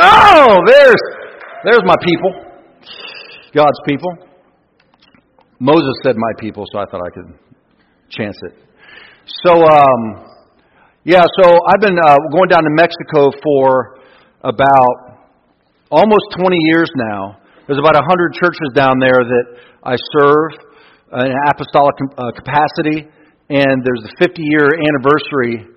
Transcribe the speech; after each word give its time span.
Oh, 0.00 0.58
there's, 0.66 1.02
there's 1.64 1.82
my 1.84 1.96
people. 2.02 2.32
God's 3.54 3.80
people. 3.86 4.08
Moses 5.60 5.92
said 6.02 6.16
my 6.16 6.32
people, 6.40 6.64
so 6.72 6.78
I 6.78 6.84
thought 6.86 7.02
I 7.04 7.10
could 7.14 7.38
chance 8.08 8.36
it. 8.48 8.54
So, 9.44 9.52
um, 9.52 10.26
yeah, 11.04 11.24
so 11.40 11.58
I've 11.68 11.80
been 11.80 11.98
uh, 11.98 12.16
going 12.32 12.48
down 12.48 12.64
to 12.64 12.70
Mexico 12.70 13.30
for 13.42 13.98
about 14.42 15.28
almost 15.90 16.24
20 16.40 16.56
years 16.72 16.90
now. 16.96 17.38
There's 17.66 17.78
about 17.78 17.94
100 17.94 18.34
churches 18.34 18.72
down 18.74 18.98
there 18.98 19.20
that 19.22 19.44
I 19.84 19.94
serve 20.18 20.52
in 21.12 21.30
an 21.30 21.36
apostolic 21.48 21.94
uh, 22.16 22.32
capacity, 22.34 23.06
and 23.50 23.84
there's 23.84 24.02
the 24.02 24.14
50 24.18 24.42
year 24.42 24.66
anniversary 24.66 25.71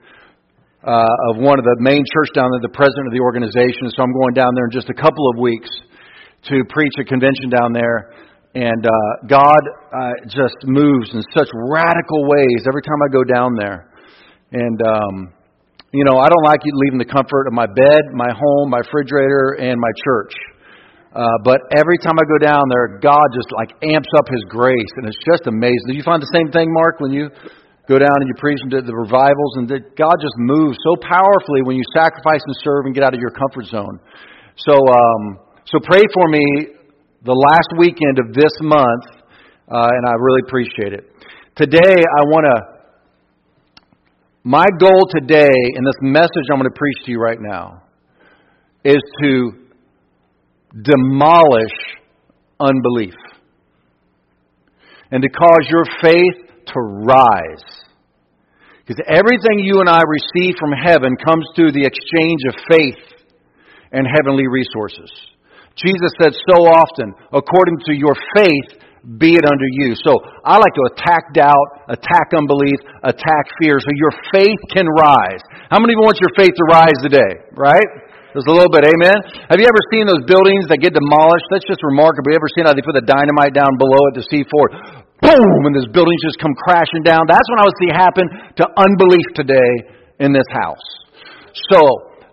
uh, 0.86 1.33
of 1.33 1.41
one 1.41 1.57
of 1.57 1.65
the 1.65 1.77
main 1.81 2.05
church 2.13 2.29
down 2.38 2.45
there, 2.54 2.61
the 2.61 2.77
president 2.77 3.09
of 3.09 3.13
the 3.18 3.25
organization. 3.25 3.89
So 3.89 4.05
I'm 4.05 4.13
going 4.13 4.38
down 4.38 4.54
there 4.54 4.70
in 4.70 4.73
just 4.73 4.89
a 4.93 4.93
couple 4.93 5.25
of 5.33 5.41
weeks 5.41 5.69
to 6.54 6.61
preach 6.69 6.93
a 7.01 7.05
convention 7.05 7.50
down 7.50 7.73
there. 7.73 8.14
And 8.54 8.86
uh, 8.86 9.11
God 9.27 9.63
uh, 9.91 10.13
just 10.29 10.55
moves 10.63 11.10
in 11.11 11.25
such 11.33 11.50
radical 11.74 12.29
ways 12.29 12.63
every 12.69 12.86
time 12.86 13.01
I 13.01 13.10
go 13.11 13.25
down 13.25 13.57
there. 13.57 13.91
And, 14.54 14.79
um, 14.86 15.33
you 15.91 16.05
know, 16.05 16.21
I 16.21 16.29
don't 16.29 16.46
like 16.46 16.61
leaving 16.63 17.02
the 17.02 17.10
comfort 17.10 17.49
of 17.49 17.54
my 17.54 17.65
bed, 17.65 18.13
my 18.13 18.29
home, 18.32 18.69
my 18.69 18.79
refrigerator, 18.79 19.57
and 19.60 19.82
my 19.82 19.91
church. 20.05 20.33
Uh, 21.15 21.25
but 21.43 21.60
every 21.75 21.97
time 21.97 22.15
I 22.19 22.24
go 22.27 22.46
down 22.46 22.63
there, 22.69 22.99
God 22.99 23.27
just 23.33 23.47
like 23.55 23.71
amps 23.82 24.11
up 24.19 24.27
His 24.27 24.43
grace, 24.47 24.93
and 24.99 25.07
it's 25.07 25.19
just 25.24 25.47
amazing. 25.47 25.88
Do 25.88 25.96
you 25.96 26.04
find 26.04 26.21
the 26.21 26.32
same 26.32 26.52
thing, 26.52 26.68
Mark, 26.71 26.99
when 26.99 27.11
you 27.11 27.32
go 27.88 28.00
down 28.00 28.18
and 28.21 28.28
you 28.28 28.36
preach 28.38 28.60
into 28.64 28.82
the 28.82 28.96
revivals, 28.96 29.54
and 29.57 29.70
that 29.70 29.96
God 29.96 30.18
just 30.21 30.36
moves 30.38 30.78
so 30.82 30.98
powerfully 31.02 31.62
when 31.64 31.75
you 31.75 31.84
sacrifice 31.94 32.42
and 32.45 32.56
serve 32.64 32.86
and 32.86 32.94
get 32.94 33.03
out 33.03 33.14
of 33.14 33.20
your 33.20 33.31
comfort 33.31 33.66
zone. 33.66 34.00
So, 34.58 34.73
um, 34.73 35.39
so 35.66 35.80
pray 35.84 36.03
for 36.14 36.28
me 36.30 36.45
the 37.23 37.33
last 37.33 37.69
weekend 37.77 38.19
of 38.19 38.33
this 38.33 38.53
month, 38.61 39.05
uh, 39.69 39.89
and 39.89 40.03
I 40.08 40.14
really 40.17 40.42
appreciate 40.47 40.94
it. 40.94 41.09
Today, 41.55 41.95
I 42.02 42.22
want 42.30 42.45
to. 42.45 42.75
My 44.44 44.66
goal 44.80 45.09
today, 45.09 45.58
in 45.73 45.83
this 45.83 45.97
message 46.02 46.45
I'm 46.52 46.59
going 46.59 46.70
to 46.70 46.77
preach 46.77 47.05
to 47.05 47.11
you 47.11 47.20
right 47.20 47.39
now, 47.42 47.81
is 48.83 49.02
to 49.23 49.52
demolish 50.83 51.73
unbelief 52.59 53.16
and 55.11 55.23
to 55.23 55.30
cause 55.30 55.67
your 55.70 55.86
faith 56.02 56.66
to 56.67 56.80
rise. 56.80 57.74
Because 58.86 59.02
everything 59.09 59.66
you 59.66 59.80
and 59.80 59.89
I 59.89 60.02
receive 60.05 60.55
from 60.59 60.72
heaven 60.72 61.17
comes 61.17 61.45
through 61.55 61.72
the 61.72 61.86
exchange 61.86 62.41
of 62.47 62.55
faith 62.69 63.25
and 63.92 64.05
heavenly 64.05 64.47
resources. 64.47 65.09
Jesus 65.75 66.11
said 66.22 66.33
so 66.33 66.69
often, 66.69 67.14
according 67.33 67.80
to 67.86 67.94
your 67.94 68.16
faith, 68.36 68.84
be 69.22 69.38
it 69.38 69.45
unto 69.45 69.67
you. 69.81 69.94
So 70.02 70.17
I 70.42 70.58
like 70.58 70.73
to 70.73 70.86
attack 70.94 71.34
doubt, 71.38 71.67
attack 71.89 72.34
unbelief, 72.34 72.81
attack 73.06 73.45
fear, 73.61 73.78
so 73.78 73.89
your 73.94 74.14
faith 74.34 74.61
can 74.73 74.89
rise. 74.89 75.42
How 75.70 75.78
many 75.78 75.94
of 75.94 76.02
you 76.02 76.06
want 76.06 76.17
your 76.17 76.34
faith 76.34 76.53
to 76.53 76.66
rise 76.66 76.98
today? 77.06 77.45
Right? 77.53 77.86
Just 78.33 78.52
a 78.52 78.56
little 78.56 78.73
bit, 78.73 78.83
amen? 78.83 79.48
Have 79.48 79.61
you 79.61 79.67
ever 79.70 79.83
seen 79.94 80.03
those 80.09 80.26
buildings 80.28 80.67
that 80.67 80.83
get 80.83 80.92
demolished? 80.92 81.48
That's 81.53 81.64
just 81.64 81.80
remarkable. 81.88 82.36
You 82.36 82.42
ever 82.42 82.52
seen 82.52 82.67
how 82.67 82.76
they 82.76 82.83
put 82.83 83.00
the 83.00 83.08
dynamite 83.08 83.56
down 83.56 83.80
below 83.80 84.02
it 84.11 84.20
to 84.20 84.23
see 84.28 84.44
forward? 84.52 85.06
boom, 85.22 85.59
and 85.66 85.76
these 85.76 85.89
buildings 85.92 86.20
just 86.23 86.39
come 86.39 86.53
crashing 86.67 87.03
down. 87.03 87.23
That's 87.28 87.48
what 87.50 87.59
I 87.61 87.66
would 87.66 87.80
see 87.80 87.92
happen 87.92 88.26
to 88.61 88.64
unbelief 88.78 89.28
today 89.36 89.72
in 90.20 90.33
this 90.33 90.48
house. 90.52 90.86
So, 91.72 91.80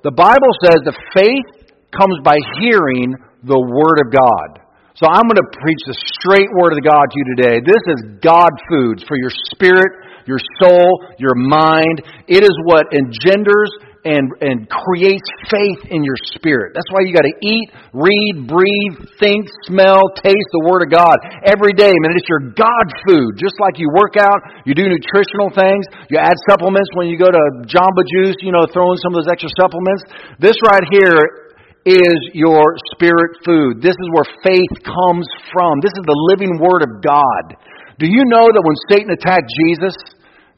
the 0.03 0.11
Bible 0.11 0.53
says 0.67 0.83
the 0.83 0.97
faith 1.15 1.71
comes 1.95 2.19
by 2.25 2.37
hearing 2.59 3.15
the 3.45 3.59
Word 3.59 3.99
of 4.03 4.09
God. 4.11 4.62
So 5.03 5.11
I'm 5.11 5.27
going 5.27 5.43
to 5.43 5.51
preach 5.59 5.83
the 5.91 5.99
straight 6.23 6.47
Word 6.55 6.79
of 6.79 6.81
God 6.87 7.11
to 7.11 7.17
you 7.19 7.27
today. 7.35 7.59
This 7.59 7.83
is 7.91 8.23
God 8.23 8.55
foods 8.71 9.03
for 9.03 9.19
your 9.19 9.35
spirit, 9.51 9.91
your 10.31 10.39
soul, 10.63 11.03
your 11.19 11.35
mind. 11.35 12.07
It 12.31 12.47
is 12.47 12.55
what 12.71 12.87
engenders 12.95 13.67
and, 14.07 14.31
and 14.39 14.71
creates 14.71 15.27
faith 15.51 15.91
in 15.91 16.07
your 16.07 16.15
spirit. 16.39 16.79
That's 16.79 16.87
why 16.95 17.03
you 17.03 17.11
got 17.11 17.27
to 17.27 17.35
eat, 17.43 17.75
read, 17.91 18.47
breathe, 18.47 19.11
think, 19.19 19.51
smell, 19.67 20.07
taste 20.23 20.51
the 20.55 20.71
Word 20.71 20.87
of 20.87 20.95
God 20.95 21.19
every 21.51 21.75
day. 21.75 21.91
Man, 21.91 22.15
it's 22.15 22.31
your 22.31 22.55
God 22.55 22.87
food. 23.03 23.43
Just 23.43 23.59
like 23.59 23.83
you 23.83 23.91
work 23.91 24.15
out, 24.15 24.39
you 24.63 24.71
do 24.71 24.87
nutritional 24.87 25.51
things, 25.51 25.83
you 26.15 26.23
add 26.23 26.39
supplements 26.47 26.95
when 26.95 27.11
you 27.11 27.19
go 27.19 27.27
to 27.27 27.45
Jamba 27.67 28.07
Juice, 28.07 28.39
you 28.39 28.55
know, 28.55 28.71
throw 28.71 28.95
in 28.95 29.03
some 29.03 29.19
of 29.19 29.27
those 29.27 29.35
extra 29.35 29.51
supplements. 29.59 30.07
This 30.39 30.55
right 30.63 30.87
here 30.95 31.42
is 31.85 32.19
your 32.35 32.79
spirit 32.95 33.43
food. 33.45 33.83
This 33.83 33.99
is 33.99 34.09
where 34.15 34.27
faith 34.47 34.75
comes 34.87 35.27
from. 35.51 35.83
This 35.83 35.95
is 35.99 36.05
the 36.07 36.19
living 36.31 36.63
Word 36.63 36.83
of 36.87 37.03
God. 37.03 37.59
Do 37.99 38.07
you 38.07 38.23
know 38.27 38.47
that 38.47 38.63
when 38.63 38.79
Satan 38.91 39.11
attacked 39.11 39.51
Jesus, 39.67 39.95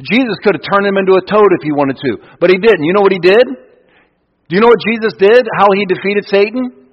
Jesus 0.05 0.37
could 0.45 0.61
have 0.61 0.67
turned 0.67 0.85
him 0.85 1.01
into 1.01 1.17
a 1.17 1.25
toad 1.25 1.51
if 1.57 1.65
he 1.65 1.73
wanted 1.73 1.97
to, 2.05 2.21
but 2.41 2.51
he 2.51 2.59
didn't. 2.61 2.85
You 2.85 2.93
know 2.93 3.05
what 3.05 3.13
he 3.13 3.23
did? 3.23 3.45
Do 3.45 4.53
you 4.53 4.61
know 4.61 4.69
what 4.69 4.83
Jesus 4.85 5.17
did? 5.17 5.49
How 5.57 5.69
he 5.73 5.89
defeated 5.89 6.29
Satan? 6.29 6.85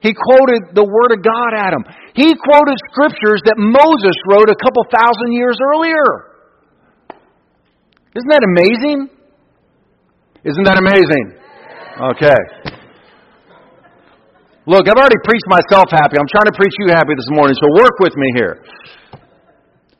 He 0.00 0.14
quoted 0.14 0.74
the 0.74 0.86
Word 0.86 1.10
of 1.14 1.22
God 1.22 1.54
at 1.54 1.74
him. 1.74 1.82
He 2.14 2.34
quoted 2.34 2.78
scriptures 2.90 3.42
that 3.46 3.58
Moses 3.58 4.14
wrote 4.30 4.50
a 4.50 4.58
couple 4.58 4.86
thousand 4.90 5.34
years 5.34 5.58
earlier. 5.58 6.34
Isn't 8.14 8.30
that 8.30 8.42
amazing? 8.42 9.10
Isn't 10.42 10.64
that 10.66 10.78
amazing? 10.78 11.38
Okay. 11.98 12.38
Look, 14.68 14.84
I've 14.84 15.00
already 15.00 15.16
preached 15.24 15.48
myself 15.48 15.88
happy. 15.88 16.20
I'm 16.20 16.28
trying 16.28 16.52
to 16.52 16.56
preach 16.60 16.76
you 16.84 16.92
happy 16.92 17.16
this 17.16 17.32
morning, 17.32 17.56
so 17.56 17.64
work 17.80 17.96
with 18.04 18.12
me 18.20 18.28
here. 18.36 18.60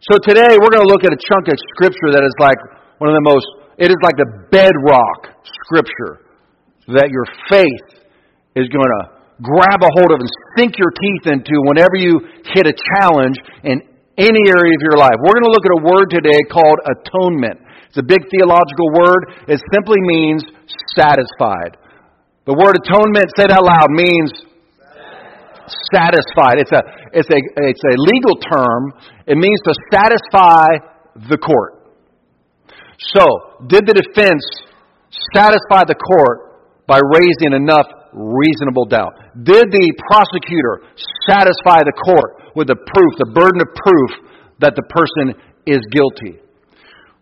So 0.05 0.21
today 0.21 0.61
we're 0.61 0.69
going 0.69 0.85
to 0.85 0.93
look 0.93 1.09
at 1.09 1.13
a 1.17 1.17
chunk 1.17 1.49
of 1.49 1.57
scripture 1.73 2.13
that 2.13 2.21
is 2.21 2.37
like 2.37 2.61
one 3.01 3.09
of 3.09 3.17
the 3.17 3.25
most, 3.25 3.49
it 3.81 3.89
is 3.89 3.97
like 4.05 4.21
the 4.21 4.29
bedrock 4.53 5.41
scripture 5.65 6.21
that 6.93 7.09
your 7.09 7.25
faith 7.49 8.05
is 8.61 8.69
going 8.69 8.93
to 8.93 9.03
grab 9.41 9.81
a 9.81 9.89
hold 9.97 10.13
of 10.13 10.21
and 10.21 10.29
sink 10.61 10.77
your 10.77 10.93
teeth 11.01 11.33
into 11.33 11.57
whenever 11.65 11.97
you 11.97 12.21
hit 12.53 12.69
a 12.69 12.77
challenge 12.77 13.41
in 13.65 13.81
any 14.21 14.45
area 14.53 14.73
of 14.77 14.83
your 14.85 15.01
life. 15.01 15.17
We're 15.25 15.41
going 15.41 15.49
to 15.49 15.55
look 15.57 15.65
at 15.65 15.75
a 15.81 15.83
word 15.97 16.13
today 16.13 16.45
called 16.53 16.77
atonement. 16.85 17.57
It's 17.89 17.97
a 17.97 18.05
big 18.05 18.21
theological 18.29 18.93
word. 18.93 19.49
It 19.49 19.65
simply 19.73 20.05
means 20.05 20.45
satisfied. 20.93 21.81
The 22.45 22.53
word 22.53 22.77
atonement, 22.85 23.33
said 23.33 23.49
that 23.49 23.65
loud, 23.65 23.89
means 23.97 24.45
satisfied. 25.93 26.59
It's 26.59 26.73
a, 26.73 26.83
it's 27.13 27.31
a, 27.31 27.41
it's 27.69 27.85
a 27.85 27.95
legal 27.97 28.37
term. 28.41 28.93
It 29.27 29.37
means 29.37 29.61
to 29.65 29.75
satisfy 29.93 30.67
the 31.29 31.39
court. 31.39 31.79
So, 32.99 33.25
did 33.67 33.87
the 33.87 33.95
defense 33.95 34.43
satisfy 35.35 35.87
the 35.87 35.95
court 35.95 36.87
by 36.87 36.99
raising 36.99 37.55
enough 37.55 37.87
reasonable 38.13 38.87
doubt? 38.87 39.15
Did 39.39 39.71
the 39.71 39.87
prosecutor 40.11 40.83
satisfy 41.31 41.87
the 41.87 41.95
court 41.95 42.57
with 42.57 42.67
the 42.67 42.77
proof, 42.77 43.13
the 43.19 43.31
burden 43.31 43.63
of 43.63 43.71
proof 43.75 44.11
that 44.59 44.75
the 44.75 44.83
person 44.91 45.39
is 45.67 45.79
guilty? 45.95 46.43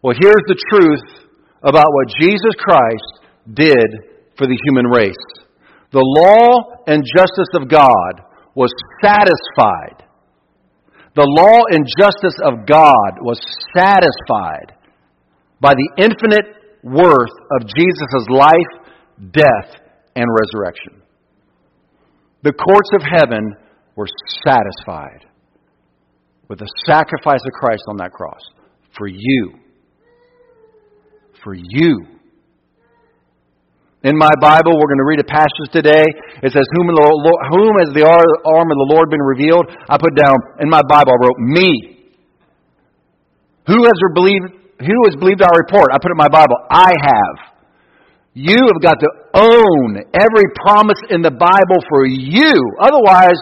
Well, 0.01 0.17
here's 0.19 0.45
the 0.49 0.57
truth 0.71 1.27
about 1.63 1.87
what 1.93 2.15
Jesus 2.21 2.55
Christ 2.57 3.27
did 3.53 4.17
for 4.39 4.47
the 4.47 4.59
human 4.65 4.87
race. 4.87 5.27
The 5.93 6.03
law 6.03 6.83
and 6.87 7.05
justice 7.17 7.53
of 7.55 7.69
God 7.69 8.27
was 8.57 8.73
satisfied. 9.05 10.09
The 11.15 11.29
law 11.29 11.61
and 11.71 11.87
justice 12.01 12.41
of 12.43 12.67
God 12.67 13.21
was 13.21 13.39
satisfied 13.77 14.75
by 15.61 15.75
the 15.75 15.91
infinite 16.03 16.57
worth 16.83 17.37
of 17.61 17.69
Jesus' 17.77 18.27
life, 18.29 18.93
death, 19.31 19.81
and 20.17 20.27
resurrection. 20.41 21.03
The 22.43 22.53
courts 22.53 22.91
of 22.95 23.03
heaven 23.03 23.55
were 23.95 24.09
satisfied 24.47 25.27
with 26.49 26.59
the 26.59 26.71
sacrifice 26.87 27.41
of 27.45 27.53
Christ 27.53 27.83
on 27.89 27.97
that 27.99 28.13
cross 28.13 28.41
for 28.97 29.07
you. 29.07 29.53
For 31.43 31.55
you. 31.55 32.16
In 34.05 34.17
my 34.17 34.31
Bible, 34.41 34.77
we're 34.77 34.93
going 34.93 35.01
to 35.01 35.09
read 35.09 35.21
a 35.21 35.29
passage 35.29 35.73
today. 35.73 36.05
It 36.43 36.53
says, 36.53 36.69
Whom, 36.77 36.93
whom 36.93 37.73
has 37.81 37.91
the 37.97 38.05
arm 38.05 38.69
of 38.71 38.77
the 38.77 38.89
Lord 38.93 39.11
been 39.11 39.25
revealed? 39.25 39.67
I 39.89 39.97
put 39.97 40.15
down, 40.15 40.37
in 40.61 40.69
my 40.69 40.83
Bible, 40.85 41.17
I 41.17 41.19
wrote, 41.25 41.39
Me. 41.41 41.97
Who 43.67 43.83
has 43.83 43.99
believed, 44.15 44.53
who 44.79 44.99
has 45.09 45.17
believed 45.19 45.43
our 45.43 45.57
report? 45.59 45.91
I 45.93 45.99
put 45.99 46.13
in 46.13 46.21
my 46.21 46.29
Bible, 46.29 46.55
I 46.71 46.93
have. 46.93 47.57
You 48.35 48.61
have 48.69 48.83
got 48.85 49.01
to 49.01 49.09
own 49.33 49.97
every 50.13 50.47
promise 50.61 51.01
in 51.09 51.23
the 51.23 51.33
Bible 51.33 51.81
for 51.89 52.05
you. 52.05 52.53
Otherwise, 52.79 53.41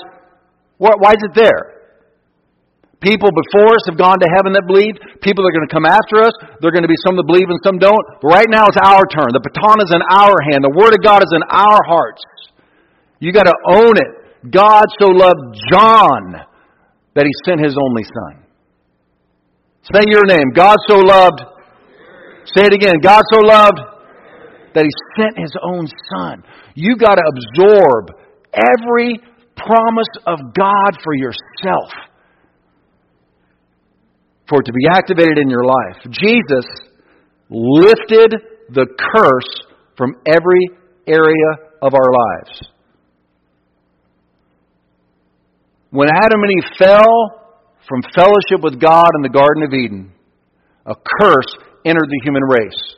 why 0.78 1.10
is 1.10 1.22
it 1.28 1.34
there? 1.34 1.73
People 3.00 3.31
before 3.35 3.75
us 3.75 3.85
have 3.91 3.99
gone 3.99 4.20
to 4.20 4.29
heaven 4.31 4.55
that 4.55 4.67
believe. 4.69 4.94
People 5.20 5.43
are 5.46 5.52
going 5.52 5.67
to 5.67 5.73
come 5.73 5.85
after 5.85 6.23
us. 6.23 6.32
They're 6.61 6.75
going 6.75 6.87
to 6.87 6.91
be 6.91 7.00
some 7.02 7.17
that 7.17 7.26
believe 7.26 7.50
and 7.50 7.58
some 7.64 7.79
don't. 7.79 8.00
But 8.23 8.29
right 8.29 8.50
now 8.50 8.70
it's 8.70 8.81
our 8.81 9.02
turn. 9.11 9.35
The 9.35 9.43
baton 9.43 9.82
is 9.82 9.91
in 9.91 10.02
our 10.05 10.37
hand. 10.50 10.62
The 10.62 10.75
Word 10.75 10.94
of 10.94 11.02
God 11.02 11.20
is 11.25 11.32
in 11.35 11.43
our 11.49 11.81
hearts. 11.88 12.23
You 13.19 13.32
got 13.32 13.49
to 13.49 13.56
own 13.73 13.96
it. 13.96 14.11
God 14.52 14.85
so 15.00 15.08
loved 15.08 15.56
John 15.73 16.44
that 17.14 17.25
he 17.25 17.32
sent 17.44 17.61
his 17.61 17.76
only 17.81 18.05
son. 18.05 18.44
Say 19.93 20.05
your 20.08 20.25
name. 20.25 20.52
God 20.55 20.76
so 20.88 20.96
loved. 20.99 21.41
Say 22.52 22.69
it 22.69 22.73
again. 22.73 23.00
God 23.02 23.23
so 23.32 23.41
loved 23.41 23.81
that 24.75 24.85
he 24.85 24.93
sent 25.17 25.38
his 25.38 25.52
own 25.62 25.87
son. 26.12 26.44
You 26.75 26.96
got 26.96 27.17
to 27.17 27.25
absorb 27.25 28.17
every 28.52 29.20
promise 29.56 30.12
of 30.26 30.38
God 30.55 30.99
for 31.02 31.14
yourself 31.14 31.91
for 34.49 34.61
it 34.61 34.67
to 34.67 34.73
be 34.73 34.87
activated 34.91 35.38
in 35.38 35.49
your 35.49 35.64
life. 35.64 36.02
Jesus 36.11 36.67
lifted 37.50 38.35
the 38.70 38.87
curse 39.14 39.67
from 39.96 40.14
every 40.26 40.69
area 41.06 41.70
of 41.82 41.94
our 41.94 42.12
lives. 42.12 42.61
When 45.91 46.08
Adam 46.08 46.41
and 46.43 46.50
Eve 46.50 46.70
fell 46.79 47.44
from 47.88 48.02
fellowship 48.14 48.62
with 48.62 48.81
God 48.81 49.11
in 49.17 49.23
the 49.23 49.29
Garden 49.29 49.62
of 49.62 49.73
Eden, 49.73 50.12
a 50.87 50.94
curse 51.20 51.56
entered 51.85 52.08
the 52.08 52.20
human 52.25 52.43
race. 52.43 52.96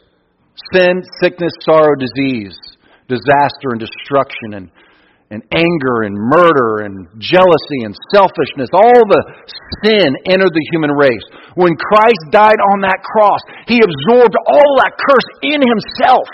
Sin, 0.73 1.03
sickness, 1.21 1.53
sorrow, 1.61 1.95
disease, 1.99 2.57
disaster, 3.09 3.71
and 3.71 3.81
destruction, 3.81 4.55
and 4.55 4.71
and 5.31 5.43
anger 5.51 6.07
and 6.07 6.15
murder 6.15 6.87
and 6.87 7.09
jealousy 7.19 7.83
and 7.83 7.95
selfishness, 8.15 8.71
all 8.73 9.03
the 9.11 9.23
sin 9.83 10.15
entered 10.31 10.55
the 10.55 10.67
human 10.71 10.91
race. 10.93 11.27
When 11.55 11.75
Christ 11.75 12.31
died 12.31 12.63
on 12.63 12.81
that 12.83 13.03
cross, 13.03 13.41
He 13.67 13.81
absorbed 13.83 14.37
all 14.47 14.77
that 14.79 14.93
curse 14.95 15.31
in 15.43 15.61
Himself 15.61 16.29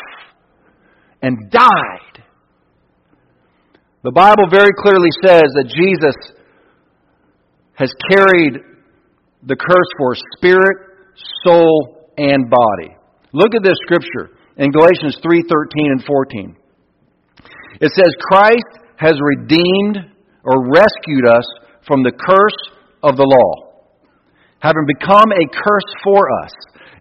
and 1.22 1.50
died. 1.50 2.24
The 4.04 4.12
Bible 4.12 4.50
very 4.50 4.72
clearly 4.76 5.10
says 5.24 5.46
that 5.54 5.72
Jesus 5.72 6.16
has 7.74 7.94
carried 8.10 8.60
the 9.46 9.56
curse 9.56 9.90
for 9.96 10.14
spirit, 10.36 10.76
soul, 11.44 12.10
and 12.18 12.50
body. 12.50 12.94
Look 13.32 13.54
at 13.54 13.62
this 13.62 13.78
scripture 13.86 14.36
in 14.58 14.70
Galatians 14.70 15.16
3:13 15.24 15.92
and 15.92 16.04
14. 16.04 16.56
It 17.80 17.90
says 17.94 18.14
Christ 18.20 18.81
has 19.02 19.19
redeemed 19.19 19.99
or 20.46 20.70
rescued 20.70 21.26
us 21.26 21.46
from 21.87 22.06
the 22.06 22.14
curse 22.14 22.60
of 23.02 23.19
the 23.19 23.26
law, 23.26 23.82
having 24.62 24.87
become 24.87 25.34
a 25.34 25.44
curse 25.50 25.90
for 26.06 26.22
us. 26.46 26.54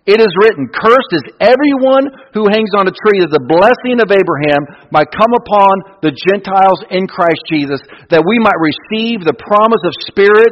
It 0.10 0.18
is 0.18 0.34
written, 0.42 0.66
Cursed 0.74 1.14
is 1.14 1.26
everyone 1.38 2.10
who 2.34 2.50
hangs 2.50 2.74
on 2.74 2.90
a 2.90 2.96
tree, 3.06 3.22
that 3.22 3.30
the 3.30 3.46
blessing 3.46 4.02
of 4.02 4.10
Abraham 4.10 4.90
might 4.90 5.14
come 5.14 5.30
upon 5.30 6.02
the 6.02 6.10
Gentiles 6.10 6.82
in 6.90 7.06
Christ 7.06 7.38
Jesus, 7.46 7.78
that 8.10 8.26
we 8.26 8.42
might 8.42 8.58
receive 8.58 9.22
the 9.22 9.38
promise 9.38 9.84
of 9.86 9.94
Spirit. 10.10 10.50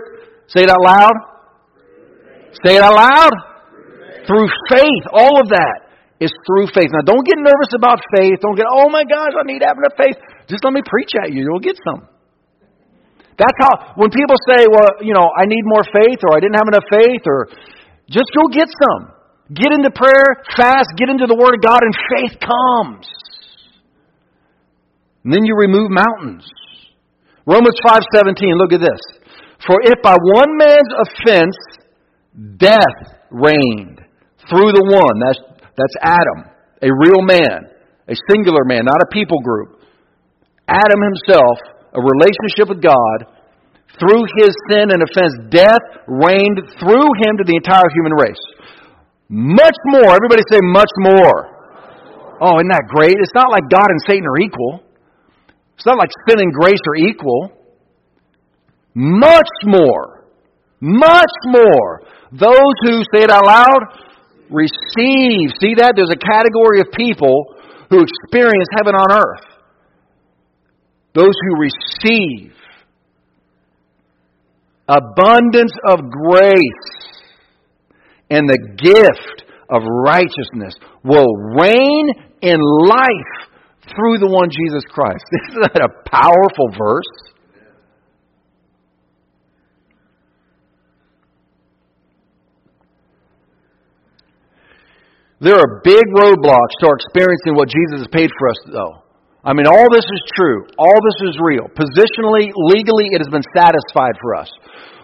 Say 0.54 0.70
it 0.70 0.70
out 0.70 0.86
loud. 0.86 1.16
Say 2.62 2.78
it 2.78 2.84
out 2.86 2.94
loud. 2.94 3.34
Through 4.30 4.46
faith. 4.70 5.06
All 5.18 5.42
of 5.42 5.50
that 5.50 5.90
is 6.22 6.30
through 6.46 6.70
faith. 6.70 6.94
Now, 6.94 7.02
don't 7.02 7.26
get 7.26 7.42
nervous 7.42 7.74
about 7.74 7.98
faith. 8.14 8.38
Don't 8.46 8.54
get, 8.54 8.70
oh 8.70 8.94
my 8.94 9.02
gosh, 9.02 9.34
I 9.34 9.44
need 9.50 9.66
having 9.66 9.82
a 9.82 9.94
faith. 9.98 10.18
Just 10.50 10.66
let 10.66 10.74
me 10.74 10.82
preach 10.84 11.14
at 11.22 11.32
you. 11.32 11.46
You'll 11.46 11.64
get 11.64 11.78
some. 11.86 12.10
That's 13.38 13.56
how, 13.62 13.94
when 13.96 14.10
people 14.12 14.36
say, 14.50 14.68
well, 14.68 15.00
you 15.00 15.14
know, 15.14 15.30
I 15.32 15.46
need 15.46 15.64
more 15.64 15.86
faith 15.86 16.20
or 16.28 16.36
I 16.36 16.42
didn't 16.44 16.60
have 16.60 16.68
enough 16.68 16.88
faith 16.92 17.24
or 17.26 17.48
just 18.10 18.28
go 18.36 18.50
get 18.52 18.68
some. 18.68 19.16
Get 19.54 19.72
into 19.72 19.90
prayer, 19.90 20.44
fast, 20.58 20.94
get 20.98 21.10
into 21.10 21.26
the 21.26 21.34
Word 21.34 21.56
of 21.58 21.62
God, 21.62 21.82
and 21.82 21.94
faith 22.18 22.38
comes. 22.38 23.08
And 25.24 25.34
then 25.34 25.46
you 25.46 25.56
remove 25.58 25.90
mountains. 25.90 26.46
Romans 27.46 27.80
5:17, 27.82 28.58
look 28.58 28.74
at 28.74 28.82
this. 28.82 29.02
For 29.66 29.82
if 29.84 30.02
by 30.04 30.16
one 30.22 30.58
man's 30.58 30.94
offense 31.02 31.58
death 32.58 33.18
reigned 33.32 34.02
through 34.50 34.72
the 34.72 34.86
one, 34.86 35.20
that's, 35.20 35.40
that's 35.76 35.96
Adam, 36.02 36.52
a 36.82 36.90
real 36.94 37.22
man, 37.26 37.72
a 38.08 38.16
singular 38.30 38.64
man, 38.66 38.86
not 38.86 39.02
a 39.02 39.08
people 39.12 39.40
group. 39.40 39.79
Adam 40.70 41.02
himself 41.02 41.58
a 41.94 42.02
relationship 42.02 42.70
with 42.70 42.82
God. 42.82 43.18
Through 43.98 44.24
his 44.40 44.54
sin 44.70 44.94
and 44.94 45.02
offense, 45.04 45.34
death 45.50 45.84
reigned 46.08 46.62
through 46.80 47.10
him 47.20 47.34
to 47.42 47.44
the 47.44 47.58
entire 47.58 47.90
human 47.92 48.14
race. 48.14 48.44
Much 49.28 49.76
more, 49.92 50.16
everybody 50.16 50.42
say 50.50 50.62
much 50.64 50.90
more. 50.98 51.60
Oh, 52.40 52.56
isn't 52.62 52.72
that 52.72 52.88
great? 52.88 53.18
It's 53.20 53.36
not 53.36 53.52
like 53.52 53.68
God 53.68 53.90
and 53.90 54.00
Satan 54.08 54.24
are 54.24 54.40
equal. 54.40 54.84
It's 55.76 55.86
not 55.86 55.98
like 55.98 56.10
sin 56.28 56.40
and 56.40 56.54
grace 56.54 56.80
are 56.88 56.96
equal. 56.96 57.52
Much 58.94 59.50
more. 59.66 60.26
Much 60.80 61.36
more. 61.48 62.02
Those 62.32 62.76
who, 62.86 63.04
say 63.14 63.28
it 63.28 63.32
out 63.32 63.46
loud, 63.46 63.82
receive. 64.50 65.52
See 65.60 65.76
that? 65.76 65.94
There's 65.96 66.14
a 66.14 66.20
category 66.20 66.80
of 66.80 66.88
people 66.96 67.56
who 67.90 68.00
experience 68.00 68.70
heaven 68.78 68.96
on 68.96 69.12
earth. 69.12 69.59
Those 71.20 71.36
who 71.44 71.60
receive 71.60 72.54
abundance 74.88 75.74
of 75.92 76.00
grace 76.10 76.54
and 78.30 78.48
the 78.48 78.58
gift 78.78 79.44
of 79.70 79.82
righteousness 79.84 80.76
will 81.04 81.28
reign 81.60 82.08
in 82.42 82.58
life 82.88 83.50
through 83.94 84.20
the 84.20 84.30
one 84.30 84.50
Jesus 84.50 84.84
Christ. 84.90 85.26
Isn't 85.50 85.74
that 85.74 85.82
a 85.82 86.10
powerful 86.10 86.70
verse? 86.80 87.04
There 95.42 95.56
are 95.56 95.82
big 95.84 96.06
roadblocks 96.16 96.80
to 96.80 96.88
our 96.88 96.96
experiencing 96.96 97.56
what 97.56 97.68
Jesus 97.68 98.06
has 98.06 98.08
paid 98.10 98.30
for 98.40 98.50
us, 98.50 98.58
though. 98.72 99.09
I 99.44 99.54
mean, 99.54 99.68
all 99.68 99.88
this 99.92 100.04
is 100.04 100.22
true. 100.36 100.68
All 100.78 101.00
this 101.00 101.30
is 101.30 101.40
real. 101.40 101.72
Positionally, 101.72 102.52
legally, 102.56 103.08
it 103.16 103.24
has 103.24 103.32
been 103.32 103.46
satisfied 103.56 104.20
for 104.22 104.36
us. 104.36 104.50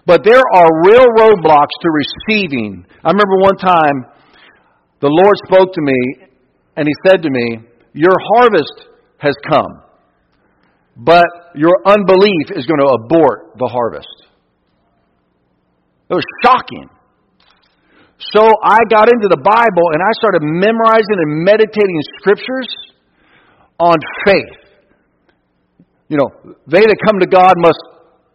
But 0.05 0.23
there 0.23 0.43
are 0.53 0.69
real 0.83 1.07
roadblocks 1.17 1.75
to 1.81 1.89
receiving. 1.89 2.85
I 3.03 3.11
remember 3.11 3.37
one 3.39 3.57
time 3.57 4.05
the 4.99 5.09
Lord 5.09 5.35
spoke 5.47 5.73
to 5.73 5.81
me 5.81 6.27
and 6.75 6.87
He 6.87 6.93
said 7.07 7.23
to 7.23 7.29
me, 7.29 7.59
Your 7.93 8.13
harvest 8.35 8.91
has 9.17 9.33
come, 9.49 9.81
but 10.97 11.25
your 11.55 11.79
unbelief 11.85 12.51
is 12.55 12.65
going 12.67 12.79
to 12.79 12.91
abort 13.03 13.57
the 13.57 13.67
harvest. 13.71 14.27
It 16.09 16.13
was 16.13 16.25
shocking. 16.43 16.89
So 18.19 18.43
I 18.63 18.79
got 18.91 19.09
into 19.09 19.27
the 19.27 19.41
Bible 19.41 19.85
and 19.93 20.01
I 20.03 20.11
started 20.19 20.41
memorizing 20.43 21.17
and 21.23 21.43
meditating 21.43 21.99
scriptures 22.19 22.94
on 23.79 23.97
faith. 24.25 24.65
You 26.07 26.17
know, 26.17 26.29
they 26.69 26.85
that 26.85 26.99
come 27.01 27.19
to 27.19 27.29
God 27.29 27.57
must 27.57 27.81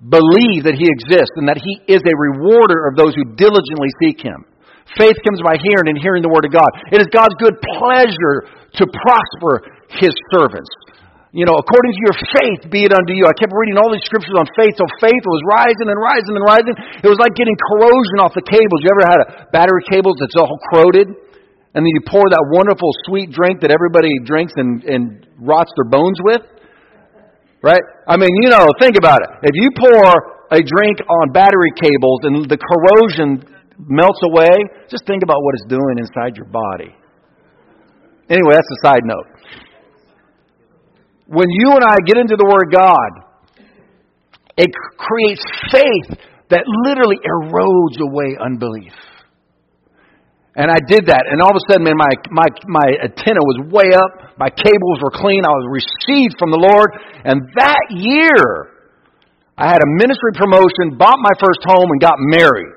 believe 0.02 0.66
that 0.66 0.74
He 0.74 0.88
exists 0.90 1.36
and 1.36 1.46
that 1.46 1.60
He 1.60 1.86
is 1.86 2.02
a 2.02 2.14
rewarder 2.16 2.88
of 2.90 2.96
those 2.96 3.14
who 3.14 3.36
diligently 3.36 3.90
seek 4.02 4.20
Him. 4.20 4.44
Faith 4.98 5.14
comes 5.22 5.38
by 5.44 5.54
hearing 5.62 5.86
and 5.86 5.98
hearing 6.00 6.24
the 6.24 6.32
Word 6.32 6.42
of 6.48 6.52
God. 6.52 6.66
It 6.90 6.98
is 6.98 7.06
God's 7.14 7.36
good 7.38 7.54
pleasure 7.78 8.50
to 8.80 8.84
prosper 8.90 9.70
His 10.02 10.10
servants. 10.34 10.70
You 11.30 11.46
know, 11.46 11.62
according 11.62 11.94
to 11.94 12.00
your 12.10 12.16
faith, 12.42 12.60
be 12.74 12.82
it 12.82 12.90
unto 12.90 13.14
you. 13.14 13.22
I 13.22 13.30
kept 13.38 13.54
reading 13.54 13.78
all 13.78 13.86
these 13.94 14.02
scriptures 14.02 14.34
on 14.34 14.50
faith, 14.58 14.74
so 14.74 14.82
faith 14.98 15.22
was 15.22 15.40
rising 15.46 15.86
and 15.86 15.94
rising 15.94 16.34
and 16.34 16.42
rising. 16.42 16.74
It 16.74 17.06
was 17.06 17.22
like 17.22 17.38
getting 17.38 17.54
corrosion 17.70 18.18
off 18.18 18.34
the 18.34 18.42
cables. 18.42 18.82
You 18.82 18.90
ever 18.90 19.06
had 19.06 19.20
a 19.22 19.26
battery 19.54 19.86
cable 19.86 20.10
that's 20.18 20.34
all 20.34 20.58
corroded? 20.74 21.29
And 21.74 21.86
then 21.86 21.92
you 21.94 22.02
pour 22.02 22.26
that 22.26 22.44
wonderful 22.50 22.90
sweet 23.06 23.30
drink 23.30 23.62
that 23.62 23.70
everybody 23.70 24.10
drinks 24.24 24.52
and, 24.56 24.82
and 24.82 25.26
rots 25.38 25.70
their 25.78 25.88
bones 25.88 26.18
with. 26.22 26.42
Right? 27.62 27.82
I 28.08 28.16
mean, 28.16 28.30
you 28.42 28.50
know, 28.50 28.66
think 28.80 28.96
about 28.98 29.20
it. 29.22 29.30
If 29.46 29.54
you 29.54 29.70
pour 29.78 30.02
a 30.50 30.58
drink 30.58 30.98
on 31.06 31.30
battery 31.30 31.70
cables 31.78 32.20
and 32.26 32.48
the 32.50 32.58
corrosion 32.58 33.44
melts 33.78 34.18
away, 34.26 34.50
just 34.90 35.06
think 35.06 35.22
about 35.22 35.38
what 35.38 35.54
it's 35.54 35.68
doing 35.70 36.02
inside 36.02 36.34
your 36.34 36.50
body. 36.50 36.90
Anyway, 38.28 38.54
that's 38.54 38.70
a 38.70 38.80
side 38.86 39.04
note. 39.04 39.26
When 41.26 41.46
you 41.48 41.70
and 41.70 41.84
I 41.84 41.96
get 42.06 42.16
into 42.18 42.34
the 42.34 42.46
Word 42.46 42.74
God, 42.74 43.10
it 44.56 44.70
creates 44.98 45.44
faith 45.70 46.18
that 46.50 46.64
literally 46.66 47.16
erodes 47.22 48.00
away 48.02 48.36
unbelief. 48.42 48.92
And 50.60 50.68
I 50.68 50.76
did 50.84 51.08
that, 51.08 51.24
and 51.24 51.40
all 51.40 51.48
of 51.48 51.56
a 51.56 51.64
sudden, 51.72 51.88
man, 51.88 51.96
my, 51.96 52.12
my, 52.28 52.44
my 52.68 52.88
antenna 53.00 53.40
was 53.40 53.72
way 53.72 53.96
up, 53.96 54.36
my 54.36 54.52
cables 54.52 55.00
were 55.00 55.08
clean, 55.08 55.40
I 55.40 55.56
was 55.56 55.80
received 55.80 56.36
from 56.36 56.52
the 56.52 56.60
Lord, 56.60 57.00
and 57.24 57.40
that 57.56 57.88
year, 57.96 58.76
I 59.56 59.72
had 59.72 59.80
a 59.80 59.88
ministry 59.96 60.36
promotion, 60.36 61.00
bought 61.00 61.16
my 61.16 61.32
first 61.40 61.64
home, 61.64 61.88
and 61.88 61.96
got 61.96 62.20
married. 62.20 62.76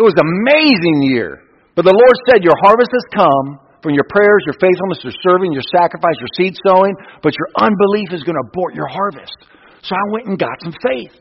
was 0.00 0.16
an 0.16 0.24
amazing 0.24 1.04
year. 1.04 1.44
But 1.76 1.84
the 1.84 1.92
Lord 1.92 2.16
said, 2.32 2.40
Your 2.40 2.56
harvest 2.64 2.88
has 2.96 3.04
come 3.12 3.60
from 3.84 3.92
your 3.92 4.08
prayers, 4.08 4.48
your 4.48 4.56
faithfulness, 4.56 5.04
your 5.04 5.16
serving, 5.20 5.52
your 5.52 5.68
sacrifice, 5.68 6.16
your 6.16 6.32
seed 6.32 6.56
sowing, 6.64 6.96
but 7.20 7.36
your 7.36 7.48
unbelief 7.60 8.08
is 8.16 8.24
going 8.24 8.40
to 8.40 8.44
abort 8.48 8.72
your 8.72 8.88
harvest. 8.88 9.36
So 9.84 9.92
I 9.92 10.04
went 10.16 10.32
and 10.32 10.40
got 10.40 10.56
some 10.64 10.72
faith. 10.80 11.12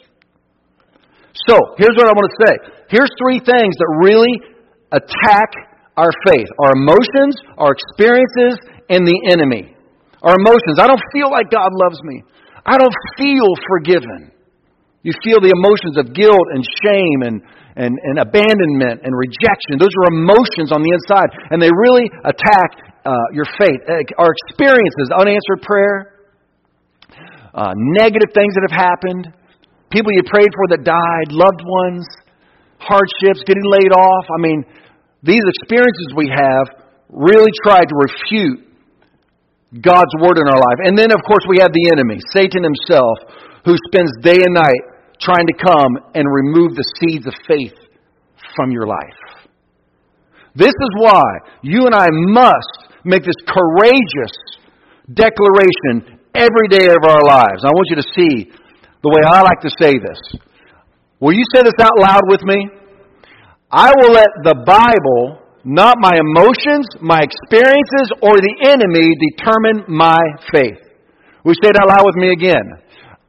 So, 1.51 1.75
here's 1.75 1.99
what 1.99 2.07
I 2.07 2.15
want 2.15 2.31
to 2.31 2.37
say. 2.47 2.53
Here's 2.87 3.11
three 3.19 3.43
things 3.43 3.75
that 3.75 3.89
really 3.99 4.35
attack 4.91 5.70
our 5.97 6.11
faith 6.27 6.47
our 6.59 6.73
emotions, 6.75 7.35
our 7.57 7.71
experiences, 7.71 8.59
and 8.89 9.05
the 9.05 9.17
enemy. 9.31 9.75
Our 10.21 10.35
emotions. 10.37 10.77
I 10.77 10.87
don't 10.87 11.01
feel 11.11 11.31
like 11.31 11.49
God 11.49 11.69
loves 11.73 11.99
me. 12.03 12.21
I 12.65 12.77
don't 12.77 12.93
feel 13.17 13.49
forgiven. 13.67 14.31
You 15.01 15.13
feel 15.25 15.41
the 15.41 15.49
emotions 15.49 15.97
of 15.97 16.13
guilt 16.13 16.47
and 16.53 16.61
shame 16.61 17.25
and, 17.25 17.41
and, 17.73 17.89
and 17.89 18.15
abandonment 18.21 19.01
and 19.01 19.09
rejection. 19.17 19.81
Those 19.81 19.93
are 19.97 20.13
emotions 20.13 20.69
on 20.69 20.85
the 20.85 20.93
inside, 20.93 21.33
and 21.49 21.57
they 21.57 21.73
really 21.73 22.05
attack 22.21 22.69
uh, 23.01 23.17
your 23.33 23.49
faith. 23.57 23.81
Uh, 23.89 24.05
our 24.21 24.29
experiences, 24.29 25.09
unanswered 25.09 25.65
prayer, 25.65 26.21
uh, 27.57 27.73
negative 27.97 28.29
things 28.37 28.53
that 28.53 28.69
have 28.69 28.77
happened, 28.77 29.33
people 29.89 30.13
you 30.13 30.21
prayed 30.29 30.53
for 30.53 30.69
that 30.77 30.85
died, 30.85 31.33
loved 31.33 31.65
ones, 31.65 32.05
hardships, 32.77 33.41
getting 33.49 33.65
laid 33.65 33.89
off. 33.89 34.25
I 34.29 34.37
mean, 34.37 34.61
these 35.23 35.43
experiences 35.45 36.13
we 36.15 36.29
have 36.29 36.65
really 37.09 37.51
try 37.63 37.81
to 37.81 37.95
refute 37.95 38.67
God's 39.79 40.11
word 40.19 40.37
in 40.37 40.47
our 40.47 40.59
life. 40.59 40.79
And 40.83 40.97
then, 40.97 41.11
of 41.11 41.21
course, 41.27 41.45
we 41.47 41.59
have 41.61 41.71
the 41.71 41.91
enemy, 41.91 42.19
Satan 42.33 42.63
himself, 42.63 43.17
who 43.63 43.75
spends 43.87 44.11
day 44.21 44.41
and 44.43 44.53
night 44.53 44.81
trying 45.21 45.45
to 45.47 45.53
come 45.53 46.11
and 46.15 46.25
remove 46.25 46.75
the 46.75 46.83
seeds 46.99 47.27
of 47.27 47.33
faith 47.47 47.77
from 48.55 48.71
your 48.71 48.87
life. 48.87 49.47
This 50.55 50.73
is 50.73 50.91
why 50.97 51.23
you 51.61 51.85
and 51.85 51.95
I 51.95 52.07
must 52.11 52.91
make 53.05 53.23
this 53.23 53.39
courageous 53.47 54.35
declaration 55.13 56.19
every 56.35 56.67
day 56.67 56.87
of 56.89 57.03
our 57.07 57.23
lives. 57.23 57.63
I 57.63 57.71
want 57.71 57.87
you 57.89 57.95
to 57.97 58.09
see 58.15 58.51
the 59.03 59.09
way 59.09 59.21
I 59.25 59.41
like 59.41 59.61
to 59.61 59.71
say 59.79 59.93
this. 59.93 60.41
Will 61.19 61.33
you 61.33 61.43
say 61.53 61.61
this 61.63 61.77
out 61.79 61.97
loud 61.99 62.21
with 62.27 62.41
me? 62.43 62.80
I 63.71 63.91
will 63.95 64.11
let 64.11 64.29
the 64.43 64.55
Bible 64.65 65.41
not 65.63 65.97
my 66.01 66.13
emotions, 66.17 66.89
my 67.01 67.21
experiences, 67.21 68.07
or 68.21 68.33
the 68.41 68.55
enemy 68.65 69.13
determine 69.21 69.85
my 69.85 70.17
faith. 70.49 70.81
We 71.45 71.53
say 71.61 71.69
it 71.69 71.77
out 71.77 71.89
loud 71.89 72.05
with 72.05 72.17
me 72.17 72.33
again. 72.33 72.65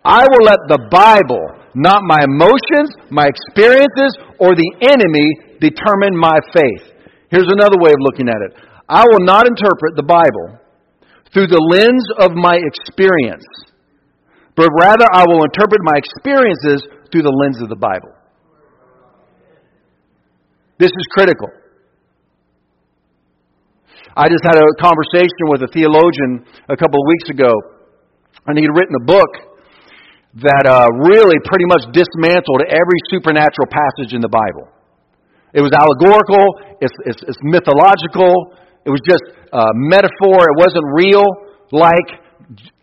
I 0.05 0.25
will 0.25 0.45
let 0.45 0.59
the 0.69 0.89
Bible, 0.89 1.45
not 1.77 2.01
my 2.09 2.25
emotions, 2.25 2.97
my 3.13 3.29
experiences, 3.29 4.17
or 4.41 4.57
the 4.57 4.71
enemy 4.81 5.61
determine 5.61 6.17
my 6.17 6.41
faith. 6.57 6.97
Here's 7.29 7.49
another 7.53 7.77
way 7.79 7.93
of 7.93 8.01
looking 8.01 8.29
at 8.29 8.41
it. 8.49 8.57
I 8.89 9.05
will 9.05 9.25
not 9.25 9.47
interpret 9.47 9.97
the 9.97 10.09
Bible 10.09 10.59
through 11.33 11.49
the 11.49 11.61
lens 11.61 12.05
of 12.21 12.33
my 12.33 12.57
experience, 12.57 13.47
but 14.57 14.69
rather 14.81 15.07
I 15.13 15.25
will 15.25 15.45
interpret 15.45 15.81
my 15.85 15.97
experiences 15.97 16.85
through 17.13 17.23
the 17.23 17.33
lens 17.33 17.61
of 17.63 17.69
the 17.69 17.79
Bible. 17.79 18.13
This 20.83 20.91
is 20.91 21.07
critical. 21.15 21.47
I 24.19 24.27
just 24.27 24.43
had 24.43 24.59
a 24.59 24.67
conversation 24.83 25.47
with 25.47 25.63
a 25.63 25.71
theologian 25.71 26.43
a 26.67 26.75
couple 26.75 26.99
of 26.99 27.07
weeks 27.07 27.31
ago, 27.31 27.55
and 28.51 28.59
he'd 28.59 28.75
written 28.75 28.99
a 28.99 29.07
book 29.07 29.31
that 30.43 30.67
uh, 30.67 30.91
really 31.07 31.39
pretty 31.47 31.71
much 31.71 31.87
dismantled 31.95 32.67
every 32.67 33.01
supernatural 33.15 33.71
passage 33.71 34.11
in 34.11 34.19
the 34.19 34.33
Bible. 34.33 34.75
It 35.55 35.63
was 35.63 35.71
allegorical, 35.71 36.75
it's, 36.83 36.99
it's, 37.07 37.23
it's 37.31 37.39
mythological, 37.47 38.59
it 38.83 38.91
was 38.91 39.07
just 39.07 39.23
a 39.55 39.65
metaphor, 39.87 40.51
it 40.51 40.59
wasn't 40.59 40.83
real, 40.99 41.23
like 41.71 42.11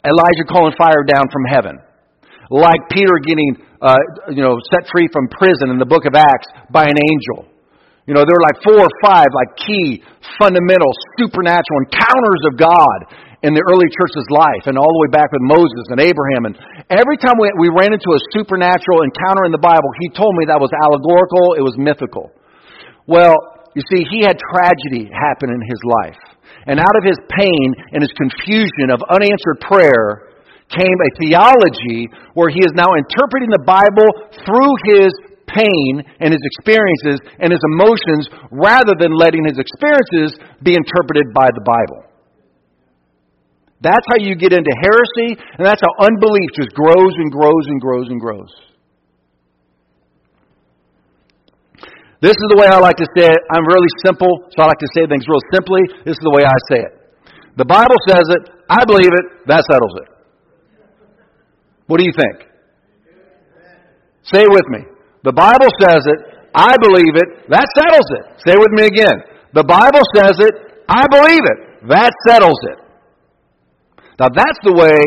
Elijah 0.08 0.48
calling 0.48 0.72
fire 0.80 1.04
down 1.04 1.28
from 1.28 1.44
heaven. 1.52 1.76
Like 2.48 2.80
Peter 2.96 3.20
getting, 3.28 3.60
uh, 3.84 4.00
you 4.32 4.40
know, 4.40 4.56
set 4.72 4.88
free 4.88 5.12
from 5.12 5.28
prison 5.36 5.68
in 5.68 5.84
the 5.84 5.90
book 5.90 6.08
of 6.08 6.16
Acts 6.16 6.48
by 6.72 6.88
an 6.88 6.96
angel. 6.96 7.59
You 8.10 8.18
know, 8.18 8.26
there 8.26 8.34
were 8.34 8.48
like 8.50 8.60
four 8.66 8.82
or 8.82 8.94
five 9.06 9.30
like 9.38 9.54
key, 9.54 10.02
fundamental, 10.42 10.90
supernatural 11.22 11.78
encounters 11.86 12.42
of 12.50 12.58
God 12.58 12.98
in 13.46 13.54
the 13.54 13.62
early 13.70 13.86
church's 13.86 14.26
life 14.34 14.66
and 14.66 14.82
all 14.82 14.90
the 14.90 15.02
way 15.06 15.14
back 15.14 15.30
with 15.30 15.46
Moses 15.46 15.86
and 15.94 16.02
Abraham. 16.02 16.50
And 16.50 16.58
every 16.90 17.22
time 17.22 17.38
we, 17.38 17.54
we 17.62 17.70
ran 17.70 17.94
into 17.94 18.10
a 18.18 18.22
supernatural 18.34 19.06
encounter 19.06 19.46
in 19.46 19.54
the 19.54 19.62
Bible, 19.62 19.86
he 20.02 20.10
told 20.18 20.34
me 20.42 20.50
that 20.50 20.58
was 20.58 20.74
allegorical, 20.74 21.54
it 21.54 21.62
was 21.62 21.78
mythical. 21.78 22.34
Well, 23.06 23.38
you 23.78 23.86
see, 23.94 24.02
he 24.10 24.26
had 24.26 24.42
tragedy 24.42 25.06
happen 25.14 25.54
in 25.54 25.62
his 25.62 25.78
life. 26.02 26.18
And 26.66 26.82
out 26.82 26.96
of 26.98 27.06
his 27.06 27.22
pain 27.30 27.68
and 27.94 28.02
his 28.02 28.10
confusion 28.18 28.90
of 28.90 29.06
unanswered 29.06 29.62
prayer 29.70 30.34
came 30.74 30.98
a 30.98 31.10
theology 31.22 32.10
where 32.34 32.50
he 32.50 32.66
is 32.66 32.74
now 32.74 32.90
interpreting 32.98 33.54
the 33.54 33.62
Bible 33.70 34.10
through 34.50 34.74
his 34.98 35.14
pain 35.50 36.06
and 36.22 36.30
his 36.30 36.44
experiences 36.46 37.18
and 37.42 37.50
his 37.50 37.64
emotions 37.76 38.30
rather 38.52 38.94
than 38.98 39.12
letting 39.14 39.46
his 39.46 39.58
experiences 39.58 40.38
be 40.62 40.78
interpreted 40.78 41.34
by 41.34 41.50
the 41.54 41.64
Bible. 41.66 42.10
That's 43.82 44.04
how 44.12 44.20
you 44.20 44.36
get 44.36 44.52
into 44.52 44.72
heresy, 44.84 45.40
and 45.58 45.64
that's 45.64 45.80
how 45.80 45.94
unbelief 46.04 46.52
just 46.54 46.76
grows 46.76 47.14
and 47.16 47.32
grows 47.32 47.66
and 47.68 47.80
grows 47.80 48.08
and 48.10 48.20
grows. 48.20 48.52
This 52.22 52.36
is 52.36 52.48
the 52.52 52.60
way 52.60 52.68
I 52.68 52.80
like 52.80 52.98
to 52.98 53.08
say 53.16 53.32
it. 53.32 53.42
I'm 53.56 53.64
really 53.64 53.88
simple, 54.04 54.44
so 54.52 54.64
I 54.64 54.68
like 54.68 54.84
to 54.84 54.92
say 54.92 55.08
things 55.08 55.24
real 55.24 55.40
simply. 55.56 55.80
This 56.04 56.20
is 56.20 56.24
the 56.24 56.36
way 56.36 56.44
I 56.44 56.58
say 56.68 56.80
it. 56.84 56.94
The 57.56 57.64
Bible 57.64 57.96
says 58.08 58.28
it, 58.28 58.52
I 58.70 58.84
believe 58.84 59.08
it, 59.08 59.48
that 59.48 59.64
settles 59.72 59.96
it. 60.04 60.10
What 61.88 62.00
do 62.00 62.06
you 62.06 62.12
think? 62.12 62.52
Say 64.24 64.44
it 64.44 64.52
with 64.52 64.68
me. 64.68 64.99
The 65.24 65.34
Bible 65.34 65.70
says 65.84 66.04
it. 66.08 66.20
I 66.56 66.74
believe 66.82 67.16
it. 67.16 67.50
That 67.50 67.68
settles 67.76 68.08
it. 68.20 68.24
Say 68.48 68.56
with 68.58 68.72
me 68.74 68.88
again. 68.88 69.18
The 69.54 69.64
Bible 69.64 70.02
says 70.16 70.40
it. 70.40 70.54
I 70.88 71.06
believe 71.12 71.44
it. 71.44 71.90
That 71.90 72.12
settles 72.28 72.60
it. 72.74 72.80
Now 74.20 74.28
that's 74.34 74.60
the 74.64 74.74
way 74.76 75.00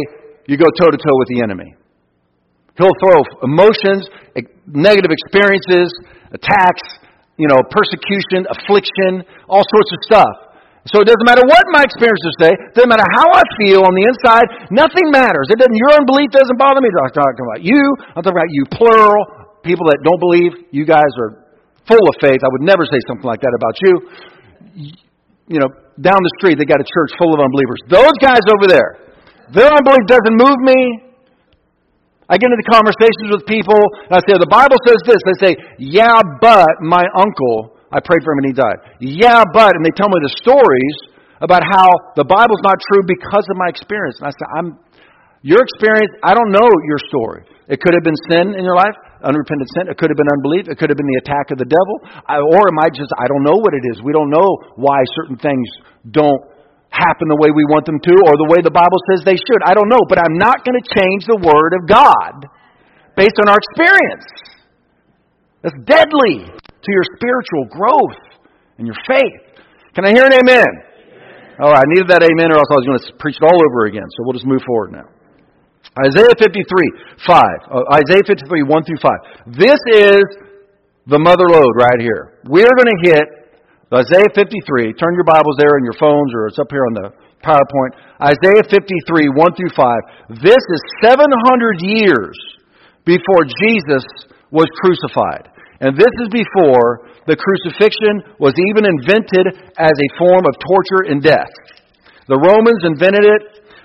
you 0.48 0.56
go 0.56 0.68
toe 0.80 0.90
to 0.90 0.96
toe 0.96 1.16
with 1.20 1.28
the 1.28 1.42
enemy. 1.42 1.76
He'll 2.80 2.96
throw 3.04 3.20
emotions, 3.44 4.08
negative 4.64 5.12
experiences, 5.12 5.92
attacks, 6.32 6.84
you 7.36 7.44
know, 7.44 7.60
persecution, 7.68 8.48
affliction, 8.48 9.28
all 9.48 9.60
sorts 9.60 9.90
of 9.92 9.98
stuff. 10.08 10.34
So 10.88 10.98
it 10.98 11.06
doesn't 11.06 11.28
matter 11.28 11.46
what 11.46 11.62
my 11.70 11.84
experiences 11.84 12.32
say, 12.42 12.50
doesn't 12.74 12.90
matter 12.90 13.06
how 13.14 13.28
I 13.38 13.44
feel 13.60 13.86
on 13.86 13.92
the 13.94 14.04
inside, 14.08 14.46
nothing 14.74 15.14
matters. 15.14 15.46
It 15.52 15.60
doesn't 15.60 15.78
your 15.78 15.94
unbelief 15.94 16.34
doesn't 16.34 16.58
bother 16.58 16.82
me. 16.82 16.90
I'm 16.90 17.12
talking 17.14 17.44
about 17.46 17.62
you, 17.62 17.82
I'm 18.16 18.22
talking 18.24 18.40
about 18.40 18.50
you 18.50 18.64
plural 18.66 19.41
people 19.62 19.86
that 19.90 20.02
don't 20.02 20.18
believe, 20.18 20.68
you 20.70 20.84
guys 20.84 21.10
are 21.22 21.42
full 21.86 22.04
of 22.06 22.14
faith. 22.20 22.42
I 22.42 22.50
would 22.50 22.66
never 22.66 22.84
say 22.86 22.98
something 23.08 23.26
like 23.26 23.40
that 23.42 23.54
about 23.54 23.74
you. 23.82 23.92
You 25.50 25.58
know, 25.58 25.70
down 25.98 26.18
the 26.22 26.34
street, 26.38 26.58
they 26.58 26.66
got 26.66 26.78
a 26.78 26.86
church 26.86 27.12
full 27.18 27.34
of 27.34 27.40
unbelievers. 27.42 27.80
Those 27.90 28.16
guys 28.22 28.42
over 28.46 28.66
there, 28.70 28.90
their 29.50 29.70
unbelief 29.70 30.06
doesn't 30.06 30.36
move 30.38 30.58
me. 30.62 30.78
I 32.30 32.38
get 32.38 32.48
into 32.48 32.64
conversations 32.70 33.28
with 33.28 33.44
people, 33.44 33.76
and 34.08 34.14
I 34.16 34.20
say, 34.24 34.40
the 34.40 34.48
Bible 34.48 34.78
says 34.88 35.00
this. 35.04 35.20
They 35.20 35.38
say, 35.42 35.52
yeah, 35.76 36.16
but 36.40 36.80
my 36.80 37.04
uncle, 37.18 37.76
I 37.92 38.00
prayed 38.00 38.24
for 38.24 38.32
him 38.32 38.46
and 38.46 38.48
he 38.48 38.56
died. 38.56 38.78
Yeah, 39.04 39.44
but, 39.52 39.76
and 39.76 39.84
they 39.84 39.92
tell 39.92 40.08
me 40.08 40.16
the 40.24 40.32
stories 40.40 40.96
about 41.44 41.60
how 41.60 41.84
the 42.16 42.24
Bible's 42.24 42.62
not 42.64 42.78
true 42.88 43.04
because 43.04 43.44
of 43.52 43.60
my 43.60 43.68
experience. 43.68 44.16
And 44.22 44.30
I 44.30 44.32
say, 44.32 44.46
I'm, 44.56 44.68
your 45.44 45.60
experience, 45.60 46.14
I 46.24 46.32
don't 46.32 46.54
know 46.54 46.64
your 46.88 47.02
story. 47.10 47.44
It 47.68 47.82
could 47.82 47.92
have 47.92 48.06
been 48.06 48.16
sin 48.30 48.56
in 48.56 48.64
your 48.64 48.78
life 48.78 48.96
unrepentant 49.24 49.70
sin. 49.74 49.88
It 49.88 49.96
could 49.98 50.10
have 50.10 50.20
been 50.20 50.30
unbelief. 50.30 50.68
It 50.68 50.76
could 50.76 50.90
have 50.90 50.98
been 50.98 51.10
the 51.10 51.22
attack 51.22 51.54
of 51.54 51.58
the 51.58 51.66
devil. 51.66 51.94
I, 52.26 52.42
or 52.42 52.62
it 52.68 52.74
might 52.74 52.94
just, 52.94 53.10
I 53.16 53.26
don't 53.30 53.42
know 53.46 53.58
what 53.58 53.74
it 53.74 53.84
is. 53.90 54.02
We 54.02 54.12
don't 54.12 54.30
know 54.30 54.74
why 54.76 55.02
certain 55.16 55.38
things 55.38 55.66
don't 56.10 56.42
happen 56.92 57.30
the 57.30 57.40
way 57.40 57.48
we 57.54 57.64
want 57.64 57.88
them 57.88 57.96
to 57.98 58.14
or 58.28 58.34
the 58.36 58.50
way 58.52 58.60
the 58.60 58.74
Bible 58.74 59.00
says 59.10 59.24
they 59.24 59.38
should. 59.38 59.60
I 59.64 59.72
don't 59.72 59.88
know. 59.88 60.04
But 60.04 60.20
I'm 60.20 60.36
not 60.36 60.66
going 60.66 60.76
to 60.76 60.86
change 60.86 61.24
the 61.24 61.40
Word 61.40 61.72
of 61.78 61.88
God 61.88 62.50
based 63.16 63.38
on 63.40 63.48
our 63.48 63.58
experience. 63.58 64.28
That's 65.64 65.78
deadly 65.86 66.42
to 66.46 66.88
your 66.90 67.06
spiritual 67.16 67.70
growth 67.70 68.18
and 68.78 68.84
your 68.84 68.98
faith. 69.06 69.62
Can 69.94 70.04
I 70.04 70.10
hear 70.10 70.26
an 70.26 70.34
amen? 70.34 70.66
amen. 70.66 71.56
All 71.62 71.70
right, 71.70 71.84
I 71.84 71.88
needed 71.94 72.08
that 72.10 72.24
amen 72.24 72.50
or 72.50 72.58
else 72.58 72.70
I 72.72 72.78
was 72.80 72.86
going 72.88 72.98
to 72.98 73.06
preach 73.20 73.36
it 73.38 73.44
all 73.44 73.60
over 73.70 73.86
again. 73.86 74.08
So 74.16 74.24
we'll 74.24 74.34
just 74.34 74.48
move 74.48 74.64
forward 74.66 74.92
now. 74.92 75.06
Isaiah 75.92 76.36
53, 76.38 76.62
5. 77.26 77.42
Uh, 77.68 77.98
Isaiah 78.00 78.24
53, 78.24 78.62
1 78.64 78.84
through 78.84 79.02
5. 79.02 79.56
This 79.58 79.80
is 79.92 80.22
the 81.06 81.18
mother 81.18 81.44
lode 81.50 81.76
right 81.76 82.00
here. 82.00 82.40
We're 82.46 82.70
going 82.78 82.88
to 82.88 83.00
hit 83.10 83.26
Isaiah 83.92 84.32
53. 84.32 84.96
Turn 84.96 85.12
your 85.12 85.28
Bibles 85.28 85.58
there 85.60 85.76
in 85.76 85.84
your 85.84 85.98
phones 86.00 86.32
or 86.32 86.48
it's 86.48 86.56
up 86.56 86.72
here 86.72 86.86
on 86.88 86.94
the 86.96 87.08
PowerPoint. 87.44 87.92
Isaiah 88.22 88.64
53, 88.64 89.36
1 89.36 89.58
through 89.58 89.74
5. 89.74 90.40
This 90.40 90.62
is 90.62 90.80
700 91.04 91.28
years 91.82 92.36
before 93.04 93.44
Jesus 93.44 94.06
was 94.48 94.70
crucified. 94.80 95.50
And 95.82 95.98
this 95.98 96.14
is 96.22 96.30
before 96.30 97.10
the 97.26 97.34
crucifixion 97.34 98.38
was 98.38 98.54
even 98.70 98.86
invented 98.86 99.74
as 99.76 99.92
a 99.92 100.14
form 100.16 100.46
of 100.46 100.54
torture 100.62 101.10
and 101.10 101.20
death. 101.20 101.50
The 102.30 102.38
Romans 102.38 102.86
invented 102.86 103.26
it. 103.26 103.42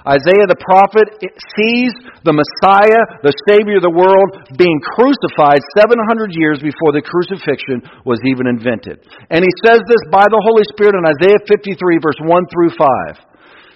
Isaiah 0.08 0.48
the 0.48 0.56
prophet 0.64 1.12
sees 1.60 1.92
the 2.24 2.32
Messiah, 2.32 3.20
the 3.28 3.36
Savior 3.52 3.84
of 3.84 3.86
the 3.86 3.92
world, 3.92 4.56
being 4.56 4.80
crucified 4.96 5.60
700 5.76 6.32
years 6.32 6.64
before 6.64 6.96
the 6.96 7.04
crucifixion 7.04 7.84
was 8.08 8.24
even 8.24 8.48
invented. 8.48 9.04
And 9.28 9.44
he 9.44 9.54
says 9.68 9.84
this 9.84 10.04
by 10.08 10.24
the 10.32 10.40
Holy 10.48 10.64
Spirit 10.72 10.96
in 10.96 11.04
Isaiah 11.04 11.44
53, 11.44 12.00
verse 12.00 12.20
1 12.24 12.32
through 12.48 12.72
5. 12.80 13.28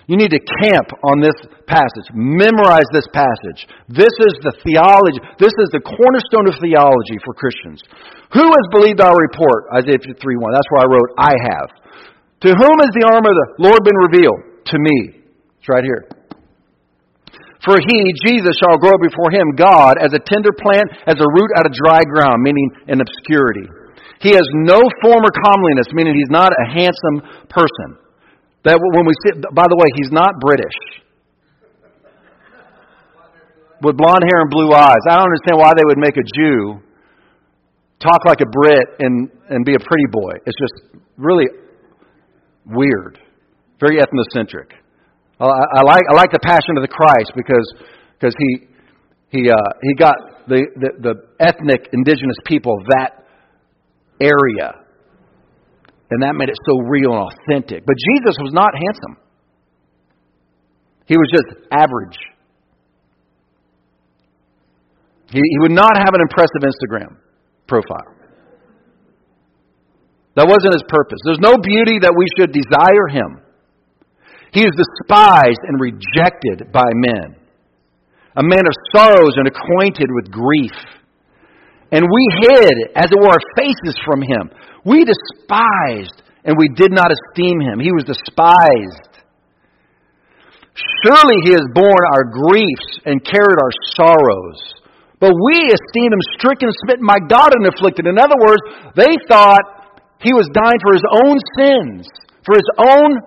You 0.08 0.16
need 0.16 0.32
to 0.32 0.44
camp 0.64 0.92
on 1.04 1.20
this 1.20 1.36
passage. 1.68 2.08
Memorize 2.16 2.88
this 2.92 3.08
passage. 3.12 3.68
This 3.88 4.12
is 4.24 4.34
the 4.44 4.56
theology. 4.64 5.20
This 5.36 5.56
is 5.56 5.70
the 5.72 5.84
cornerstone 5.84 6.48
of 6.48 6.56
theology 6.60 7.20
for 7.24 7.36
Christians. 7.36 7.84
Who 8.32 8.44
has 8.44 8.66
believed 8.72 9.00
our 9.00 9.16
report? 9.16 9.72
Isaiah 9.84 10.00
53 10.00 10.16
1. 10.16 10.52
That's 10.52 10.70
where 10.72 10.84
I 10.84 10.90
wrote, 10.92 11.10
I 11.16 11.34
have. 11.36 11.68
To 12.44 12.50
whom 12.56 12.76
has 12.82 12.92
the 12.96 13.08
arm 13.08 13.24
of 13.24 13.36
the 13.36 13.48
Lord 13.64 13.84
been 13.84 14.00
revealed? 14.00 14.64
To 14.74 14.78
me. 14.80 15.22
It's 15.60 15.70
right 15.70 15.84
here. 15.84 16.21
For 17.64 17.78
he, 17.78 18.00
Jesus, 18.26 18.58
shall 18.58 18.82
grow 18.82 18.98
before 18.98 19.30
him, 19.30 19.54
God, 19.54 20.02
as 20.02 20.14
a 20.18 20.22
tender 20.26 20.50
plant, 20.58 20.90
as 21.06 21.22
a 21.22 21.30
root 21.30 21.52
out 21.58 21.66
of 21.66 21.74
dry 21.74 22.02
ground, 22.10 22.42
meaning 22.42 22.70
in 22.88 23.02
obscurity. 23.02 23.70
He 24.20 24.34
has 24.34 24.46
no 24.66 24.82
form 25.02 25.22
or 25.22 25.34
comeliness, 25.46 25.90
meaning 25.94 26.14
he's 26.14 26.30
not 26.30 26.54
a 26.54 26.66
handsome 26.74 27.46
person. 27.50 27.98
That 28.66 28.78
when 28.78 29.06
we 29.06 29.14
sit, 29.26 29.42
by 29.54 29.66
the 29.70 29.78
way, 29.78 29.90
he's 29.98 30.12
not 30.12 30.40
British. 30.42 30.78
With 33.82 33.98
blonde 33.98 34.26
hair 34.30 34.42
and 34.42 34.50
blue 34.50 34.74
eyes. 34.74 35.02
I 35.10 35.18
don't 35.18 35.26
understand 35.26 35.58
why 35.58 35.74
they 35.74 35.86
would 35.86 35.98
make 35.98 36.18
a 36.18 36.26
Jew 36.38 36.82
talk 38.02 38.26
like 38.26 38.42
a 38.42 38.50
Brit 38.50 38.88
and, 39.00 39.30
and 39.50 39.66
be 39.66 39.74
a 39.74 39.80
pretty 39.80 40.06
boy. 40.12 40.34
It's 40.46 40.58
just 40.58 41.02
really 41.18 41.46
weird. 42.66 43.20
Very 43.80 43.98
ethnocentric. 43.98 44.81
I, 45.50 45.80
I 45.80 45.82
like, 45.84 46.04
I 46.10 46.14
like 46.14 46.32
the 46.32 46.44
passion 46.44 46.78
of 46.78 46.84
the 46.84 46.92
Christ 46.92 47.32
because, 47.36 47.68
because 48.20 48.36
he, 48.38 48.68
he, 49.30 49.50
uh, 49.50 49.58
he 49.82 49.96
got 49.96 50.16
the, 50.48 50.66
the, 50.76 50.90
the 51.02 51.14
ethnic 51.40 51.90
indigenous 51.94 52.38
people 52.46 52.78
of 52.80 52.86
that 52.88 53.26
area 54.22 54.82
and 56.12 56.22
that 56.22 56.36
made 56.36 56.50
it 56.52 56.60
so 56.68 56.76
real 56.92 57.16
and 57.16 57.24
authentic. 57.32 57.88
But 57.88 57.96
Jesus 57.96 58.36
was 58.44 58.52
not 58.52 58.76
handsome, 58.76 59.16
he 61.08 61.16
was 61.16 61.28
just 61.32 61.50
average. 61.72 62.20
He, 65.32 65.40
he 65.40 65.58
would 65.64 65.72
not 65.72 65.96
have 65.96 66.12
an 66.14 66.20
impressive 66.20 66.60
Instagram 66.60 67.16
profile. 67.66 68.20
That 70.36 70.48
wasn't 70.48 70.74
his 70.76 70.84
purpose. 70.88 71.20
There's 71.24 71.40
no 71.40 71.56
beauty 71.56 72.00
that 72.04 72.12
we 72.12 72.28
should 72.36 72.52
desire 72.52 73.08
him. 73.08 73.40
He 74.52 74.62
is 74.62 74.72
despised 74.76 75.64
and 75.64 75.80
rejected 75.80 76.72
by 76.72 76.88
men, 76.94 77.36
a 78.36 78.44
man 78.44 78.68
of 78.68 78.76
sorrows 78.96 79.36
and 79.38 79.48
acquainted 79.48 80.10
with 80.12 80.32
grief. 80.32 80.76
And 81.92 82.04
we 82.04 82.24
hid, 82.44 82.76
as 82.96 83.12
it 83.12 83.20
were, 83.20 83.32
our 83.32 83.46
faces 83.58 84.00
from 84.06 84.22
him. 84.22 84.52
We 84.86 85.06
despised 85.06 86.24
and 86.44 86.58
we 86.58 86.70
did 86.70 86.92
not 86.92 87.12
esteem 87.12 87.60
him. 87.62 87.80
He 87.80 87.92
was 87.92 88.04
despised. 88.04 89.12
Surely 91.04 91.38
he 91.44 91.52
has 91.54 91.64
borne 91.76 92.06
our 92.16 92.26
griefs 92.26 93.00
and 93.06 93.24
carried 93.24 93.60
our 93.60 93.76
sorrows. 93.96 94.60
But 95.20 95.38
we 95.38 95.70
esteemed 95.70 96.14
him 96.14 96.24
stricken, 96.40 96.70
smitten 96.84 97.06
by 97.06 97.22
God, 97.30 97.54
and 97.54 97.68
afflicted. 97.68 98.08
In 98.08 98.18
other 98.18 98.40
words, 98.42 98.62
they 98.96 99.14
thought 99.30 99.94
he 100.24 100.34
was 100.34 100.50
dying 100.50 100.82
for 100.82 100.94
his 100.98 101.06
own 101.24 101.38
sins, 101.60 102.10
for 102.42 102.56
his 102.58 102.70
own 102.82 103.22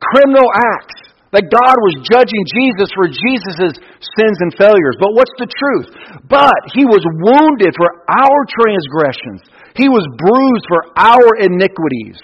criminal 0.00 0.48
acts. 0.54 1.08
That 1.28 1.52
God 1.52 1.76
was 1.76 2.08
judging 2.08 2.40
Jesus 2.56 2.88
for 2.96 3.04
Jesus' 3.04 3.76
sins 4.16 4.38
and 4.40 4.52
failures. 4.56 4.96
But 4.96 5.12
what's 5.12 5.36
the 5.36 5.44
truth? 5.44 5.92
But 6.24 6.56
he 6.72 6.88
was 6.88 7.04
wounded 7.04 7.76
for 7.76 8.00
our 8.08 8.38
transgressions. 8.48 9.44
He 9.76 9.92
was 9.92 10.08
bruised 10.16 10.64
for 10.72 10.88
our 10.96 11.36
iniquities. 11.44 12.16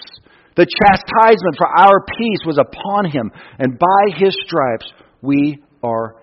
The 0.57 0.65
chastisement 0.65 1.53
for 1.53 1.69
our 1.69 2.01
peace 2.17 2.41
was 2.49 2.57
upon 2.57 3.11
him, 3.11 3.29
and 3.59 3.77
by 3.77 4.17
his 4.17 4.33
stripes 4.41 4.89
we 5.21 5.61
are 5.83 6.15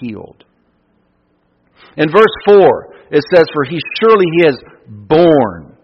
healed. 0.00 0.44
In 1.96 2.10
verse 2.10 2.36
4, 2.44 3.08
it 3.10 3.24
says, 3.32 3.46
For 3.54 3.64
he 3.64 3.78
surely 4.00 4.26
he 4.36 4.46
has 4.46 4.58
borne 4.86 5.76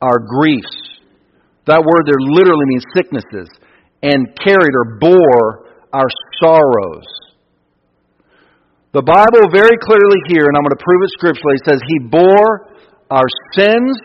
our 0.00 0.18
griefs. 0.18 1.00
That 1.66 1.84
word 1.84 2.06
there 2.06 2.16
literally 2.20 2.64
means 2.66 2.84
sicknesses, 2.94 3.48
and 4.02 4.26
carried 4.38 4.74
or 4.74 4.98
bore 5.00 5.68
our 5.92 6.08
sorrows. 6.40 7.06
The 8.92 9.02
Bible 9.02 9.52
very 9.52 9.76
clearly 9.76 10.20
here, 10.28 10.48
and 10.48 10.56
I'm 10.56 10.64
going 10.64 10.76
to 10.76 10.84
prove 10.84 11.02
it 11.04 11.10
scripturally, 11.18 11.58
says 11.64 11.80
he 11.86 11.98
bore 12.08 12.72
our 13.10 13.28
sins, 13.52 14.00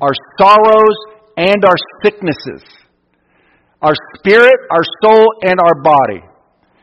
our 0.00 0.14
sorrows, 0.38 0.98
and 1.36 1.64
our 1.64 1.78
sicknesses. 2.04 2.62
Our 3.82 3.94
spirit, 4.16 4.54
our 4.70 4.84
soul, 5.02 5.24
and 5.42 5.58
our 5.58 5.82
body. 5.82 6.22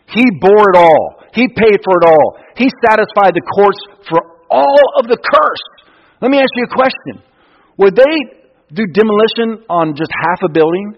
He 0.09 0.23
bore 0.41 0.71
it 0.73 0.77
all. 0.77 1.23
He 1.33 1.47
paid 1.47 1.79
for 1.83 1.95
it 2.01 2.05
all. 2.09 2.37
He 2.57 2.69
satisfied 2.83 3.35
the 3.35 3.45
courts 3.53 3.79
for 4.09 4.19
all 4.49 4.83
of 4.97 5.07
the 5.07 5.17
curse. 5.17 5.87
Let 6.21 6.31
me 6.31 6.39
ask 6.39 6.49
you 6.55 6.65
a 6.65 6.73
question. 6.73 7.23
Would 7.77 7.95
they 7.95 8.15
do 8.73 8.83
demolition 8.91 9.63
on 9.69 9.95
just 9.95 10.11
half 10.11 10.41
a 10.43 10.49
building? 10.49 10.95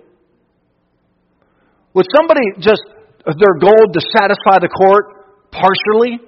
Would 1.93 2.05
somebody 2.15 2.45
just, 2.59 2.83
uh, 3.25 3.33
their 3.37 3.55
goal 3.57 3.83
to 3.93 4.01
satisfy 4.13 4.61
the 4.61 4.69
court 4.69 5.49
partially? 5.51 6.21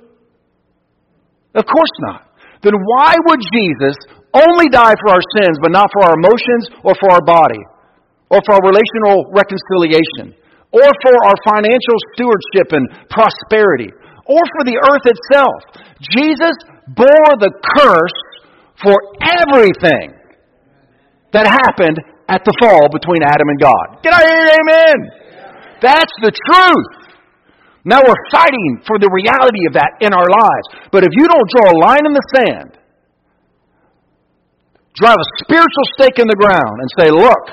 Of 1.53 1.65
course 1.65 1.95
not. 2.09 2.31
Then 2.61 2.73
why 2.73 3.15
would 3.29 3.41
Jesus 3.53 3.97
only 4.33 4.69
die 4.71 4.95
for 5.01 5.09
our 5.11 5.25
sins, 5.37 5.59
but 5.61 5.71
not 5.71 5.89
for 5.91 6.07
our 6.07 6.15
emotions 6.15 6.71
or 6.83 6.95
for 6.95 7.11
our 7.11 7.21
body, 7.25 7.59
or 8.29 8.39
for 8.45 8.55
our 8.55 8.63
relational 8.63 9.27
reconciliation, 9.35 10.33
or 10.71 10.87
for 11.03 11.15
our 11.27 11.37
financial 11.43 11.97
stewardship 12.15 12.71
and 12.71 12.85
prosperity, 13.11 13.91
or 14.25 14.39
for 14.39 14.63
the 14.63 14.77
earth 14.79 15.03
itself. 15.03 15.83
Jesus 15.99 16.55
bore 16.95 17.33
the 17.43 17.51
curse 17.75 18.19
for 18.79 18.95
everything 19.19 20.15
that 21.33 21.47
happened 21.47 21.99
at 22.29 22.43
the 22.45 22.55
fall 22.63 22.87
between 22.87 23.21
Adam 23.23 23.47
and 23.49 23.59
God. 23.59 23.99
Get 24.03 24.13
out 24.13 24.23
of 24.23 24.31
here, 24.31 24.47
amen. 24.47 25.20
That's 25.81 26.13
the 26.21 26.31
truth. 26.31 27.17
Now 27.83 27.99
we're 28.05 28.23
fighting 28.29 28.85
for 28.85 29.01
the 29.01 29.09
reality 29.09 29.65
of 29.65 29.73
that 29.73 29.97
in 30.05 30.13
our 30.13 30.29
lives. 30.29 30.87
But 30.93 31.03
if 31.03 31.09
you 31.17 31.25
don't 31.25 31.49
draw 31.49 31.65
a 31.73 31.77
line 31.81 32.05
in 32.05 32.13
the 32.13 32.25
sand 32.37 32.81
drive 34.95 35.15
a 35.15 35.27
spiritual 35.39 35.85
stake 35.95 36.19
in 36.19 36.27
the 36.27 36.35
ground 36.35 36.75
and 36.83 36.89
say, 36.99 37.07
look, 37.07 37.43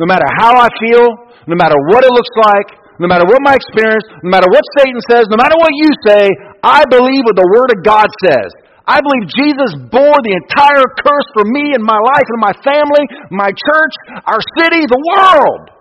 no 0.00 0.06
matter 0.08 0.24
how 0.40 0.56
I 0.56 0.68
feel, 0.80 1.06
no 1.48 1.56
matter 1.56 1.76
what 1.92 2.04
it 2.04 2.12
looks 2.12 2.34
like, 2.50 2.68
no 2.96 3.06
matter 3.08 3.28
what 3.28 3.44
my 3.44 3.52
experience, 3.52 4.04
no 4.24 4.32
matter 4.32 4.48
what 4.48 4.64
Satan 4.80 5.00
says, 5.12 5.28
no 5.28 5.36
matter 5.36 5.56
what 5.60 5.72
you 5.76 5.90
say, 6.08 6.32
I 6.64 6.88
believe 6.88 7.28
what 7.28 7.36
the 7.36 7.48
Word 7.52 7.70
of 7.76 7.84
God 7.84 8.08
says. 8.24 8.48
I 8.88 9.02
believe 9.02 9.28
Jesus 9.28 9.70
bore 9.92 10.18
the 10.24 10.34
entire 10.46 10.86
curse 11.04 11.28
for 11.36 11.44
me 11.44 11.74
and 11.76 11.82
my 11.82 11.98
life 11.98 12.28
and 12.30 12.40
my 12.40 12.54
family, 12.64 13.04
my 13.34 13.50
church, 13.52 13.94
our 14.24 14.40
city, 14.56 14.88
the 14.88 15.02
world. 15.14 15.75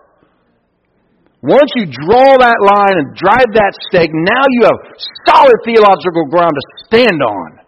Once 1.45 1.69
you 1.75 1.85
draw 1.85 2.37
that 2.41 2.57
line 2.57 2.97
and 2.97 3.13
drive 3.13 3.45
that 3.53 3.73
stake, 3.87 4.09
now 4.11 4.43
you 4.49 4.65
have 4.65 4.81
solid 5.29 5.53
theological 5.63 6.25
ground 6.29 6.49
to 6.49 6.63
stand 6.89 7.21
on 7.21 7.59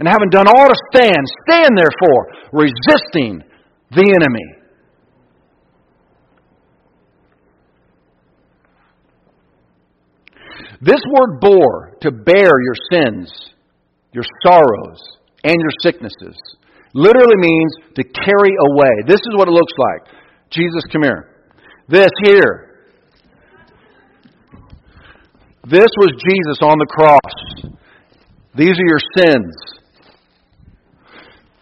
and 0.00 0.08
having 0.08 0.28
done 0.30 0.48
all 0.48 0.66
to 0.66 0.74
stand, 0.90 1.22
stand 1.46 1.78
therefore, 1.78 2.26
resisting 2.50 3.42
the 3.92 4.02
enemy. 4.02 4.64
This 10.80 11.00
word 11.16 11.40
bore, 11.40 11.96
to 12.02 12.10
bear 12.10 12.50
your 12.50 12.74
sins, 12.90 13.32
your 14.12 14.24
sorrows, 14.44 15.00
and 15.44 15.54
your 15.54 15.70
sicknesses, 15.80 16.36
literally 16.94 17.36
means 17.36 17.72
to 17.94 18.02
carry 18.02 18.54
away. 18.72 19.06
This 19.06 19.20
is 19.20 19.36
what 19.36 19.46
it 19.46 19.52
looks 19.52 19.72
like. 19.78 20.12
Jesus, 20.50 20.82
come 20.92 21.02
here. 21.04 21.30
This 21.88 22.10
here. 22.24 22.63
This 25.66 25.88
was 25.96 26.12
Jesus 26.20 26.58
on 26.60 26.76
the 26.78 26.86
cross. 26.86 27.72
These 28.54 28.78
are 28.78 28.86
your 28.86 29.00
sins. 29.16 29.54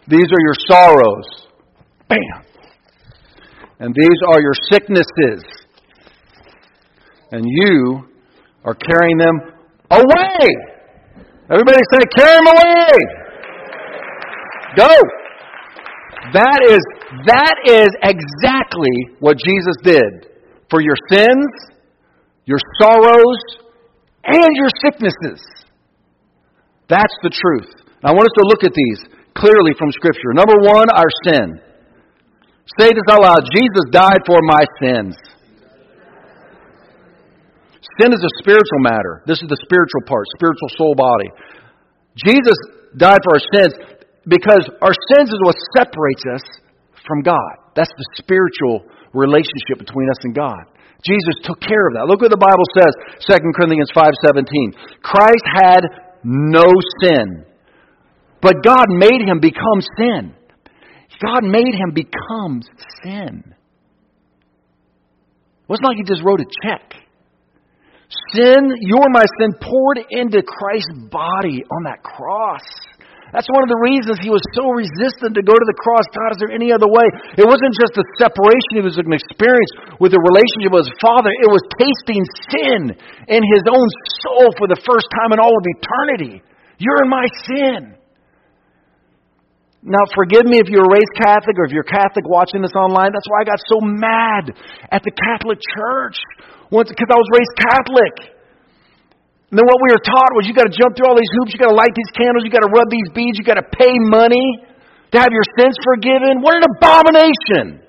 These 0.09 0.27
are 0.27 0.41
your 0.41 0.55
sorrows. 0.69 1.47
Bam. 2.09 2.19
And 3.79 3.95
these 3.95 4.19
are 4.29 4.41
your 4.41 4.55
sicknesses. 4.71 5.45
And 7.31 7.45
you 7.47 8.09
are 8.65 8.75
carrying 8.75 9.19
them 9.19 9.39
away. 9.91 10.49
Everybody 11.49 11.79
say, 11.93 12.01
carry 12.17 12.35
them 12.35 12.47
away. 12.49 12.89
Go. 14.77 14.89
That 16.33 16.59
is, 16.69 16.81
that 17.27 17.55
is 17.67 17.89
exactly 18.03 19.17
what 19.21 19.37
Jesus 19.37 19.77
did 19.85 20.29
for 20.71 20.81
your 20.81 20.97
sins, 21.09 21.47
your 22.47 22.59
sorrows, 22.81 23.62
and 24.25 24.51
your 24.55 24.71
sicknesses. 24.83 25.43
That's 26.89 27.17
the 27.23 27.31
truth. 27.31 27.71
I 28.05 28.13
want 28.13 28.27
us 28.27 28.37
to 28.37 28.45
look 28.51 28.63
at 28.65 28.75
these 28.75 29.01
clearly 29.35 29.73
from 29.79 29.91
Scripture. 29.93 30.35
Number 30.35 30.59
one, 30.61 30.91
our 30.91 31.11
sin. 31.25 31.61
Say 32.79 32.89
this 32.91 33.09
out 33.11 33.23
loud 33.23 33.43
Jesus 33.51 33.85
died 33.91 34.23
for 34.27 34.39
my 34.43 34.65
sins. 34.81 35.17
Sin 38.01 38.13
is 38.13 38.23
a 38.23 38.33
spiritual 38.39 38.81
matter. 38.81 39.23
This 39.27 39.43
is 39.43 39.49
the 39.49 39.59
spiritual 39.67 40.03
part, 40.07 40.25
spiritual 40.39 40.71
soul 40.79 40.95
body. 40.95 41.29
Jesus 42.17 42.57
died 42.97 43.19
for 43.25 43.37
our 43.37 43.45
sins 43.53 43.75
because 44.27 44.65
our 44.81 44.95
sins 45.13 45.29
is 45.29 45.41
what 45.43 45.57
separates 45.77 46.25
us 46.35 46.45
from 47.07 47.23
God. 47.23 47.53
That's 47.75 47.91
the 47.91 48.07
spiritual 48.23 48.87
relationship 49.13 49.79
between 49.79 50.09
us 50.09 50.21
and 50.23 50.35
God. 50.35 50.63
Jesus 51.03 51.35
took 51.43 51.61
care 51.61 51.89
of 51.91 51.95
that. 51.95 52.07
Look 52.07 52.23
what 52.23 52.31
the 52.31 52.39
Bible 52.39 52.65
says, 52.79 52.95
2 53.27 53.53
Corinthians 53.59 53.91
5:17. 53.91 55.03
Christ 55.03 55.45
had 55.51 55.83
no 56.23 56.67
sin, 57.03 57.45
but 58.41 58.63
God 58.63 58.87
made 58.89 59.21
him 59.27 59.41
become 59.41 59.83
sin. 59.99 60.35
God 61.23 61.45
made 61.45 61.75
him 61.75 61.93
become 61.95 62.63
sin. 63.03 63.55
It 65.63 65.69
wasn't 65.69 65.87
like 65.87 65.97
he 65.97 66.03
just 66.03 66.23
wrote 66.25 66.41
a 66.41 66.47
check. 66.63 66.95
Sin, 68.35 68.75
your 68.81 69.09
my 69.11 69.25
sin, 69.41 69.55
poured 69.61 69.99
into 70.11 70.43
Christ's 70.43 71.09
body 71.11 71.65
on 71.65 71.85
that 71.85 72.03
cross. 72.03 72.63
That's 73.33 73.49
one 73.49 73.65
of 73.65 73.73
the 73.73 73.81
reasons 73.81 74.21
he 74.21 74.29
was 74.29 74.45
so 74.53 74.69
resistant 74.69 75.33
to 75.41 75.43
go 75.43 75.57
to 75.57 75.67
the 75.67 75.79
cross. 75.81 76.05
God, 76.13 76.37
is 76.37 76.39
there 76.45 76.53
any 76.53 76.69
other 76.69 76.85
way? 76.85 77.09
It 77.41 77.49
wasn't 77.49 77.73
just 77.81 77.97
a 77.97 78.05
separation, 78.21 78.77
it 78.77 78.85
was 78.85 79.01
an 79.01 79.09
experience 79.09 79.97
with 79.97 80.13
a 80.13 80.21
relationship 80.21 80.69
with 80.69 80.85
his 80.85 80.95
Father. 81.01 81.33
It 81.33 81.49
was 81.49 81.65
tasting 81.81 82.23
sin 82.53 82.81
in 83.33 83.41
his 83.41 83.65
own 83.65 83.89
soul 84.21 84.53
for 84.61 84.69
the 84.69 84.77
first 84.85 85.09
time 85.17 85.33
in 85.33 85.41
all 85.41 85.57
of 85.57 85.65
eternity. 85.65 86.45
You're 86.77 87.09
in 87.09 87.11
my 87.11 87.25
sin. 87.49 87.97
Now, 89.81 90.05
forgive 90.15 90.45
me 90.45 90.61
if 90.61 90.69
you're 90.69 90.85
a 90.85 90.93
raised 90.93 91.17
Catholic 91.17 91.57
or 91.57 91.65
if 91.65 91.73
you're 91.73 91.89
Catholic 91.89 92.29
watching 92.29 92.61
this 92.61 92.77
online. 92.77 93.17
That's 93.17 93.27
why 93.33 93.43
I 93.43 93.47
got 93.49 93.59
so 93.65 93.81
mad 93.81 94.53
at 94.93 95.03
the 95.03 95.11
Catholic 95.11 95.59
Church 95.59 96.21
because 96.69 97.11
I 97.11 97.17
was 97.17 97.31
raised 97.33 97.55
Catholic. 97.57 98.42
And 99.53 99.61
then 99.61 99.69
what 99.69 99.85
we 99.85 99.93
were 99.93 100.01
taught 100.01 100.33
was 100.33 100.49
you 100.49 100.57
got 100.57 100.65
to 100.65 100.73
jump 100.73 100.97
through 100.97 101.13
all 101.13 101.19
these 101.21 101.29
hoops, 101.37 101.53
you 101.53 101.61
got 101.61 101.69
to 101.69 101.77
light 101.77 101.93
these 101.93 102.09
candles, 102.17 102.41
you 102.41 102.49
got 102.49 102.65
to 102.65 102.73
rub 102.73 102.89
these 102.89 103.05
beads, 103.13 103.37
you 103.37 103.45
got 103.45 103.61
to 103.61 103.69
pay 103.69 103.93
money 104.09 104.65
to 105.13 105.21
have 105.21 105.29
your 105.29 105.45
sins 105.61 105.77
forgiven. 105.85 106.41
What 106.41 106.57
an 106.57 106.65
abomination 106.73 107.85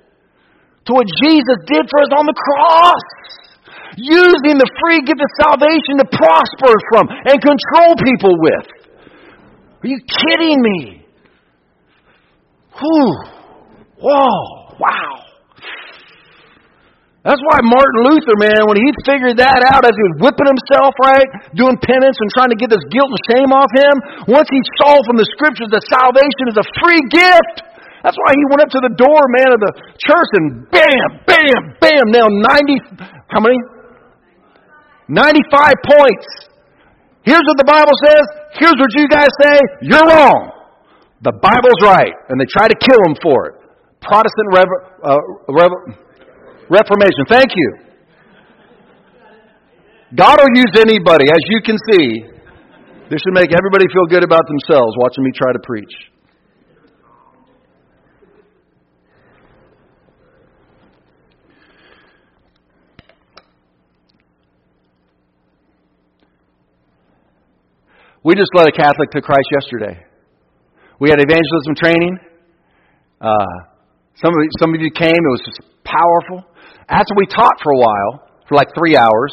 to 0.84 0.92
what 0.92 1.08
Jesus 1.24 1.56
did 1.64 1.88
for 1.88 2.04
us 2.04 2.12
on 2.12 2.28
the 2.28 2.36
cross. 2.36 3.08
Using 3.96 4.60
the 4.60 4.68
free 4.84 5.08
gift 5.08 5.24
of 5.24 5.32
salvation 5.40 6.04
to 6.04 6.08
prosper 6.12 6.74
from 6.92 7.08
and 7.32 7.40
control 7.40 7.96
people 7.96 8.36
with. 8.44 8.68
Are 9.84 9.88
you 9.88 10.04
kidding 10.04 10.60
me? 10.60 11.08
Whew. 12.76 13.16
Whoa. 14.04 14.76
Wow. 14.80 15.13
That's 17.24 17.40
why 17.40 17.64
Martin 17.64 18.04
Luther, 18.04 18.36
man, 18.36 18.68
when 18.68 18.76
he 18.76 18.92
figured 19.08 19.40
that 19.40 19.64
out 19.72 19.88
as 19.88 19.96
he 19.96 20.04
was 20.12 20.28
whipping 20.28 20.44
himself, 20.44 20.92
right, 21.00 21.56
doing 21.56 21.80
penance 21.80 22.20
and 22.20 22.30
trying 22.36 22.52
to 22.52 22.60
get 22.60 22.68
this 22.68 22.84
guilt 22.92 23.08
and 23.08 23.22
shame 23.32 23.52
off 23.56 23.72
him, 23.72 23.96
once 24.28 24.52
he 24.52 24.60
saw 24.76 25.00
from 25.08 25.16
the 25.16 25.24
scriptures 25.32 25.72
that 25.72 25.88
salvation 25.88 26.52
is 26.52 26.60
a 26.60 26.68
free 26.84 27.00
gift, 27.08 27.64
that's 28.04 28.20
why 28.20 28.36
he 28.36 28.44
went 28.52 28.68
up 28.68 28.72
to 28.76 28.82
the 28.84 28.92
door, 29.00 29.22
man, 29.40 29.56
of 29.56 29.60
the 29.64 29.72
church 30.04 30.32
and 30.36 30.68
bam, 30.68 31.08
bam, 31.24 31.60
bam, 31.80 32.06
now 32.12 32.28
90, 32.28 33.08
how 33.32 33.40
many? 33.40 33.56
95 35.08 35.48
points. 35.80 36.28
Here's 37.24 37.44
what 37.48 37.56
the 37.56 37.64
Bible 37.68 37.96
says. 38.04 38.26
Here's 38.60 38.76
what 38.76 38.92
you 39.00 39.08
guys 39.08 39.32
say. 39.40 39.56
You're 39.88 40.04
wrong. 40.12 40.52
The 41.24 41.32
Bible's 41.32 41.80
right. 41.88 42.12
And 42.28 42.36
they 42.36 42.48
try 42.52 42.68
to 42.68 42.76
kill 42.76 43.00
him 43.08 43.16
for 43.24 43.48
it. 43.48 43.54
Protestant 44.04 44.48
rever- 44.52 44.84
uh, 45.00 45.24
rever- 45.48 45.96
Reformation. 46.70 47.24
Thank 47.30 47.52
you. 47.56 47.78
God 50.16 50.38
will 50.40 50.56
use 50.56 50.74
anybody, 50.78 51.26
as 51.32 51.42
you 51.50 51.62
can 51.62 51.78
see. 51.92 52.34
This 53.10 53.20
should 53.22 53.34
make 53.34 53.52
everybody 53.52 53.86
feel 53.92 54.06
good 54.10 54.24
about 54.24 54.42
themselves 54.48 54.96
watching 54.98 55.24
me 55.24 55.32
try 55.36 55.52
to 55.52 55.60
preach. 55.64 55.92
We 68.24 68.36
just 68.36 68.52
led 68.56 68.68
a 68.68 68.72
Catholic 68.72 69.12
to 69.12 69.22
Christ 69.22 69.48
yesterday. 69.52 70.00
We 71.00 71.10
had 71.10 71.20
evangelism 71.20 71.76
training. 71.76 72.18
Uh, 73.20 73.46
some 74.16 74.32
of 74.32 74.40
some 74.60 74.74
of 74.74 74.80
you 74.80 74.92
came. 74.92 75.12
It 75.12 75.32
was 75.32 75.42
just 75.46 75.62
powerful. 75.84 76.53
After 76.90 77.14
we 77.16 77.26
taught 77.28 77.56
for 77.64 77.72
a 77.72 77.80
while, 77.80 78.12
for 78.48 78.56
like 78.56 78.70
three 78.76 78.96
hours, 78.96 79.32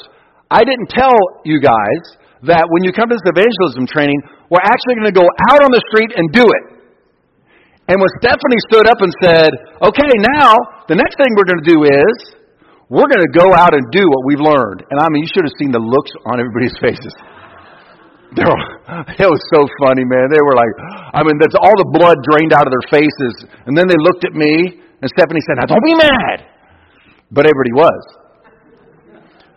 I 0.50 0.62
didn't 0.62 0.90
tell 0.90 1.14
you 1.44 1.58
guys 1.58 2.02
that 2.46 2.64
when 2.70 2.82
you 2.82 2.90
come 2.90 3.10
to 3.10 3.16
this 3.16 3.26
evangelism 3.26 3.86
training, 3.86 4.18
we're 4.48 4.64
actually 4.64 4.98
going 4.98 5.10
to 5.12 5.18
go 5.18 5.26
out 5.50 5.60
on 5.62 5.70
the 5.70 5.82
street 5.92 6.10
and 6.16 6.26
do 6.32 6.42
it. 6.46 6.64
And 7.90 7.98
when 7.98 8.10
Stephanie 8.22 8.62
stood 8.70 8.86
up 8.86 9.02
and 9.02 9.12
said, 9.18 9.50
okay, 9.82 10.10
now 10.38 10.54
the 10.86 10.94
next 10.94 11.18
thing 11.18 11.30
we're 11.34 11.48
going 11.48 11.62
to 11.62 11.70
do 11.70 11.78
is 11.86 12.14
we're 12.86 13.10
going 13.10 13.22
to 13.22 13.34
go 13.34 13.50
out 13.54 13.74
and 13.74 13.82
do 13.90 14.02
what 14.06 14.22
we've 14.26 14.42
learned. 14.42 14.86
And 14.90 14.98
I 15.02 15.10
mean, 15.10 15.26
you 15.26 15.30
should 15.30 15.46
have 15.46 15.54
seen 15.58 15.74
the 15.74 15.82
looks 15.82 16.10
on 16.26 16.38
everybody's 16.38 16.74
faces. 16.84 17.14
It 19.18 19.26
was 19.26 19.42
so 19.50 19.66
funny, 19.82 20.06
man. 20.06 20.30
They 20.30 20.38
were 20.38 20.54
like, 20.54 20.74
I 21.14 21.26
mean, 21.26 21.34
that's 21.42 21.58
all 21.58 21.74
the 21.74 21.90
blood 21.98 22.14
drained 22.22 22.54
out 22.54 22.62
of 22.62 22.70
their 22.70 22.86
faces. 23.02 23.34
And 23.66 23.74
then 23.74 23.90
they 23.90 23.98
looked 23.98 24.22
at 24.22 24.38
me, 24.38 24.86
and 25.02 25.06
Stephanie 25.10 25.42
said, 25.50 25.58
now 25.58 25.66
don't 25.66 25.82
be 25.82 25.98
mad. 25.98 26.46
But 27.30 27.46
everybody 27.46 27.74
was. 27.74 28.02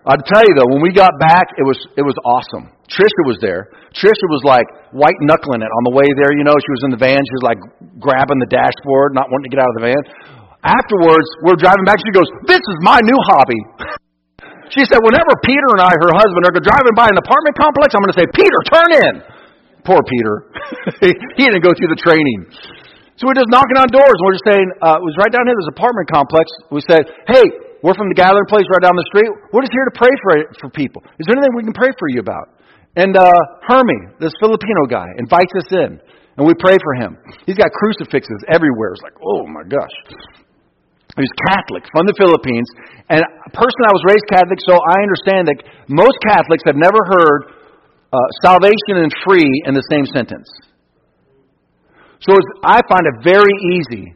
I'd 0.03 0.23
tell 0.27 0.43
you 0.43 0.53
though, 0.59 0.67
when 0.67 0.83
we 0.83 0.91
got 0.91 1.15
back, 1.15 1.47
it 1.55 1.63
was 1.63 1.79
it 1.95 2.03
was 2.03 2.13
awesome. 2.27 2.69
Trisha 2.91 3.23
was 3.23 3.39
there. 3.39 3.71
Trisha 3.95 4.27
was 4.27 4.43
like 4.43 4.67
white 4.91 5.15
knuckling 5.23 5.63
it 5.63 5.71
on 5.71 5.83
the 5.87 5.95
way 5.95 6.05
there. 6.19 6.35
You 6.35 6.43
know, 6.43 6.53
she 6.59 6.71
was 6.75 6.83
in 6.85 6.91
the 6.91 6.99
van. 6.99 7.17
She 7.17 7.35
was 7.39 7.45
like 7.47 7.59
grabbing 8.03 8.43
the 8.43 8.51
dashboard, 8.51 9.15
not 9.15 9.31
wanting 9.31 9.47
to 9.47 9.53
get 9.55 9.63
out 9.63 9.71
of 9.71 9.77
the 9.79 9.85
van. 9.87 10.01
Afterwards, 10.59 11.27
we're 11.47 11.55
driving 11.55 11.87
back. 11.87 12.03
She 12.03 12.11
goes, 12.11 12.27
"This 12.45 12.59
is 12.59 12.77
my 12.83 12.99
new 12.99 13.19
hobby." 13.31 13.61
she 14.75 14.83
said, 14.91 14.99
"Whenever 14.99 15.31
Peter 15.47 15.67
and 15.79 15.87
I, 15.87 15.91
her 15.95 16.11
husband, 16.19 16.51
are 16.51 16.55
driving 16.59 16.95
by 16.99 17.07
an 17.07 17.15
apartment 17.15 17.55
complex, 17.55 17.95
I'm 17.95 18.03
going 18.03 18.15
to 18.15 18.19
say, 18.19 18.27
Peter, 18.35 18.59
turn 18.69 18.89
in." 19.07 19.13
Poor 19.87 19.99
Peter. 19.99 20.35
he 21.35 21.43
didn't 21.43 21.63
go 21.63 21.75
through 21.75 21.91
the 21.91 21.99
training. 21.99 22.47
So 23.19 23.27
we're 23.27 23.37
just 23.37 23.51
knocking 23.51 23.75
on 23.75 23.91
doors, 23.91 24.15
and 24.15 24.23
we're 24.25 24.35
just 24.39 24.47
saying, 24.47 24.67
uh, 24.79 24.97
it 24.97 25.03
was 25.03 25.15
right 25.19 25.29
down 25.29 25.45
here, 25.45 25.53
this 25.53 25.75
apartment 25.75 26.07
complex. 26.09 26.47
We 26.71 26.81
said, 26.87 27.03
hey, 27.29 27.45
we're 27.83 27.93
from 27.99 28.07
the 28.07 28.15
gathering 28.15 28.47
place 28.47 28.63
right 28.71 28.79
down 28.79 28.95
the 28.95 29.07
street. 29.11 29.27
We're 29.51 29.67
just 29.67 29.75
here 29.75 29.83
to 29.91 29.95
pray 29.99 30.13
for, 30.23 30.31
for 30.63 30.67
people. 30.71 31.03
Is 31.19 31.27
there 31.27 31.35
anything 31.35 31.51
we 31.51 31.67
can 31.67 31.75
pray 31.75 31.91
for 31.99 32.07
you 32.07 32.23
about? 32.23 32.55
And 32.95 33.11
uh, 33.19 33.27
Hermie, 33.67 34.15
this 34.23 34.31
Filipino 34.39 34.87
guy, 34.87 35.05
invites 35.19 35.51
us 35.59 35.67
in, 35.75 35.99
and 36.39 36.47
we 36.47 36.55
pray 36.55 36.79
for 36.79 36.93
him. 36.95 37.19
He's 37.43 37.59
got 37.59 37.75
crucifixes 37.75 38.39
everywhere. 38.47 38.95
It's 38.95 39.03
like, 39.03 39.19
oh 39.19 39.43
my 39.51 39.67
gosh. 39.67 39.91
He's 41.19 41.35
Catholic 41.51 41.83
from 41.91 42.07
the 42.07 42.15
Philippines. 42.15 42.65
And 43.11 43.21
personally, 43.51 43.87
I 43.91 43.93
was 43.93 44.05
raised 44.07 44.25
Catholic, 44.31 44.63
so 44.63 44.79
I 44.79 44.97
understand 45.03 45.43
that 45.51 45.59
most 45.91 46.17
Catholics 46.23 46.63
have 46.65 46.79
never 46.79 46.97
heard 47.03 47.51
uh, 48.15 48.17
salvation 48.41 49.03
and 49.03 49.11
free 49.27 49.51
in 49.67 49.75
the 49.75 49.83
same 49.91 50.07
sentence. 50.07 50.47
So 52.23 52.31
I 52.63 52.79
find 52.87 53.03
it 53.11 53.27
very 53.27 53.53
easy 53.75 54.15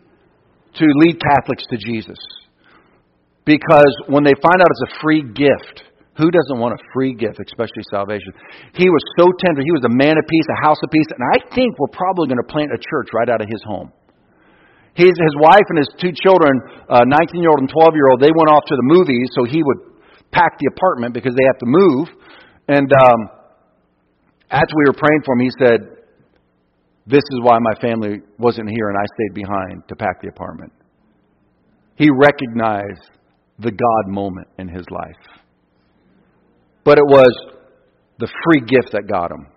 to 0.80 0.86
lead 1.04 1.20
Catholics 1.20 1.68
to 1.70 1.78
Jesus. 1.78 2.18
Because 3.48 3.96
when 4.12 4.28
they 4.28 4.36
find 4.44 4.60
out 4.60 4.68
it's 4.68 4.92
a 4.92 5.00
free 5.00 5.24
gift, 5.24 5.88
who 6.20 6.28
doesn't 6.28 6.60
want 6.60 6.76
a 6.76 6.82
free 6.92 7.16
gift, 7.16 7.40
especially 7.40 7.88
salvation? 7.88 8.36
He 8.76 8.92
was 8.92 9.00
so 9.16 9.32
tender. 9.40 9.64
He 9.64 9.72
was 9.72 9.88
a 9.88 9.94
man 9.96 10.20
of 10.20 10.28
peace, 10.28 10.48
a 10.52 10.60
house 10.60 10.82
of 10.84 10.92
peace. 10.92 11.08
And 11.16 11.24
I 11.24 11.40
think 11.56 11.80
we're 11.80 11.96
probably 11.96 12.28
going 12.28 12.44
to 12.44 12.50
plant 12.52 12.76
a 12.76 12.82
church 12.82 13.16
right 13.16 13.32
out 13.32 13.40
of 13.40 13.48
his 13.48 13.64
home. 13.64 13.96
His, 15.00 15.16
his 15.16 15.36
wife 15.40 15.64
and 15.72 15.78
his 15.80 15.88
two 15.96 16.12
children, 16.12 16.60
19 16.92 16.92
uh, 16.92 17.40
year 17.40 17.54
old 17.54 17.64
and 17.64 17.72
12 17.72 17.96
year 17.96 18.10
old, 18.12 18.20
they 18.20 18.34
went 18.36 18.52
off 18.52 18.66
to 18.68 18.76
the 18.76 18.88
movies, 18.92 19.32
so 19.32 19.46
he 19.48 19.64
would 19.64 19.96
pack 20.36 20.60
the 20.60 20.68
apartment 20.76 21.14
because 21.14 21.32
they 21.38 21.46
have 21.48 21.62
to 21.64 21.70
move. 21.70 22.12
And 22.68 22.92
um, 22.92 23.20
as 24.52 24.68
we 24.76 24.84
were 24.92 24.98
praying 24.98 25.22
for 25.24 25.40
him, 25.40 25.48
he 25.48 25.54
said, 25.56 25.80
this 27.06 27.24
is 27.32 27.40
why 27.46 27.62
my 27.64 27.80
family 27.80 28.20
wasn't 28.36 28.68
here 28.68 28.90
and 28.90 28.98
I 29.00 29.06
stayed 29.16 29.34
behind 29.38 29.88
to 29.88 29.96
pack 29.96 30.20
the 30.20 30.28
apartment. 30.28 30.74
He 31.96 32.10
recognized 32.12 33.16
the 33.60 33.72
God 33.72 34.12
moment 34.12 34.48
in 34.58 34.68
his 34.68 34.86
life. 34.92 35.42
But 36.84 36.98
it 36.98 37.06
was 37.06 37.34
the 38.20 38.28
free 38.46 38.62
gift 38.62 38.94
that 38.94 39.08
got 39.10 39.32
him. 39.32 39.48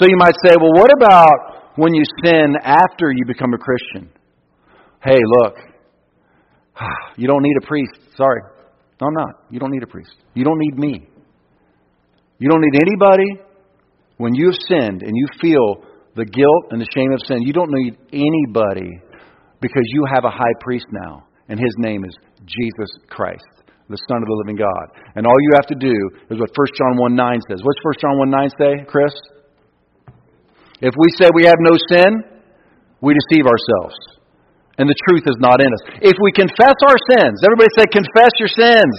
So 0.00 0.08
you 0.08 0.16
might 0.16 0.34
say, 0.44 0.54
well, 0.58 0.72
what 0.72 0.90
about 0.96 1.76
when 1.76 1.94
you 1.94 2.02
sin 2.24 2.54
after 2.62 3.12
you 3.12 3.24
become 3.26 3.52
a 3.54 3.58
Christian? 3.58 4.10
Hey, 5.02 5.18
look, 5.24 5.54
you 7.16 7.26
don't 7.26 7.42
need 7.42 7.56
a 7.62 7.66
priest. 7.66 7.92
Sorry. 8.16 8.40
No, 9.00 9.08
I'm 9.08 9.14
not. 9.14 9.44
You 9.50 9.58
don't 9.58 9.70
need 9.70 9.82
a 9.82 9.86
priest. 9.86 10.14
You 10.34 10.44
don't 10.44 10.58
need 10.58 10.78
me. 10.78 11.08
You 12.38 12.48
don't 12.48 12.60
need 12.60 12.80
anybody 12.80 13.42
when 14.16 14.34
you 14.34 14.46
have 14.46 14.58
sinned 14.68 15.02
and 15.02 15.12
you 15.14 15.26
feel 15.40 15.84
the 16.14 16.24
guilt 16.24 16.64
and 16.70 16.80
the 16.80 16.86
shame 16.94 17.12
of 17.12 17.20
sin. 17.26 17.42
You 17.42 17.52
don't 17.52 17.70
need 17.70 17.96
anybody 18.12 18.90
because 19.60 19.82
you 19.86 20.04
have 20.12 20.24
a 20.24 20.30
high 20.30 20.54
priest 20.60 20.86
now, 20.90 21.26
and 21.48 21.58
his 21.58 21.74
name 21.78 22.04
is 22.04 22.14
Jesus 22.46 22.90
Christ, 23.08 23.46
the 23.88 23.98
Son 24.08 24.22
of 24.22 24.28
the 24.28 24.38
living 24.44 24.56
God. 24.56 24.86
And 25.14 25.26
all 25.26 25.38
you 25.38 25.52
have 25.54 25.68
to 25.70 25.78
do 25.78 25.94
is 26.30 26.38
what 26.38 26.50
1 26.50 26.78
John 26.78 26.94
1 26.98 27.14
9 27.14 27.40
says. 27.48 27.60
What's 27.62 27.82
1 27.82 28.02
John 28.02 28.18
1 28.18 28.30
9 28.30 28.50
say, 28.58 28.72
Chris? 28.88 29.14
If 30.82 30.94
we 30.98 31.08
say 31.14 31.30
we 31.30 31.46
have 31.46 31.60
no 31.62 31.78
sin, 31.90 32.10
we 33.00 33.14
deceive 33.14 33.46
ourselves. 33.46 33.94
And 34.78 34.88
the 34.88 34.98
truth 35.06 35.22
is 35.30 35.38
not 35.38 35.62
in 35.62 35.70
us. 35.70 35.82
If 36.02 36.16
we 36.18 36.32
confess 36.32 36.74
our 36.82 36.98
sins, 37.14 37.38
everybody 37.44 37.70
say, 37.76 37.86
confess 37.86 38.32
your 38.40 38.50
sins. 38.50 38.94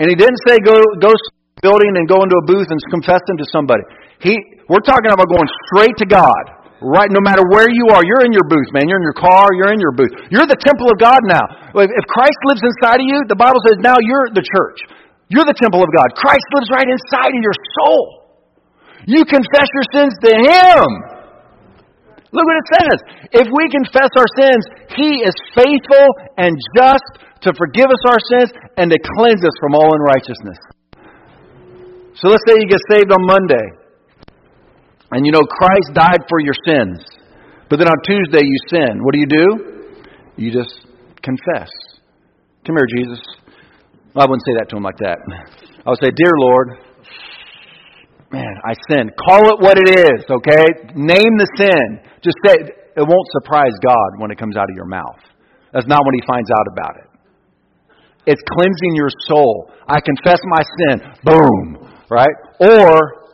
And 0.00 0.08
he 0.08 0.16
didn't 0.16 0.40
say 0.48 0.58
go, 0.64 0.74
go 0.98 1.12
building 1.62 1.92
and 1.94 2.08
go 2.08 2.22
into 2.24 2.36
a 2.36 2.44
booth 2.46 2.66
and 2.66 2.78
confess 2.90 3.20
them 3.28 3.36
to 3.38 3.46
somebody. 3.52 3.82
He, 4.20 4.34
we're 4.68 4.82
talking 4.82 5.12
about 5.12 5.28
going 5.28 5.46
straight 5.68 5.96
to 6.02 6.06
God. 6.08 6.55
Right, 6.84 7.08
no 7.08 7.24
matter 7.24 7.40
where 7.48 7.72
you 7.72 7.88
are, 7.96 8.04
you're 8.04 8.20
in 8.28 8.36
your 8.36 8.44
booth, 8.44 8.68
man. 8.76 8.84
You're 8.84 9.00
in 9.00 9.08
your 9.08 9.16
car, 9.16 9.48
you're 9.56 9.72
in 9.72 9.80
your 9.80 9.96
booth. 9.96 10.12
You're 10.28 10.44
the 10.44 10.60
temple 10.60 10.92
of 10.92 11.00
God 11.00 11.24
now. 11.24 11.72
If 11.72 12.04
Christ 12.04 12.36
lives 12.52 12.60
inside 12.60 13.00
of 13.00 13.06
you, 13.08 13.24
the 13.32 13.38
Bible 13.38 13.64
says 13.64 13.80
now 13.80 13.96
you're 13.96 14.28
the 14.36 14.44
church. 14.44 14.84
You're 15.32 15.48
the 15.48 15.56
temple 15.56 15.80
of 15.80 15.88
God. 15.88 16.12
Christ 16.20 16.44
lives 16.52 16.68
right 16.68 16.84
inside 16.84 17.32
of 17.32 17.40
your 17.40 17.56
soul. 17.80 18.04
You 19.08 19.24
confess 19.24 19.68
your 19.72 19.88
sins 19.96 20.12
to 20.20 20.32
Him. 20.36 20.86
Look 22.36 22.44
what 22.44 22.58
it 22.60 22.68
says. 22.76 22.98
If 23.40 23.46
we 23.48 23.64
confess 23.72 24.12
our 24.12 24.28
sins, 24.36 24.62
He 25.00 25.24
is 25.24 25.32
faithful 25.56 26.06
and 26.36 26.52
just 26.76 27.24
to 27.48 27.56
forgive 27.56 27.88
us 27.88 28.02
our 28.04 28.20
sins 28.36 28.52
and 28.76 28.92
to 28.92 28.98
cleanse 29.16 29.40
us 29.40 29.56
from 29.64 29.72
all 29.72 29.88
unrighteousness. 29.96 30.60
So 32.20 32.28
let's 32.28 32.44
say 32.44 32.60
you 32.60 32.68
get 32.68 32.84
saved 32.92 33.12
on 33.12 33.24
Monday. 33.24 33.85
And 35.12 35.24
you 35.24 35.32
know 35.32 35.42
Christ 35.42 35.94
died 35.94 36.22
for 36.28 36.40
your 36.40 36.54
sins. 36.66 37.04
But 37.68 37.78
then 37.78 37.88
on 37.88 37.98
Tuesday 38.04 38.44
you 38.44 38.58
sin. 38.70 39.02
What 39.02 39.12
do 39.14 39.20
you 39.20 39.26
do? 39.26 39.46
You 40.36 40.52
just 40.52 40.86
confess. 41.22 41.70
Come 42.66 42.76
here, 42.76 42.88
Jesus. 42.98 43.20
Well, 44.14 44.26
I 44.26 44.30
wouldn't 44.30 44.44
say 44.46 44.54
that 44.58 44.68
to 44.70 44.76
him 44.76 44.82
like 44.82 44.98
that. 44.98 45.18
I 45.86 45.90
would 45.90 45.98
say, 46.02 46.10
Dear 46.10 46.32
Lord, 46.36 46.78
Man, 48.32 48.54
I 48.64 48.74
sinned. 48.90 49.12
Call 49.16 49.54
it 49.54 49.58
what 49.62 49.78
it 49.78 49.88
is, 49.96 50.26
okay? 50.26 50.66
Name 50.98 51.32
the 51.38 51.48
sin. 51.56 52.02
Just 52.22 52.36
say 52.44 52.54
it 52.58 53.04
won't 53.06 53.28
surprise 53.40 53.72
God 53.84 54.18
when 54.18 54.30
it 54.30 54.38
comes 54.38 54.56
out 54.56 54.68
of 54.68 54.74
your 54.74 54.86
mouth. 54.86 55.22
That's 55.72 55.86
not 55.86 56.02
when 56.04 56.14
he 56.14 56.22
finds 56.26 56.50
out 56.50 56.66
about 56.72 56.96
it. 56.96 57.08
It's 58.26 58.42
cleansing 58.50 58.96
your 58.96 59.10
soul. 59.28 59.70
I 59.86 60.00
confess 60.00 60.40
my 60.44 60.62
sin. 60.78 60.96
Boom. 61.22 61.88
Right? 62.10 62.34
Or 62.58 63.25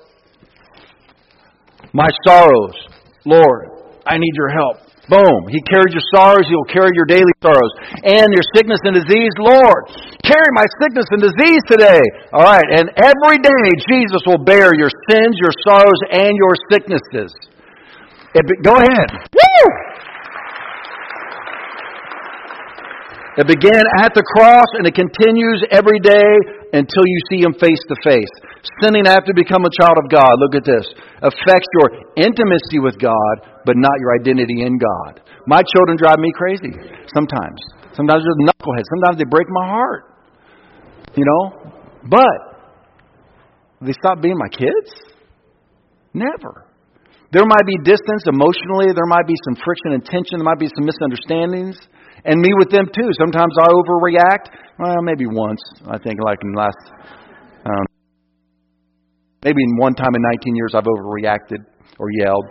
my 1.93 2.09
sorrows. 2.27 2.77
Lord, 3.25 3.69
I 4.07 4.19
need 4.19 4.35
your 4.35 4.51
help. 4.51 4.93
Boom. 5.11 5.51
He 5.51 5.61
carried 5.67 5.93
your 5.93 6.07
sorrows, 6.15 6.47
He'll 6.49 6.71
carry 6.73 6.91
your 6.95 7.05
daily 7.05 7.35
sorrows. 7.43 7.75
And 8.07 8.33
your 8.33 8.47
sickness 8.55 8.81
and 8.85 8.95
disease, 8.95 9.35
Lord, 9.39 9.91
carry 10.23 10.51
my 10.55 10.67
sickness 10.81 11.07
and 11.11 11.21
disease 11.21 11.63
today. 11.67 12.03
All 12.33 12.43
right. 12.43 12.65
And 12.71 12.89
every 12.97 13.39
day, 13.43 13.65
Jesus 13.91 14.23
will 14.27 14.39
bear 14.39 14.71
your 14.79 14.91
sins, 15.11 15.37
your 15.43 15.53
sorrows, 15.67 16.01
and 16.11 16.33
your 16.39 16.55
sicknesses. 16.71 17.35
It, 18.35 18.47
go 18.63 18.73
ahead. 18.73 19.29
Woo! 19.35 19.93
It 23.39 23.47
began 23.49 23.83
at 24.05 24.13
the 24.15 24.23
cross 24.23 24.69
and 24.77 24.87
it 24.87 24.95
continues 24.95 25.65
every 25.71 25.99
day 26.01 26.31
until 26.73 27.05
you 27.05 27.19
see 27.31 27.41
Him 27.41 27.55
face 27.59 27.81
to 27.89 27.97
face. 28.05 28.52
Sinning 28.81 29.07
after 29.07 29.35
become 29.35 29.65
a 29.67 29.73
child 29.75 29.99
of 29.99 30.11
God, 30.11 30.39
look 30.39 30.55
at 30.55 30.63
this, 30.63 30.87
affects 31.19 31.67
your 31.83 31.89
intimacy 32.17 32.79
with 32.79 32.95
God, 32.99 33.35
but 33.67 33.75
not 33.77 33.99
your 33.99 34.15
identity 34.15 34.63
in 34.63 34.79
God. 34.79 35.21
My 35.47 35.63
children 35.67 35.99
drive 35.99 36.19
me 36.19 36.31
crazy 36.37 36.71
sometimes. 37.13 37.59
Sometimes 37.95 38.23
they're 38.23 38.47
knuckleheads. 38.47 38.87
Sometimes 38.95 39.19
they 39.19 39.29
break 39.29 39.49
my 39.51 39.67
heart. 39.67 40.05
You 41.17 41.25
know? 41.27 41.73
But 42.09 42.53
they 43.83 43.93
stop 43.93 44.23
being 44.23 44.39
my 44.39 44.49
kids? 44.49 44.95
Never. 46.15 46.67
There 47.33 47.47
might 47.47 47.67
be 47.67 47.77
distance 47.83 48.29
emotionally, 48.29 48.93
there 48.95 49.09
might 49.09 49.27
be 49.27 49.35
some 49.49 49.57
friction 49.65 49.97
and 49.97 50.05
tension, 50.05 50.39
there 50.39 50.45
might 50.45 50.61
be 50.61 50.69
some 50.77 50.85
misunderstandings. 50.85 51.81
And 52.25 52.41
me 52.41 52.51
with 52.59 52.71
them 52.71 52.87
too. 52.87 53.11
Sometimes 53.19 53.55
I 53.59 53.67
overreact. 53.73 54.55
Well, 54.79 55.03
maybe 55.03 55.27
once, 55.27 55.61
I 55.91 55.99
think, 55.99 56.21
like 56.23 56.39
in 56.45 56.53
the 56.53 56.59
last, 56.59 56.79
maybe 59.45 59.63
in 59.63 59.77
one 59.77 59.95
time 59.95 60.15
in 60.15 60.23
19 60.23 60.57
years 60.57 60.73
I've 60.75 60.85
overreacted 60.85 61.65
or 61.99 62.09
yelled 62.19 62.47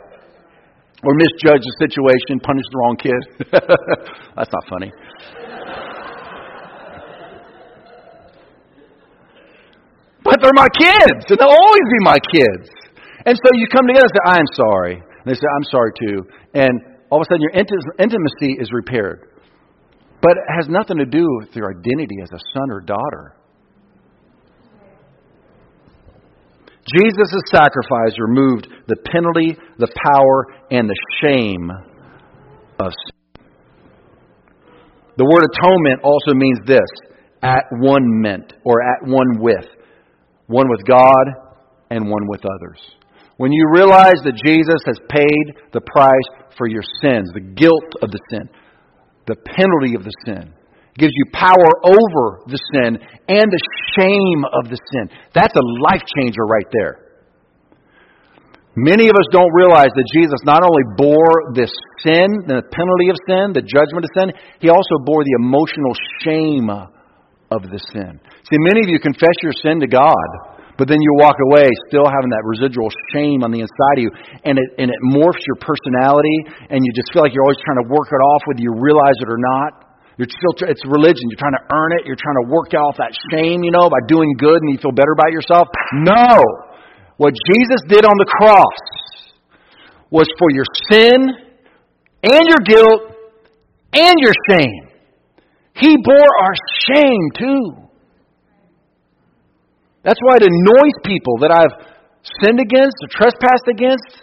or 1.04 1.14
misjudged 1.16 1.66
the 1.66 1.76
situation, 1.82 2.40
punished 2.46 2.70
the 2.70 2.78
wrong 2.78 2.96
kid. 2.96 3.22
That's 4.38 4.52
not 4.54 4.64
funny. 4.70 4.92
But 10.24 10.38
they're 10.42 10.54
my 10.54 10.70
kids, 10.78 11.26
and 11.30 11.38
they'll 11.40 11.50
always 11.50 11.88
be 11.90 12.02
my 12.06 12.20
kids. 12.22 12.70
And 13.26 13.34
so 13.34 13.50
you 13.58 13.66
come 13.74 13.88
together 13.88 14.06
and 14.06 14.14
say, 14.14 14.24
I'm 14.30 14.52
sorry. 14.54 14.94
And 14.96 15.26
they 15.26 15.34
say, 15.34 15.48
I'm 15.58 15.66
sorry 15.72 15.92
too. 15.98 16.22
And 16.54 16.74
all 17.10 17.20
of 17.20 17.26
a 17.26 17.34
sudden 17.34 17.42
your 17.42 17.58
intimacy 17.58 18.62
is 18.62 18.70
repaired. 18.72 19.28
But 20.22 20.38
it 20.38 20.54
has 20.56 20.70
nothing 20.70 20.98
to 20.98 21.06
do 21.06 21.26
with 21.42 21.56
your 21.56 21.74
identity 21.74 22.22
as 22.22 22.30
a 22.32 22.42
son 22.54 22.70
or 22.70 22.80
daughter. 22.80 23.41
Jesus' 26.88 27.42
sacrifice 27.48 28.18
removed 28.18 28.68
the 28.88 28.98
penalty, 29.12 29.58
the 29.78 29.92
power, 30.04 30.48
and 30.72 30.90
the 30.90 30.96
shame 31.22 31.70
of 32.80 32.92
sin. 32.92 33.46
The 35.18 35.26
word 35.26 35.44
atonement 35.44 36.02
also 36.04 36.34
means 36.34 36.60
this 36.66 36.90
at 37.44 37.66
one 37.72 38.22
meant, 38.22 38.54
or 38.64 38.82
at 38.82 39.08
one 39.08 39.40
with. 39.40 39.66
One 40.48 40.70
with 40.70 40.84
God 40.86 41.26
and 41.90 42.10
one 42.10 42.28
with 42.28 42.42
others. 42.46 42.80
When 43.38 43.52
you 43.52 43.68
realize 43.74 44.22
that 44.24 44.40
Jesus 44.44 44.82
has 44.86 45.00
paid 45.10 45.72
the 45.74 45.82
price 45.82 46.48
for 46.58 46.68
your 46.68 46.84
sins, 47.02 47.30
the 47.34 47.42
guilt 47.42 47.96
of 48.02 48.12
the 48.12 48.20
sin, 48.30 48.50
the 49.28 49.36
penalty 49.36 49.96
of 49.96 50.04
the 50.04 50.14
sin. 50.26 50.54
Gives 50.98 51.14
you 51.16 51.26
power 51.32 51.70
over 51.84 52.44
the 52.48 52.60
sin 52.74 53.00
and 53.28 53.48
the 53.48 53.64
shame 53.96 54.44
of 54.52 54.70
the 54.70 54.78
sin. 54.92 55.10
That's 55.34 55.56
a 55.56 55.66
life 55.88 56.04
changer 56.18 56.44
right 56.44 56.68
there. 56.72 57.12
Many 58.76 59.12
of 59.12 59.16
us 59.20 59.28
don't 59.36 59.52
realize 59.52 59.92
that 60.00 60.08
Jesus 60.16 60.40
not 60.48 60.64
only 60.64 60.84
bore 60.96 61.52
this 61.52 61.72
sin, 62.00 62.48
the 62.48 62.64
penalty 62.72 63.12
of 63.12 63.20
sin, 63.28 63.52
the 63.52 63.68
judgment 63.68 64.08
of 64.08 64.12
sin, 64.16 64.28
he 64.64 64.72
also 64.72 64.96
bore 65.04 65.28
the 65.28 65.36
emotional 65.44 65.92
shame 66.24 66.72
of 67.52 67.62
the 67.68 67.80
sin. 67.92 68.16
See, 68.48 68.60
many 68.72 68.80
of 68.80 68.88
you 68.88 68.96
confess 68.96 69.36
your 69.44 69.52
sin 69.52 69.84
to 69.84 69.92
God, 69.92 70.28
but 70.80 70.88
then 70.88 71.04
you 71.04 71.12
walk 71.20 71.36
away 71.52 71.68
still 71.92 72.08
having 72.08 72.32
that 72.32 72.48
residual 72.48 72.88
shame 73.12 73.44
on 73.44 73.52
the 73.52 73.60
inside 73.60 73.98
of 74.00 74.04
you, 74.08 74.12
and 74.48 74.56
it, 74.56 74.68
and 74.80 74.88
it 74.88 75.00
morphs 75.04 75.44
your 75.44 75.60
personality, 75.60 76.72
and 76.72 76.80
you 76.80 76.92
just 76.96 77.12
feel 77.12 77.28
like 77.28 77.36
you're 77.36 77.44
always 77.44 77.60
trying 77.68 77.84
to 77.84 77.92
work 77.92 78.08
it 78.08 78.24
off 78.24 78.42
whether 78.48 78.64
you 78.64 78.72
realize 78.72 79.20
it 79.20 79.28
or 79.28 79.40
not. 79.60 79.81
You're 80.22 80.30
still, 80.30 80.70
it's 80.70 80.86
religion. 80.86 81.34
You're 81.34 81.42
trying 81.42 81.58
to 81.58 81.66
earn 81.74 81.98
it. 81.98 82.06
You're 82.06 82.22
trying 82.22 82.38
to 82.46 82.54
work 82.54 82.70
off 82.78 83.02
that 83.02 83.10
shame, 83.34 83.66
you 83.66 83.74
know, 83.74 83.90
by 83.90 83.98
doing 84.06 84.30
good 84.38 84.62
and 84.62 84.70
you 84.70 84.78
feel 84.78 84.94
better 84.94 85.18
about 85.18 85.34
yourself. 85.34 85.66
No! 86.06 86.38
What 87.18 87.34
Jesus 87.50 87.82
did 87.90 88.06
on 88.06 88.14
the 88.22 88.30
cross 88.30 88.78
was 90.12 90.30
for 90.38 90.52
your 90.54 90.66
sin 90.94 91.26
and 92.22 92.44
your 92.46 92.62
guilt 92.62 93.18
and 93.98 94.14
your 94.22 94.34
shame. 94.46 94.94
He 95.74 95.98
bore 96.06 96.32
our 96.38 96.54
shame 96.86 97.26
too. 97.34 97.90
That's 100.04 100.20
why 100.22 100.38
it 100.38 100.44
annoys 100.46 100.94
people 101.04 101.40
that 101.42 101.50
I've 101.50 101.74
sinned 102.46 102.60
against 102.60 102.94
or 103.02 103.10
trespassed 103.10 103.66
against. 103.74 104.21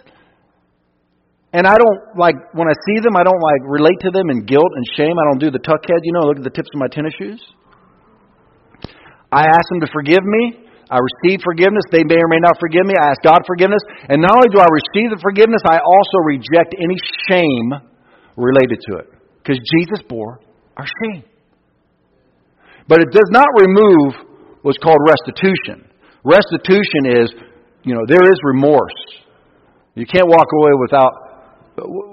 And 1.52 1.64
I 1.66 1.76
don't 1.80 2.00
like 2.20 2.37
when 2.52 2.68
I 2.68 2.76
see 2.84 3.00
them, 3.00 3.16
I 3.16 3.24
don't 3.24 3.40
like 3.40 3.64
relate 3.64 3.96
to 4.04 4.11
them 4.12 4.28
in 4.28 4.44
guilt 4.44 4.68
and 4.76 4.84
shame. 4.96 5.16
I 5.16 5.24
don't 5.32 5.40
do 5.40 5.50
the 5.50 5.62
tuck 5.62 5.80
head, 5.88 6.04
you 6.04 6.12
know, 6.12 6.28
look 6.28 6.37
at 6.37 6.44
the 6.44 6.52
tips 6.52 6.68
of 6.74 6.78
my 6.80 6.88
tennis 6.92 7.14
shoes. 7.16 7.40
I 9.32 9.48
ask 9.48 9.64
them 9.72 9.80
to 9.80 9.88
forgive 9.92 10.24
me. 10.24 10.68
I 10.88 11.00
receive 11.00 11.40
forgiveness. 11.44 11.84
They 11.92 12.04
may 12.04 12.16
or 12.16 12.28
may 12.28 12.40
not 12.40 12.56
forgive 12.61 12.84
me. 12.84 12.96
I 12.96 13.12
ask 13.12 13.20
God 13.20 13.44
forgiveness. 13.44 13.80
And 14.08 14.20
not 14.20 14.40
only 14.40 14.48
do 14.48 14.61
I 14.61 14.68
receive 14.72 15.12
the 15.12 15.20
forgiveness, 15.20 15.61
I 15.68 15.80
also 15.80 16.16
reject 16.24 16.72
any 16.76 16.96
shame 17.28 17.68
related 18.37 18.80
to 18.88 19.04
it. 19.04 19.08
Because 19.40 19.61
Jesus 19.61 20.04
bore 20.08 20.40
our 20.76 20.88
shame. 21.04 21.24
But 22.88 23.00
it 23.00 23.12
does 23.12 23.28
not 23.28 23.48
remove 23.61 24.61
what's 24.62 24.78
called 24.78 25.00
restitution. 25.04 25.84
Restitution 26.24 27.20
is, 27.20 27.28
you 27.84 27.92
know, 27.94 28.04
there 28.08 28.24
is 28.24 28.37
remorse. 28.44 28.96
You 29.94 30.06
can't 30.06 30.28
walk 30.28 30.48
away 30.56 30.72
without 30.80 31.12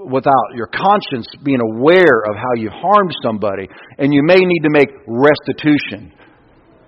without 0.09 0.55
your 0.55 0.67
conscience 0.67 1.27
being 1.43 1.59
aware 1.61 2.23
of 2.29 2.35
how 2.35 2.53
you 2.57 2.69
harmed 2.69 3.11
somebody, 3.23 3.67
and 3.97 4.13
you 4.13 4.21
may 4.23 4.37
need 4.37 4.61
to 4.63 4.69
make 4.69 4.89
restitution, 5.07 6.13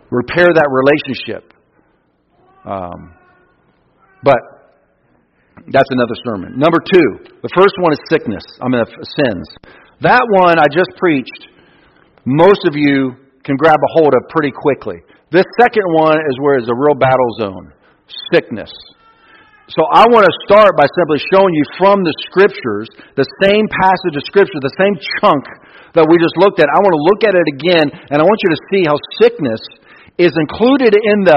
repair 0.09 0.47
that 0.47 0.67
relationship. 0.69 1.53
Um, 2.65 3.13
but 4.23 4.37
that's 5.71 5.89
another 5.89 6.15
sermon. 6.25 6.57
Number 6.57 6.79
two, 6.79 7.37
the 7.41 7.49
first 7.55 7.73
one 7.79 7.93
is 7.93 7.99
sickness. 8.09 8.43
I 8.61 8.67
mean, 8.67 8.83
sins. 8.85 9.47
That 10.01 10.21
one 10.41 10.59
I 10.59 10.65
just 10.71 10.97
preached. 10.97 11.47
Most 12.25 12.67
of 12.67 12.75
you 12.75 13.15
can 13.43 13.55
grab 13.55 13.77
a 13.79 13.91
hold 13.93 14.13
of 14.13 14.29
pretty 14.29 14.51
quickly. 14.51 15.01
This 15.31 15.45
second 15.59 15.83
one 15.93 16.17
is 16.17 16.37
where 16.39 16.57
it's 16.57 16.69
a 16.69 16.75
real 16.75 16.95
battle 16.95 17.31
zone 17.39 17.73
sickness. 18.33 18.71
So 19.67 19.83
I 19.91 20.07
want 20.07 20.23
to 20.23 20.35
start 20.47 20.79
by 20.79 20.87
simply 20.87 21.19
showing 21.27 21.51
you 21.51 21.65
from 21.75 21.99
the 21.99 22.15
scriptures, 22.31 22.87
the 23.19 23.27
same 23.43 23.67
passage 23.67 24.15
of 24.15 24.23
scripture, 24.23 24.63
the 24.63 24.79
same 24.79 24.95
chunk 25.19 25.43
that 25.91 26.07
we 26.07 26.15
just 26.23 26.39
looked 26.39 26.63
at. 26.63 26.71
I 26.71 26.79
want 26.79 26.95
to 26.95 27.03
look 27.03 27.21
at 27.27 27.35
it 27.35 27.47
again, 27.51 27.91
and 27.91 28.17
I 28.19 28.23
want 28.23 28.39
you 28.47 28.51
to 28.55 28.61
see 28.71 28.81
how 28.87 28.95
sickness 29.19 29.59
is 30.15 30.31
included 30.39 30.95
in 30.95 31.27
the 31.27 31.35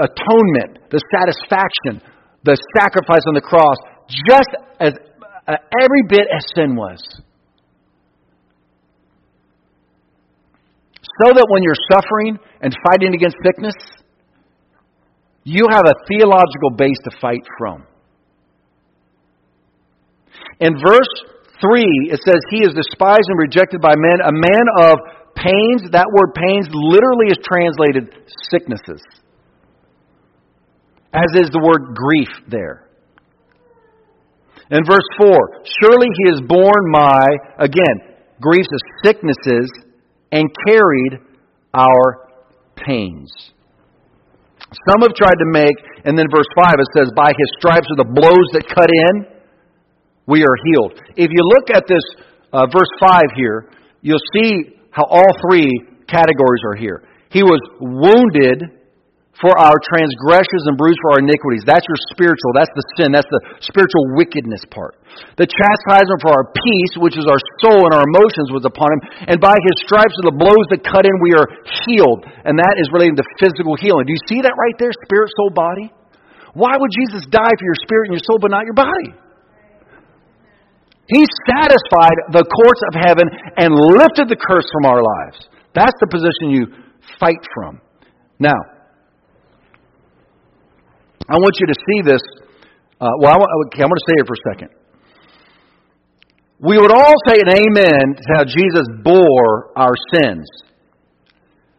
atonement, 0.00 0.88
the 0.88 1.00
satisfaction, 1.12 2.00
the 2.40 2.56
sacrifice 2.72 3.28
on 3.28 3.36
the 3.36 3.44
cross, 3.44 3.76
just 4.08 4.48
as 4.80 4.96
uh, 5.44 5.60
every 5.84 6.02
bit 6.08 6.24
as 6.24 6.48
sin 6.56 6.72
was. 6.72 7.04
So 11.20 11.36
that 11.36 11.46
when 11.52 11.62
you're 11.62 11.82
suffering 11.92 12.38
and 12.64 12.72
fighting 12.88 13.12
against 13.12 13.36
sickness, 13.44 13.76
you 15.48 15.66
have 15.70 15.84
a 15.86 15.94
theological 16.06 16.76
base 16.76 16.98
to 17.04 17.10
fight 17.20 17.42
from. 17.56 17.86
In 20.60 20.74
verse 20.74 21.14
3, 21.60 22.12
it 22.12 22.20
says, 22.20 22.40
He 22.50 22.60
is 22.60 22.74
despised 22.74 23.28
and 23.28 23.38
rejected 23.38 23.80
by 23.80 23.94
men, 23.96 24.18
a 24.24 24.32
man 24.32 24.66
of 24.80 24.94
pains. 25.34 25.88
That 25.92 26.06
word 26.12 26.34
pains 26.34 26.68
literally 26.70 27.32
is 27.32 27.38
translated 27.40 28.12
sicknesses, 28.50 29.02
as 31.14 31.30
is 31.34 31.50
the 31.50 31.62
word 31.62 31.96
grief 31.96 32.28
there. 32.48 32.84
In 34.70 34.84
verse 34.84 35.08
4, 35.16 35.28
surely 35.80 36.08
he 36.12 36.30
has 36.30 36.42
borne 36.46 36.90
my, 36.90 37.24
again, 37.58 38.16
griefs 38.38 38.68
of 38.70 38.80
sicknesses 39.02 39.70
and 40.30 40.44
carried 40.66 41.24
our 41.72 42.28
pains. 42.76 43.32
Some 44.88 45.00
have 45.00 45.14
tried 45.14 45.38
to 45.40 45.48
make, 45.48 45.76
and 46.04 46.18
then 46.18 46.26
verse 46.30 46.48
5 46.54 46.74
it 46.76 46.88
says, 46.92 47.08
By 47.16 47.32
his 47.32 47.48
stripes 47.58 47.88
or 47.88 47.96
the 47.96 48.10
blows 48.12 48.48
that 48.52 48.68
cut 48.68 48.90
in, 48.90 49.38
we 50.26 50.44
are 50.44 50.56
healed. 50.68 51.00
If 51.16 51.30
you 51.32 51.42
look 51.56 51.70
at 51.72 51.84
this 51.88 52.04
uh, 52.52 52.66
verse 52.66 52.92
5 53.00 53.22
here, 53.34 53.70
you'll 54.02 54.20
see 54.34 54.76
how 54.90 55.04
all 55.04 55.32
three 55.48 55.70
categories 56.06 56.62
are 56.68 56.76
here. 56.76 57.08
He 57.30 57.42
was 57.42 57.60
wounded 57.80 58.77
for 59.38 59.54
our 59.54 59.78
transgressions 59.94 60.66
and 60.66 60.74
bruised 60.74 60.98
for 61.02 61.18
our 61.18 61.22
iniquities. 61.22 61.62
That's 61.62 61.86
your 61.86 62.00
spiritual, 62.10 62.50
that's 62.58 62.74
the 62.74 62.86
sin, 62.98 63.14
that's 63.14 63.30
the 63.30 63.62
spiritual 63.62 64.18
wickedness 64.18 64.66
part. 64.66 64.98
The 65.38 65.46
chastisement 65.46 66.20
for 66.22 66.34
our 66.34 66.46
peace, 66.50 66.92
which 66.98 67.14
is 67.14 67.26
our 67.30 67.38
soul 67.62 67.86
and 67.86 67.94
our 67.94 68.02
emotions, 68.02 68.50
was 68.50 68.66
upon 68.66 68.90
him. 68.98 69.00
And 69.30 69.38
by 69.38 69.54
his 69.54 69.76
stripes 69.86 70.14
and 70.22 70.34
the 70.34 70.38
blows 70.38 70.66
that 70.74 70.82
cut 70.82 71.06
in, 71.06 71.14
we 71.22 71.38
are 71.38 71.46
healed. 71.86 72.26
And 72.42 72.58
that 72.58 72.74
is 72.82 72.90
relating 72.90 73.14
to 73.18 73.26
physical 73.38 73.78
healing. 73.78 74.10
Do 74.10 74.14
you 74.14 74.24
see 74.26 74.42
that 74.42 74.54
right 74.58 74.76
there? 74.82 74.90
Spirit, 75.06 75.30
soul, 75.38 75.54
body? 75.54 75.86
Why 76.58 76.74
would 76.74 76.90
Jesus 76.90 77.22
die 77.30 77.54
for 77.54 77.66
your 77.66 77.78
spirit 77.86 78.10
and 78.10 78.18
your 78.18 78.26
soul, 78.26 78.42
but 78.42 78.50
not 78.50 78.66
your 78.66 78.74
body? 78.74 79.14
He 81.08 81.22
satisfied 81.46 82.18
the 82.34 82.44
courts 82.44 82.82
of 82.90 82.94
heaven 83.00 83.26
and 83.56 83.70
lifted 83.72 84.28
the 84.28 84.36
curse 84.36 84.66
from 84.74 84.84
our 84.90 85.00
lives. 85.00 85.46
That's 85.72 85.94
the 86.02 86.10
position 86.10 86.52
you 86.52 86.64
fight 87.22 87.40
from. 87.54 87.80
Now, 88.38 88.58
I 91.28 91.36
want 91.36 91.54
you 91.60 91.66
to 91.68 91.76
see 91.76 92.00
this. 92.02 92.22
Uh, 93.00 93.12
well, 93.20 93.32
I 93.32 93.36
want, 93.36 93.48
okay, 93.68 93.84
I'm 93.84 93.92
going 93.92 94.00
to 94.00 94.08
say 94.08 94.16
it 94.16 94.26
for 94.26 94.36
a 94.36 94.44
second. 94.48 94.70
We 96.58 96.80
would 96.80 96.90
all 96.90 97.14
say 97.28 97.38
an 97.38 97.52
amen 97.54 98.18
to 98.18 98.30
how 98.34 98.44
Jesus 98.44 98.88
bore 99.04 99.70
our 99.78 99.94
sins. 100.16 100.48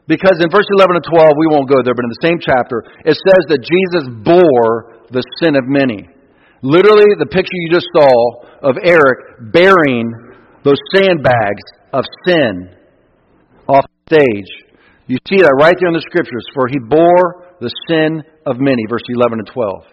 Because 0.07 0.39
in 0.41 0.49
verse 0.49 0.65
11 0.71 0.95
and 0.95 1.05
12, 1.05 1.33
we 1.37 1.47
won't 1.51 1.69
go 1.69 1.83
there, 1.83 1.93
but 1.93 2.05
in 2.05 2.13
the 2.13 2.25
same 2.25 2.39
chapter, 2.39 2.81
it 3.05 3.13
says 3.13 3.43
that 3.51 3.61
Jesus 3.61 4.09
bore 4.23 5.05
the 5.11 5.21
sin 5.41 5.55
of 5.55 5.65
many. 5.67 6.07
Literally, 6.61 7.13
the 7.17 7.29
picture 7.29 7.53
you 7.53 7.69
just 7.73 7.87
saw 7.93 8.69
of 8.69 8.75
Eric 8.83 9.51
bearing 9.51 10.11
those 10.63 10.79
sandbags 10.93 11.63
of 11.93 12.05
sin 12.25 12.75
off 13.67 13.85
stage. 14.07 14.49
You 15.07 15.17
see 15.27 15.41
that 15.41 15.57
right 15.59 15.75
there 15.79 15.89
in 15.89 15.97
the 15.97 16.05
scriptures. 16.05 16.45
For 16.53 16.67
he 16.67 16.79
bore 16.79 17.57
the 17.61 17.71
sin 17.87 18.23
of 18.49 18.59
many, 18.59 18.83
verse 18.89 19.05
11 19.07 19.39
and 19.39 19.49
12. 19.53 19.83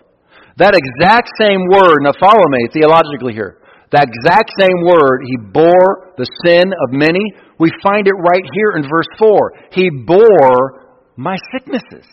That 0.56 0.74
exact 0.74 1.28
same 1.38 1.68
word, 1.68 2.00
now 2.00 2.12
follow 2.18 2.48
me 2.48 2.68
theologically 2.72 3.34
here. 3.34 3.60
That 3.92 4.08
exact 4.08 4.50
same 4.58 4.82
word, 4.84 5.20
he 5.24 5.36
bore 5.52 6.14
the 6.16 6.26
sin 6.44 6.64
of 6.64 6.90
many, 6.90 7.22
we 7.58 7.70
find 7.82 8.06
it 8.06 8.14
right 8.18 8.42
here 8.52 8.72
in 8.76 8.82
verse 8.82 9.06
4. 9.18 9.52
He 9.72 9.90
bore 9.90 10.86
my 11.16 11.36
sicknesses 11.52 12.06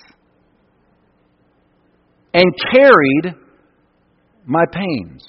and 2.33 2.45
carried 2.71 3.35
my 4.45 4.63
pains. 4.71 5.23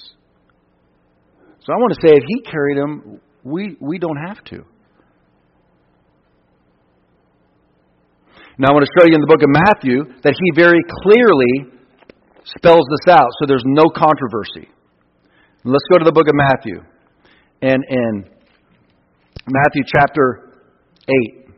So 1.65 1.73
I 1.73 1.77
want 1.77 1.93
to 1.93 2.07
say 2.07 2.13
if 2.13 2.23
he 2.27 2.41
carried 2.41 2.77
them, 2.77 3.21
we, 3.43 3.75
we 3.79 3.97
don't 3.97 4.17
have 4.17 4.43
to. 4.45 4.65
Now, 8.57 8.71
I 8.71 8.73
want 8.73 8.87
to 8.87 8.93
show 8.95 9.05
you 9.05 9.15
in 9.15 9.19
the 9.19 9.27
book 9.27 9.43
of 9.43 9.51
Matthew 9.51 10.07
that 10.23 10.31
he 10.31 10.47
very 10.55 10.79
clearly 11.03 11.75
spells 12.55 12.87
this 12.87 13.11
out, 13.11 13.27
so 13.39 13.45
there's 13.47 13.67
no 13.67 13.91
controversy. 13.91 14.71
Let's 15.65 15.83
go 15.91 15.99
to 15.99 16.05
the 16.05 16.15
book 16.15 16.29
of 16.29 16.35
Matthew. 16.35 16.79
And 17.61 17.83
in 17.89 18.23
Matthew 19.43 19.83
chapter 19.83 20.55
8, 21.03 21.51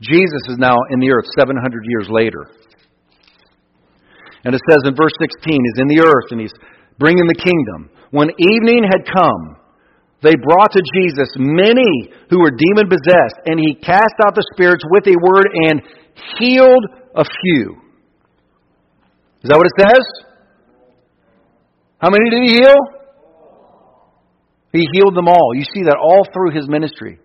Jesus 0.00 0.42
is 0.50 0.58
now 0.58 0.74
in 0.90 0.98
the 0.98 1.12
earth 1.12 1.26
700 1.38 1.54
years 1.86 2.08
later. 2.10 2.50
And 4.44 4.54
it 4.54 4.62
says 4.68 4.82
in 4.84 4.96
verse 4.96 5.14
16, 5.20 5.30
He's 5.46 5.82
in 5.82 5.86
the 5.86 6.02
earth 6.02 6.32
and 6.32 6.40
He's 6.40 6.54
bringing 6.98 7.26
the 7.26 7.38
kingdom. 7.38 7.90
When 8.10 8.30
evening 8.38 8.82
had 8.82 9.06
come, 9.06 9.57
they 10.22 10.34
brought 10.34 10.72
to 10.72 10.82
Jesus 10.94 11.28
many 11.36 12.10
who 12.30 12.40
were 12.40 12.50
demon 12.50 12.88
possessed, 12.88 13.38
and 13.46 13.58
he 13.58 13.74
cast 13.74 14.14
out 14.26 14.34
the 14.34 14.44
spirits 14.54 14.82
with 14.90 15.06
a 15.06 15.16
word 15.22 15.46
and 15.70 15.82
healed 16.38 16.84
a 17.14 17.24
few. 17.24 17.76
Is 19.42 19.50
that 19.50 19.56
what 19.56 19.66
it 19.66 19.78
says? 19.78 20.26
How 21.98 22.10
many 22.10 22.30
did 22.30 22.42
he 22.42 22.56
heal? 22.58 22.76
He 24.72 24.86
healed 24.92 25.14
them 25.14 25.28
all. 25.28 25.54
You 25.54 25.62
see 25.62 25.82
that 25.84 25.96
all 25.96 26.26
through 26.32 26.50
his 26.50 26.68
ministry. 26.68 27.20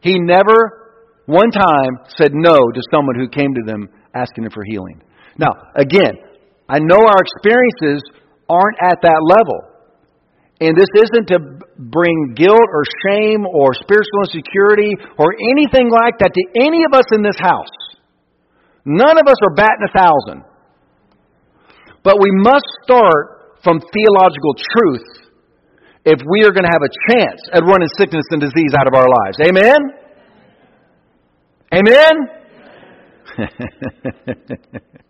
He 0.00 0.18
never, 0.18 0.94
one 1.26 1.50
time, 1.50 1.98
said 2.16 2.30
no 2.32 2.56
to 2.56 2.80
someone 2.92 3.16
who 3.18 3.28
came 3.28 3.54
to 3.54 3.62
them 3.66 3.88
asking 4.14 4.44
him 4.44 4.50
for 4.52 4.64
healing. 4.64 5.02
Now, 5.36 5.50
again, 5.74 6.14
I 6.68 6.78
know 6.78 6.98
our 6.98 7.20
experiences 7.20 8.02
aren't 8.48 8.78
at 8.82 8.98
that 9.02 9.20
level. 9.22 9.75
And 10.60 10.76
this 10.76 10.88
isn't 10.96 11.28
to 11.28 11.38
bring 11.78 12.32
guilt 12.34 12.56
or 12.56 12.82
shame 13.04 13.44
or 13.44 13.74
spiritual 13.74 14.24
insecurity 14.24 14.96
or 15.18 15.34
anything 15.52 15.90
like 15.90 16.18
that 16.20 16.32
to 16.32 16.42
any 16.64 16.84
of 16.84 16.94
us 16.94 17.04
in 17.12 17.22
this 17.22 17.36
house. 17.38 17.68
None 18.86 19.18
of 19.18 19.26
us 19.28 19.36
are 19.42 19.54
batting 19.54 19.84
a 19.84 19.92
thousand. 19.92 20.44
But 22.02 22.16
we 22.22 22.30
must 22.32 22.64
start 22.84 23.58
from 23.62 23.80
theological 23.80 24.54
truth 24.54 25.26
if 26.06 26.20
we 26.30 26.44
are 26.44 26.52
going 26.52 26.64
to 26.64 26.72
have 26.72 26.86
a 26.86 26.92
chance 27.12 27.40
at 27.52 27.62
running 27.66 27.88
sickness 27.98 28.24
and 28.30 28.40
disease 28.40 28.72
out 28.78 28.86
of 28.86 28.94
our 28.94 29.08
lives. 29.08 29.38
Amen? 29.44 29.76
Amen? 31.74 32.14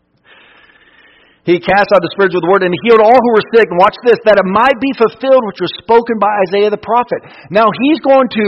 He 1.47 1.63
cast 1.63 1.95
out 1.95 2.03
the 2.03 2.11
spirits 2.11 2.35
with 2.35 2.43
the 2.43 2.51
word 2.51 2.67
and 2.67 2.75
healed 2.83 2.99
all 2.99 3.15
who 3.15 3.33
were 3.39 3.47
sick. 3.55 3.71
And 3.71 3.79
watch 3.79 3.95
this, 4.03 4.19
that 4.27 4.35
it 4.35 4.49
might 4.51 4.75
be 4.83 4.91
fulfilled 4.99 5.47
which 5.47 5.63
was 5.63 5.71
spoken 5.79 6.19
by 6.19 6.43
Isaiah 6.51 6.75
the 6.75 6.83
prophet. 6.83 7.23
Now 7.55 7.71
he's 7.71 8.03
going 8.03 8.27
to 8.27 8.47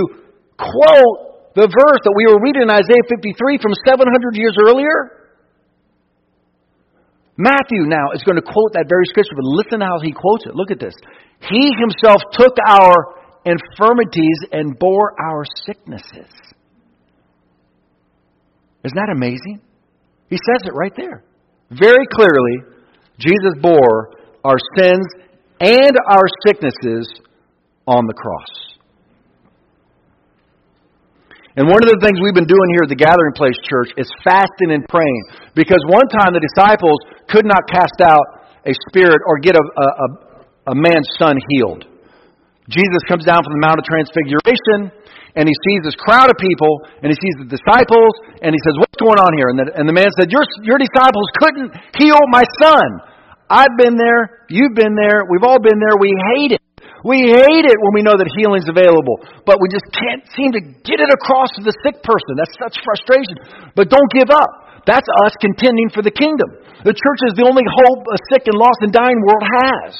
quote 0.58 1.54
the 1.54 1.70
verse 1.70 2.02
that 2.02 2.14
we 2.18 2.26
were 2.26 2.42
reading 2.42 2.66
in 2.66 2.70
Isaiah 2.74 3.06
53 3.06 3.62
from 3.62 3.70
700 3.86 4.02
years 4.34 4.58
earlier. 4.58 5.30
Matthew 7.38 7.86
now 7.86 8.10
is 8.18 8.26
going 8.26 8.34
to 8.34 8.42
quote 8.42 8.74
that 8.74 8.90
very 8.90 9.06
scripture, 9.06 9.38
but 9.38 9.46
listen 9.46 9.78
how 9.78 10.02
he 10.02 10.10
quotes 10.10 10.42
it. 10.50 10.58
Look 10.58 10.74
at 10.74 10.82
this. 10.82 10.98
He 11.46 11.70
himself 11.78 12.18
took 12.34 12.58
our 12.66 13.14
infirmities 13.46 14.38
and 14.50 14.74
bore 14.74 15.14
our 15.22 15.46
sicknesses. 15.62 16.34
Isn't 18.82 18.98
that 18.98 19.14
amazing? 19.14 19.62
He 20.30 20.36
says 20.36 20.66
it 20.66 20.74
right 20.74 20.92
there. 20.96 21.22
Very 21.70 22.06
clearly, 22.10 22.77
Jesus 23.18 23.54
bore 23.60 24.14
our 24.44 24.58
sins 24.76 25.06
and 25.60 25.92
our 26.10 26.26
sicknesses 26.46 27.10
on 27.86 28.06
the 28.06 28.14
cross. 28.14 28.78
And 31.58 31.66
one 31.66 31.82
of 31.82 31.90
the 31.90 31.98
things 31.98 32.22
we've 32.22 32.38
been 32.38 32.46
doing 32.46 32.68
here 32.78 32.86
at 32.86 32.92
the 32.94 33.02
Gathering 33.02 33.34
Place 33.34 33.58
Church 33.66 33.90
is 33.98 34.06
fasting 34.22 34.70
and 34.70 34.86
praying. 34.86 35.50
Because 35.58 35.82
one 35.90 36.06
time 36.06 36.30
the 36.30 36.38
disciples 36.38 37.02
could 37.26 37.42
not 37.42 37.66
cast 37.66 37.98
out 37.98 38.46
a 38.62 38.70
spirit 38.86 39.18
or 39.26 39.42
get 39.42 39.58
a, 39.58 39.64
a, 39.66 40.06
a 40.70 40.74
man's 40.78 41.10
son 41.18 41.34
healed. 41.50 41.82
Jesus 42.70 43.02
comes 43.10 43.26
down 43.26 43.42
from 43.42 43.58
the 43.58 43.62
Mount 43.66 43.82
of 43.82 43.86
Transfiguration 43.90 44.94
and 45.38 45.46
he 45.46 45.54
sees 45.70 45.86
this 45.86 45.94
crowd 45.94 46.26
of 46.26 46.36
people 46.42 46.82
and 46.98 47.14
he 47.14 47.16
sees 47.16 47.36
the 47.38 47.46
disciples 47.46 48.12
and 48.42 48.50
he 48.50 48.60
says, 48.66 48.74
What's 48.82 48.98
going 48.98 49.22
on 49.22 49.30
here? 49.38 49.54
And 49.54 49.58
the, 49.62 49.66
and 49.70 49.86
the 49.86 49.94
man 49.94 50.10
said, 50.18 50.34
your, 50.34 50.42
your 50.66 50.82
disciples 50.82 51.30
couldn't 51.38 51.70
heal 51.94 52.18
my 52.34 52.42
son. 52.58 52.86
I've 53.46 53.78
been 53.78 53.94
there. 53.94 54.44
You've 54.50 54.74
been 54.74 54.98
there. 54.98 55.24
We've 55.30 55.46
all 55.46 55.62
been 55.62 55.78
there. 55.78 55.94
We 55.96 56.12
hate 56.34 56.58
it. 56.58 56.62
We 57.06 57.30
hate 57.30 57.64
it 57.64 57.78
when 57.78 57.94
we 57.94 58.02
know 58.02 58.18
that 58.18 58.26
healing's 58.34 58.66
available, 58.66 59.22
but 59.46 59.62
we 59.62 59.70
just 59.70 59.86
can't 59.94 60.26
seem 60.34 60.50
to 60.58 60.60
get 60.60 60.98
it 60.98 61.10
across 61.14 61.46
to 61.54 61.62
the 61.62 61.72
sick 61.86 62.02
person. 62.02 62.34
That's 62.34 62.52
such 62.58 62.82
frustration. 62.82 63.70
But 63.78 63.86
don't 63.86 64.10
give 64.10 64.34
up. 64.34 64.82
That's 64.82 65.06
us 65.22 65.32
contending 65.38 65.94
for 65.94 66.02
the 66.02 66.10
kingdom. 66.10 66.50
The 66.82 66.90
church 66.90 67.20
is 67.30 67.38
the 67.38 67.46
only 67.46 67.62
hope 67.62 68.02
a 68.10 68.18
sick 68.34 68.50
and 68.50 68.58
lost 68.58 68.82
and 68.82 68.90
dying 68.90 69.22
world 69.22 69.46
has. 69.46 69.94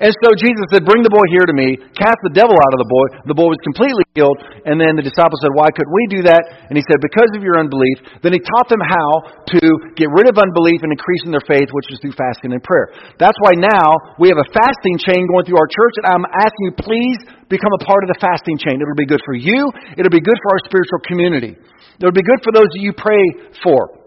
And 0.00 0.16
so 0.24 0.32
Jesus 0.32 0.64
said, 0.72 0.88
Bring 0.88 1.04
the 1.04 1.12
boy 1.12 1.28
here 1.28 1.44
to 1.44 1.52
me, 1.52 1.76
cast 1.92 2.16
the 2.24 2.32
devil 2.32 2.56
out 2.56 2.72
of 2.72 2.80
the 2.80 2.88
boy. 2.88 3.06
The 3.28 3.36
boy 3.36 3.52
was 3.52 3.60
completely 3.60 4.00
healed. 4.16 4.40
And 4.64 4.80
then 4.80 4.96
the 4.96 5.04
disciples 5.04 5.36
said, 5.44 5.52
Why 5.52 5.68
couldn't 5.68 5.92
we 5.92 6.04
do 6.08 6.20
that? 6.24 6.40
And 6.72 6.74
he 6.74 6.80
said, 6.88 7.04
Because 7.04 7.28
of 7.36 7.44
your 7.44 7.60
unbelief. 7.60 8.00
Then 8.24 8.32
he 8.32 8.40
taught 8.40 8.72
them 8.72 8.80
how 8.80 9.44
to 9.52 9.60
get 10.00 10.08
rid 10.08 10.24
of 10.24 10.40
unbelief 10.40 10.80
and 10.80 10.88
increase 10.88 11.28
in 11.28 11.36
their 11.36 11.44
faith, 11.44 11.68
which 11.76 11.92
is 11.92 12.00
through 12.00 12.16
fasting 12.16 12.56
and 12.56 12.64
prayer. 12.64 12.96
That's 13.20 13.36
why 13.44 13.52
now 13.60 14.16
we 14.16 14.32
have 14.32 14.40
a 14.40 14.48
fasting 14.56 14.96
chain 15.04 15.28
going 15.28 15.44
through 15.44 15.60
our 15.60 15.68
church, 15.68 15.94
and 16.00 16.08
I'm 16.08 16.24
asking 16.32 16.64
you, 16.64 16.74
please 16.80 17.20
become 17.52 17.72
a 17.76 17.84
part 17.84 18.00
of 18.00 18.08
the 18.08 18.16
fasting 18.16 18.56
chain. 18.56 18.80
It'll 18.80 18.96
be 18.96 19.04
good 19.04 19.20
for 19.28 19.36
you, 19.36 19.68
it'll 20.00 20.12
be 20.12 20.24
good 20.24 20.40
for 20.40 20.56
our 20.56 20.62
spiritual 20.64 21.04
community. 21.04 21.60
It'll 22.00 22.16
be 22.16 22.24
good 22.24 22.40
for 22.40 22.56
those 22.56 22.72
that 22.72 22.80
you 22.80 22.96
pray 22.96 23.52
for 23.60 23.99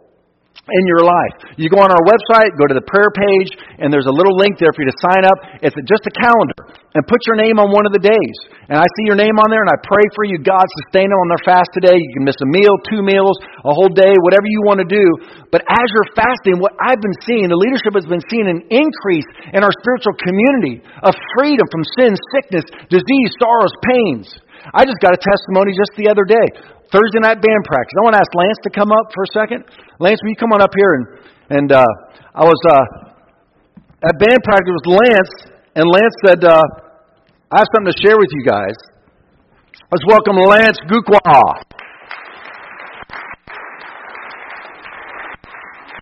in 0.64 0.84
your 0.88 1.04
life. 1.04 1.60
You 1.60 1.68
go 1.68 1.84
on 1.84 1.92
our 1.92 2.06
website, 2.08 2.56
go 2.56 2.64
to 2.64 2.76
the 2.78 2.88
prayer 2.88 3.12
page, 3.12 3.52
and 3.84 3.92
there's 3.92 4.08
a 4.08 4.16
little 4.16 4.32
link 4.40 4.56
there 4.64 4.72
for 4.72 4.88
you 4.88 4.90
to 4.90 5.00
sign 5.04 5.28
up. 5.28 5.60
It's 5.60 5.76
just 5.76 6.08
a 6.08 6.14
calendar. 6.16 6.80
And 6.96 7.04
put 7.04 7.20
your 7.28 7.36
name 7.36 7.60
on 7.60 7.74
one 7.74 7.84
of 7.84 7.92
the 7.92 8.00
days. 8.00 8.38
And 8.72 8.80
I 8.80 8.88
see 8.96 9.06
your 9.10 9.20
name 9.20 9.36
on 9.44 9.52
there, 9.52 9.60
and 9.60 9.74
I 9.74 9.80
pray 9.84 10.06
for 10.16 10.24
you. 10.24 10.40
God 10.40 10.64
sustain 10.86 11.12
them 11.12 11.20
on 11.20 11.28
their 11.36 11.44
fast 11.44 11.68
today. 11.76 12.00
You 12.00 12.12
can 12.16 12.24
miss 12.24 12.40
a 12.40 12.48
meal, 12.48 12.80
two 12.88 13.04
meals, 13.04 13.36
a 13.66 13.74
whole 13.76 13.92
day, 13.92 14.14
whatever 14.24 14.48
you 14.48 14.64
want 14.64 14.80
to 14.80 14.88
do. 14.88 15.04
But 15.52 15.68
as 15.68 15.88
you're 15.92 16.16
fasting, 16.16 16.64
what 16.64 16.72
I've 16.80 17.02
been 17.02 17.18
seeing, 17.28 17.52
the 17.52 17.60
leadership 17.60 17.98
has 17.98 18.08
been 18.08 18.24
seeing 18.32 18.48
an 18.48 18.64
increase 18.72 19.28
in 19.52 19.68
our 19.68 19.74
spiritual 19.84 20.16
community 20.22 20.80
of 21.04 21.12
freedom 21.36 21.68
from 21.74 21.84
sin, 22.00 22.16
sickness, 22.32 22.64
disease, 22.88 23.32
sorrows, 23.36 23.74
pains. 23.84 24.32
I 24.72 24.88
just 24.88 25.04
got 25.04 25.12
a 25.12 25.20
testimony 25.20 25.76
just 25.76 25.92
the 26.00 26.08
other 26.08 26.24
day. 26.24 26.48
Thursday 26.94 27.26
night 27.26 27.42
band 27.42 27.62
practice. 27.66 27.98
I 27.98 28.06
want 28.06 28.14
to 28.14 28.22
ask 28.22 28.30
Lance 28.38 28.62
to 28.70 28.72
come 28.72 28.94
up 28.94 29.10
for 29.18 29.26
a 29.26 29.32
second. 29.34 29.66
Lance, 29.98 30.22
will 30.22 30.30
you 30.30 30.38
come 30.38 30.54
on 30.54 30.62
up 30.62 30.70
here? 30.78 30.94
And, 30.94 31.06
and 31.50 31.70
uh, 31.74 31.90
I 32.38 32.46
was 32.46 32.62
uh, 32.70 34.06
at 34.06 34.14
band 34.22 34.38
practice 34.46 34.70
with 34.70 35.02
Lance, 35.02 35.34
and 35.74 35.90
Lance 35.90 36.16
said, 36.22 36.46
uh, 36.46 36.62
I 37.50 37.66
have 37.66 37.70
something 37.74 37.90
to 37.90 37.98
share 37.98 38.14
with 38.14 38.30
you 38.30 38.46
guys. 38.46 38.78
Let's 39.90 40.06
welcome 40.06 40.38
Lance 40.38 40.78
Gukwa. 40.86 41.18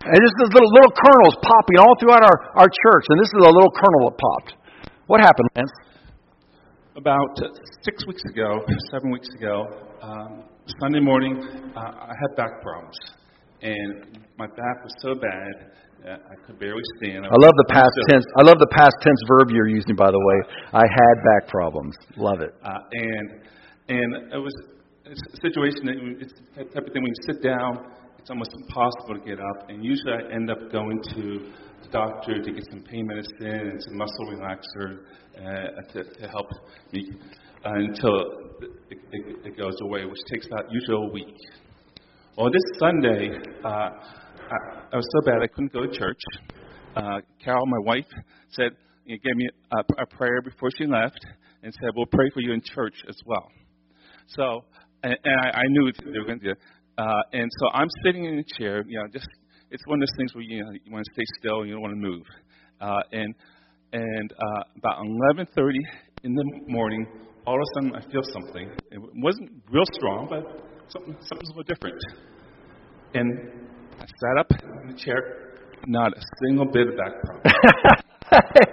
And 0.04 0.18
this 0.20 0.34
is 0.44 0.48
little, 0.52 0.72
little 0.76 0.92
kernels 0.92 1.36
popping 1.40 1.78
all 1.80 1.96
throughout 1.96 2.20
our, 2.20 2.36
our 2.60 2.68
church, 2.68 3.04
and 3.08 3.16
this 3.16 3.32
is 3.32 3.40
a 3.40 3.48
little 3.48 3.72
kernel 3.72 4.12
that 4.12 4.18
popped. 4.20 4.60
What 5.06 5.20
happened, 5.20 5.48
Lance? 5.56 5.72
About 6.96 7.40
six 7.80 8.04
weeks 8.06 8.20
ago, 8.28 8.60
seven 8.92 9.10
weeks 9.10 9.28
ago, 9.38 9.72
um, 10.02 10.51
Sunday 10.80 11.00
morning, 11.00 11.42
uh, 11.76 11.80
I 11.80 12.14
had 12.14 12.36
back 12.36 12.62
problems, 12.62 12.96
and 13.62 14.18
my 14.38 14.46
back 14.46 14.84
was 14.84 14.94
so 15.00 15.14
bad 15.14 15.72
that 16.04 16.20
I 16.30 16.46
could 16.46 16.58
barely 16.58 16.82
stand. 16.98 17.26
I, 17.26 17.28
I 17.28 17.38
love 17.38 17.54
the 17.56 17.70
past 17.70 17.90
tense. 18.10 18.24
I 18.38 18.42
love 18.42 18.58
the 18.58 18.70
past 18.70 18.94
tense 19.02 19.20
verb 19.26 19.50
you're 19.50 19.68
using. 19.68 19.96
By 19.96 20.10
the 20.10 20.18
way, 20.18 20.54
I 20.72 20.82
had 20.82 21.14
back 21.34 21.48
problems. 21.48 21.96
Love 22.16 22.40
it. 22.40 22.54
Uh, 22.62 22.78
and 22.92 23.42
and 23.88 24.32
it 24.32 24.38
was 24.38 24.54
a 25.06 25.36
situation 25.42 25.86
that 25.86 25.96
it's 26.20 26.34
the 26.56 26.64
type 26.64 26.86
of 26.86 26.92
thing 26.92 27.02
when 27.02 27.10
you 27.10 27.34
sit 27.34 27.42
down, 27.42 27.90
it's 28.18 28.30
almost 28.30 28.50
impossible 28.54 29.18
to 29.18 29.24
get 29.26 29.40
up. 29.40 29.68
And 29.68 29.84
usually, 29.84 30.12
I 30.14 30.32
end 30.32 30.48
up 30.48 30.70
going 30.70 31.02
to 31.14 31.50
the 31.82 31.88
doctor 31.90 32.40
to 32.40 32.52
get 32.52 32.64
some 32.70 32.82
pain 32.82 33.06
medicine 33.06 33.74
and 33.74 33.82
some 33.82 33.96
muscle 33.98 34.26
relaxer 34.30 35.02
uh, 35.38 35.82
to, 35.92 36.04
to 36.04 36.28
help 36.28 36.46
me 36.92 37.10
until 37.64 38.20
it, 38.90 38.98
it, 39.12 39.36
it, 39.46 39.56
goes 39.56 39.76
away, 39.82 40.04
which 40.04 40.18
takes 40.30 40.46
about 40.46 40.70
usually 40.70 41.06
a 41.08 41.12
week. 41.12 41.36
Well, 42.36 42.50
this 42.50 42.62
Sunday, 42.78 43.30
uh, 43.64 43.68
I, 43.68 43.90
I, 44.92 44.96
was 44.96 45.06
so 45.12 45.26
bad 45.26 45.42
I 45.42 45.46
couldn't 45.46 45.72
go 45.72 45.86
to 45.86 45.92
church. 45.92 46.20
Uh, 46.96 47.20
Carol, 47.42 47.66
my 47.66 47.78
wife, 47.84 48.06
said, 48.50 48.72
you 49.04 49.16
know, 49.16 49.20
gave 49.24 49.36
me 49.36 49.48
a, 49.72 50.02
a, 50.02 50.06
prayer 50.06 50.42
before 50.42 50.70
she 50.76 50.86
left 50.86 51.18
and 51.62 51.72
said, 51.72 51.90
We'll 51.96 52.06
pray 52.06 52.30
for 52.34 52.40
you 52.40 52.52
in 52.52 52.62
church 52.62 52.94
as 53.08 53.16
well. 53.26 53.48
So, 54.28 54.64
and, 55.02 55.16
and 55.24 55.40
I, 55.40 55.58
I, 55.58 55.62
knew 55.68 55.92
they 55.92 56.18
were 56.18 56.26
going 56.26 56.40
to 56.40 56.44
do 56.44 56.50
it. 56.52 56.58
Uh, 56.98 57.22
and 57.32 57.50
so 57.58 57.68
I'm 57.72 57.88
sitting 58.04 58.24
in 58.24 58.38
a 58.38 58.58
chair, 58.58 58.84
you 58.86 58.98
know, 58.98 59.06
just, 59.12 59.26
it's 59.70 59.86
one 59.86 60.02
of 60.02 60.08
those 60.08 60.16
things 60.16 60.34
where 60.34 60.44
you, 60.44 60.62
know, 60.62 60.70
you 60.72 60.92
want 60.92 61.04
to 61.04 61.12
stay 61.14 61.24
still 61.38 61.60
and 61.60 61.68
you 61.68 61.74
don't 61.74 61.82
want 61.82 61.94
to 61.94 62.00
move. 62.00 62.22
Uh, 62.80 63.00
and 63.12 63.34
and 63.92 64.32
uh, 64.32 64.62
about 64.78 65.04
11:30 65.04 65.74
in 66.24 66.34
the 66.34 66.44
morning, 66.66 67.06
all 67.46 67.54
of 67.54 67.60
a 67.60 67.64
sudden 67.74 67.94
I 67.94 68.00
feel 68.10 68.22
something. 68.32 68.70
It 68.90 69.00
wasn't 69.16 69.50
real 69.70 69.84
strong, 69.92 70.26
but 70.28 70.44
something, 70.88 71.16
something's 71.20 71.50
a 71.50 71.56
little 71.56 71.64
different. 71.64 72.00
And 73.14 73.50
I 73.98 74.04
sat 74.06 74.38
up 74.38 74.50
in 74.82 74.88
the 74.92 74.98
chair, 74.98 75.58
not 75.86 76.16
a 76.16 76.20
single 76.44 76.66
bit 76.66 76.88
of 76.88 76.96
back 76.96 77.12
problem. 77.22 77.52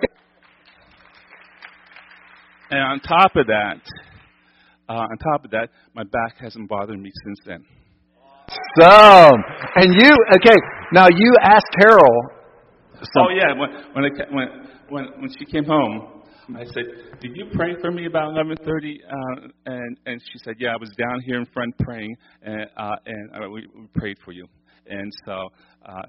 and 2.72 2.80
on 2.82 2.99
top 2.99 3.36
of 3.36 3.47
that, 3.47 3.82
uh, 4.88 4.93
on 4.93 5.17
top 5.17 5.45
of 5.45 5.51
that, 5.51 5.70
my 5.93 6.03
back 6.03 6.38
hasn't 6.39 6.70
bothered 6.70 6.99
me 6.99 7.11
since 7.26 7.39
then. 7.45 7.65
So, 8.80 8.89
and 9.76 9.93
you 9.93 10.09
okay? 10.36 10.57
Now 10.91 11.07
you 11.07 11.36
asked 11.41 11.67
Carol. 11.80 12.24
Some, 12.95 13.28
oh 13.28 13.30
yeah, 13.30 13.53
when 13.53 13.70
when, 13.93 14.05
I, 14.05 14.09
when 14.34 14.47
when 14.89 15.05
when 15.22 15.30
she 15.38 15.45
came 15.45 15.65
home, 15.65 16.18
I 16.56 16.66
said, 16.66 17.20
"Did 17.22 17.36
you 17.36 17.45
pray 17.54 17.76
for 17.82 17.91
me 17.91 18.06
about 18.06 18.34
11:30?" 18.34 19.00
Uh, 19.04 19.47
and 19.66 19.97
and 20.06 20.22
she 20.22 20.39
said, 20.43 20.56
"Yeah, 20.58 20.74
I 20.74 20.78
was 20.78 20.89
down 20.97 21.22
here 21.26 21.38
in 21.38 21.45
front 21.54 21.78
praying, 21.80 22.16
and 22.41 22.66
uh, 22.78 22.95
and 23.06 23.30
uh, 23.36 23.50
we, 23.50 23.68
we 23.76 23.88
prayed 23.93 24.18
for 24.26 24.32
you." 24.32 24.45
And 24.88 25.12
so 25.26 25.50
uh, 25.86 26.02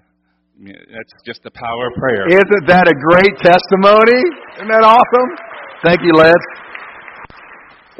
that's 0.64 1.14
just 1.26 1.43
the 1.43 1.51
power 1.51 1.88
of 1.88 1.95
prayer. 2.01 2.28
Isn't 2.28 2.66
that 2.68 2.88
a 2.88 2.97
great 2.97 3.36
testimony? 3.45 4.20
Isn't 4.57 4.72
that 4.72 4.84
awesome? 4.84 5.28
Thank 5.84 6.01
you, 6.05 6.12
Les. 6.12 6.43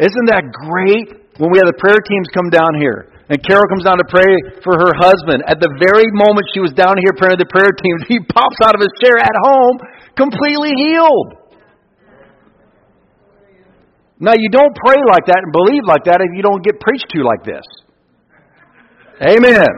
Isn't 0.01 0.27
that 0.33 0.49
great 0.49 1.37
when 1.37 1.53
we 1.53 1.59
have 1.61 1.69
the 1.69 1.77
prayer 1.77 2.01
teams 2.01 2.29
come 2.33 2.49
down 2.49 2.81
here? 2.81 3.13
And 3.29 3.39
Carol 3.47 3.69
comes 3.71 3.85
down 3.85 4.03
to 4.03 4.09
pray 4.11 4.33
for 4.65 4.75
her 4.75 4.91
husband. 4.99 5.47
At 5.47 5.61
the 5.63 5.71
very 5.79 6.09
moment 6.11 6.51
she 6.51 6.59
was 6.59 6.75
down 6.75 6.99
here 6.99 7.15
praying 7.15 7.39
for 7.39 7.45
the 7.47 7.53
prayer 7.53 7.71
teams, 7.71 8.01
he 8.13 8.19
pops 8.27 8.59
out 8.65 8.75
of 8.75 8.81
his 8.81 8.91
chair 8.99 9.21
at 9.21 9.37
home 9.45 9.77
completely 10.17 10.75
healed. 10.75 11.40
Now, 14.21 14.37
you 14.37 14.53
don't 14.53 14.77
pray 14.85 15.01
like 15.09 15.25
that 15.33 15.41
and 15.41 15.49
believe 15.49 15.81
like 15.89 16.05
that 16.05 16.21
if 16.21 16.37
you 16.37 16.45
don't 16.45 16.61
get 16.61 16.77
preached 16.77 17.09
to 17.17 17.25
like 17.25 17.41
this. 17.41 17.65
Amen. 19.25 19.73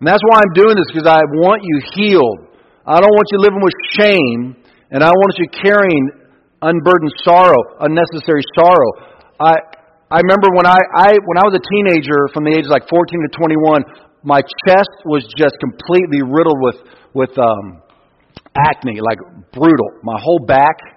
And 0.00 0.04
that's 0.08 0.24
why 0.24 0.40
I'm 0.40 0.52
doing 0.56 0.80
this, 0.80 0.88
because 0.88 1.04
I 1.04 1.20
want 1.36 1.60
you 1.60 1.76
healed. 1.92 2.48
I 2.88 2.96
don't 2.96 3.12
want 3.12 3.28
you 3.32 3.38
living 3.44 3.60
with 3.60 3.76
shame, 4.00 4.40
and 4.88 5.04
I 5.04 5.12
want 5.12 5.32
you 5.36 5.44
carrying 5.60 6.04
unburdened 6.64 7.12
sorrow, 7.20 7.84
unnecessary 7.84 8.40
sorrow. 8.56 8.90
I, 9.36 9.60
I 10.08 10.24
remember 10.24 10.48
when 10.56 10.64
I, 10.64 10.80
I, 10.96 11.20
when 11.20 11.36
I 11.36 11.44
was 11.44 11.60
a 11.60 11.64
teenager, 11.68 12.32
from 12.32 12.48
the 12.48 12.56
ages 12.56 12.72
like 12.72 12.88
14 12.88 12.96
to 12.96 13.30
21, 13.36 13.84
my 14.24 14.40
chest 14.64 15.04
was 15.04 15.20
just 15.36 15.60
completely 15.60 16.24
riddled 16.24 16.60
with, 16.64 16.80
with 17.12 17.32
um, 17.36 17.84
acne, 18.56 19.04
like 19.04 19.20
brutal. 19.52 20.00
My 20.00 20.16
whole 20.16 20.40
back 20.40 20.95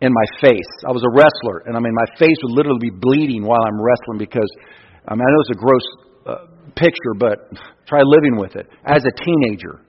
in 0.00 0.10
my 0.12 0.26
face. 0.40 0.70
I 0.88 0.92
was 0.92 1.04
a 1.04 1.12
wrestler, 1.12 1.68
and 1.68 1.76
I 1.76 1.80
mean, 1.80 1.92
my 1.92 2.08
face 2.16 2.36
would 2.44 2.56
literally 2.56 2.80
be 2.80 2.92
bleeding 2.92 3.44
while 3.44 3.60
I'm 3.60 3.76
wrestling 3.76 4.18
because, 4.18 4.48
I 5.04 5.12
mean, 5.12 5.24
I 5.24 5.28
know 5.28 5.40
it's 5.44 5.54
a 5.56 5.60
gross 5.60 5.86
uh, 6.24 6.34
picture, 6.72 7.14
but 7.20 7.52
try 7.84 8.00
living 8.00 8.40
with 8.40 8.56
it. 8.56 8.64
As 8.88 9.04
a 9.04 9.12
teenager, 9.20 9.84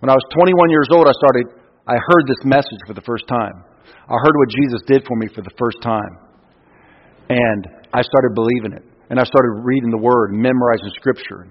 when 0.00 0.08
I 0.08 0.16
was 0.16 0.24
21 0.36 0.70
years 0.72 0.88
old, 0.92 1.08
I 1.08 1.12
started, 1.12 1.46
I 1.84 1.96
heard 1.96 2.24
this 2.24 2.40
message 2.44 2.80
for 2.88 2.96
the 2.96 3.04
first 3.04 3.28
time. 3.28 3.64
I 4.08 4.16
heard 4.16 4.36
what 4.36 4.50
Jesus 4.52 4.80
did 4.88 5.04
for 5.04 5.16
me 5.16 5.28
for 5.28 5.40
the 5.40 5.52
first 5.56 5.80
time. 5.80 6.12
And 7.28 7.88
I 7.92 8.00
started 8.00 8.32
believing 8.36 8.76
it. 8.76 8.84
And 9.08 9.20
I 9.20 9.24
started 9.24 9.64
reading 9.64 9.90
the 9.90 10.00
Word, 10.00 10.32
memorizing 10.32 10.92
Scripture. 10.96 11.48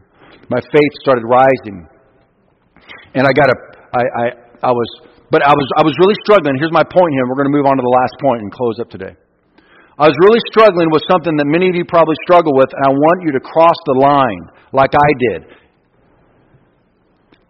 My 0.50 0.62
faith 0.62 0.94
started 1.02 1.26
rising. 1.26 1.88
And 3.14 3.26
I 3.26 3.34
got 3.34 3.50
a, 3.50 3.58
I, 3.94 4.02
I, 4.02 4.26
I 4.70 4.72
was, 4.72 4.89
but 5.34 5.42
I 5.42 5.50
was, 5.50 5.66
I 5.74 5.84
was 5.84 5.98
really 5.98 6.14
struggling. 6.22 6.62
Here's 6.62 6.70
my 6.70 6.86
point 6.86 7.10
here. 7.18 7.26
We're 7.26 7.42
going 7.42 7.50
to 7.50 7.58
move 7.58 7.66
on 7.66 7.74
to 7.74 7.82
the 7.82 7.96
last 7.98 8.14
point 8.22 8.46
and 8.46 8.54
close 8.54 8.78
up 8.78 8.94
today. 8.94 9.18
I 9.98 10.06
was 10.06 10.14
really 10.22 10.38
struggling 10.54 10.94
with 10.94 11.02
something 11.10 11.34
that 11.42 11.50
many 11.50 11.66
of 11.66 11.74
you 11.74 11.90
probably 11.90 12.14
struggle 12.22 12.54
with, 12.54 12.70
and 12.70 12.82
I 12.86 12.94
want 12.94 13.26
you 13.26 13.34
to 13.34 13.42
cross 13.42 13.74
the 13.90 13.98
line 13.98 14.44
like 14.78 14.94
I 14.94 15.10
did. 15.18 15.42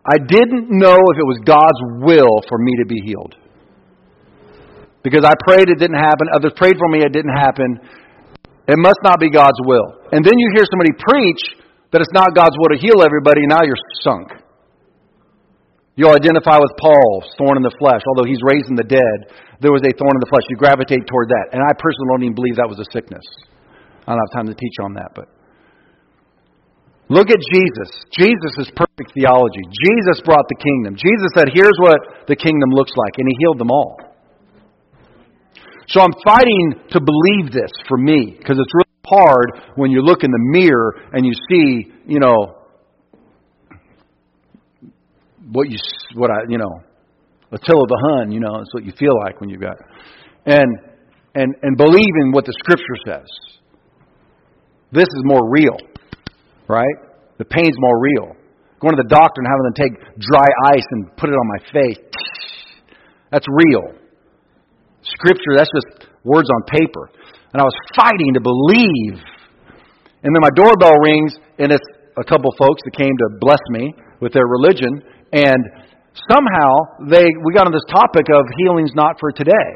I 0.07 0.15
didn't 0.15 0.71
know 0.71 0.95
if 0.95 1.15
it 1.19 1.27
was 1.27 1.43
God's 1.43 1.81
will 2.07 2.39
for 2.47 2.55
me 2.55 2.71
to 2.79 2.87
be 2.87 3.03
healed. 3.03 3.35
Because 5.03 5.27
I 5.27 5.35
prayed, 5.43 5.67
it 5.67 5.75
didn't 5.75 5.99
happen. 5.99 6.31
Others 6.39 6.55
prayed 6.55 6.79
for 6.79 6.87
me, 6.87 7.03
it 7.03 7.11
didn't 7.11 7.35
happen. 7.35 7.83
It 8.63 8.79
must 8.79 9.03
not 9.03 9.19
be 9.19 9.27
God's 9.27 9.59
will. 9.67 10.07
And 10.15 10.23
then 10.23 10.39
you 10.39 10.47
hear 10.55 10.63
somebody 10.71 10.95
preach 10.95 11.67
that 11.91 11.99
it's 11.99 12.15
not 12.15 12.31
God's 12.31 12.55
will 12.55 12.71
to 12.71 12.79
heal 12.79 13.03
everybody, 13.03 13.43
now 13.43 13.59
you're 13.67 13.79
sunk. 14.07 14.42
You'll 15.93 16.17
identify 16.17 16.57
with 16.57 16.73
Paul's 16.81 17.29
thorn 17.37 17.61
in 17.61 17.63
the 17.63 17.75
flesh. 17.77 18.01
Although 18.09 18.25
he's 18.25 18.41
raising 18.41 18.73
the 18.73 18.87
dead, 18.87 19.17
there 19.61 19.69
was 19.69 19.85
a 19.85 19.93
thorn 19.93 20.13
in 20.17 20.21
the 20.25 20.31
flesh. 20.31 20.41
You 20.49 20.57
gravitate 20.57 21.05
toward 21.05 21.29
that. 21.29 21.53
And 21.53 21.61
I 21.61 21.71
personally 21.77 22.09
don't 22.09 22.23
even 22.25 22.37
believe 22.37 22.57
that 22.57 22.69
was 22.69 22.81
a 22.81 22.89
sickness. 22.89 23.23
I 24.03 24.17
don't 24.17 24.21
have 24.25 24.33
time 24.33 24.49
to 24.49 24.57
teach 24.57 24.77
on 24.81 24.97
that, 24.99 25.13
but 25.15 25.29
look 27.07 27.29
at 27.29 27.39
Jesus. 27.39 27.89
Jesus 28.11 28.67
is 28.67 28.67
perfect 28.75 29.15
theology. 29.15 29.63
Jesus 29.69 30.19
brought 30.25 30.43
the 30.49 30.59
kingdom. 30.59 30.97
Jesus 30.97 31.29
said, 31.37 31.53
Here's 31.53 31.77
what 31.79 32.27
the 32.27 32.35
kingdom 32.35 32.73
looks 32.73 32.91
like, 32.97 33.15
and 33.21 33.29
he 33.29 33.35
healed 33.39 33.61
them 33.61 33.71
all. 33.71 33.95
So 35.87 36.01
I'm 36.01 36.15
fighting 36.25 36.89
to 36.91 36.99
believe 36.99 37.53
this 37.53 37.71
for 37.87 37.97
me, 37.97 38.35
because 38.37 38.57
it's 38.57 38.73
really 38.73 38.99
hard 39.05 39.61
when 39.75 39.91
you 39.91 40.01
look 40.01 40.23
in 40.23 40.31
the 40.31 40.43
mirror 40.51 40.95
and 41.13 41.25
you 41.25 41.33
see, 41.49 41.91
you 42.07 42.19
know, 42.19 42.62
what 45.53 45.69
you 45.69 45.77
what 46.15 46.29
I 46.29 46.49
you 46.49 46.57
know 46.57 46.83
Attila 47.53 47.85
the 47.85 48.01
Hun, 48.09 48.31
you 48.31 48.39
know, 48.41 48.57
it's 48.57 48.73
what 48.73 48.83
you 48.83 48.93
feel 48.97 49.13
like 49.25 49.39
when 49.39 49.49
you've 49.49 49.61
got 49.61 49.77
and 50.45 50.67
and 51.35 51.53
and 51.61 51.77
believe 51.77 52.13
in 52.25 52.31
what 52.31 52.45
the 52.45 52.53
Scripture 52.59 52.97
says. 53.05 53.29
This 54.91 55.05
is 55.05 55.21
more 55.23 55.49
real, 55.49 55.77
right? 56.67 56.97
The 57.37 57.45
pain's 57.45 57.77
more 57.77 58.01
real. 58.01 58.35
Going 58.81 58.95
to 58.97 59.01
the 59.01 59.09
doctor 59.09 59.41
and 59.41 59.47
having 59.47 59.65
them 59.69 59.77
take 59.77 59.93
dry 60.19 60.49
ice 60.73 60.85
and 60.91 61.15
put 61.15 61.29
it 61.29 61.33
on 61.33 61.47
my 61.47 61.61
face. 61.71 62.01
That's 63.31 63.47
real. 63.49 63.97
Scripture, 65.01 65.57
that's 65.57 65.69
just 65.73 66.07
words 66.23 66.47
on 66.47 66.63
paper. 66.69 67.09
And 67.51 67.59
I 67.59 67.65
was 67.65 67.75
fighting 67.95 68.33
to 68.35 68.41
believe. 68.41 69.19
And 70.23 70.29
then 70.31 70.39
my 70.39 70.53
doorbell 70.55 70.95
rings, 71.03 71.33
and 71.57 71.71
it's 71.71 71.83
a 72.15 72.23
couple 72.23 72.53
folks 72.57 72.81
that 72.85 72.95
came 72.95 73.11
to 73.11 73.37
bless 73.41 73.59
me 73.69 73.91
with 74.21 74.31
their 74.31 74.45
religion. 74.45 75.01
And 75.33 75.61
somehow 76.29 77.09
they 77.09 77.25
we 77.25 77.57
got 77.57 77.65
on 77.65 77.73
this 77.73 77.85
topic 77.89 78.29
of 78.29 78.45
healing's 78.61 78.93
not 78.93 79.17
for 79.17 79.33
today. 79.33 79.69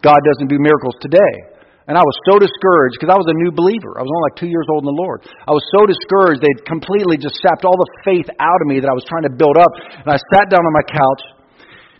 God 0.00 0.22
doesn't 0.22 0.46
do 0.46 0.58
miracles 0.62 0.94
today. 1.02 1.58
And 1.88 1.96
I 1.96 2.04
was 2.04 2.16
so 2.28 2.36
discouraged 2.36 3.00
because 3.00 3.08
I 3.08 3.16
was 3.16 3.26
a 3.32 3.36
new 3.40 3.48
believer. 3.50 3.96
I 3.96 4.04
was 4.04 4.12
only 4.12 4.24
like 4.28 4.36
two 4.36 4.52
years 4.52 4.68
old 4.68 4.84
in 4.84 4.88
the 4.92 5.00
Lord. 5.00 5.24
I 5.24 5.56
was 5.56 5.64
so 5.72 5.88
discouraged 5.88 6.44
they'd 6.44 6.62
completely 6.68 7.16
just 7.16 7.40
sapped 7.40 7.64
all 7.64 7.74
the 7.80 7.90
faith 8.04 8.28
out 8.38 8.60
of 8.60 8.68
me 8.68 8.78
that 8.78 8.92
I 8.92 8.94
was 8.94 9.08
trying 9.08 9.24
to 9.24 9.32
build 9.32 9.56
up. 9.56 9.72
And 10.04 10.08
I 10.12 10.20
sat 10.36 10.52
down 10.52 10.60
on 10.60 10.72
my 10.76 10.84
couch 10.84 11.22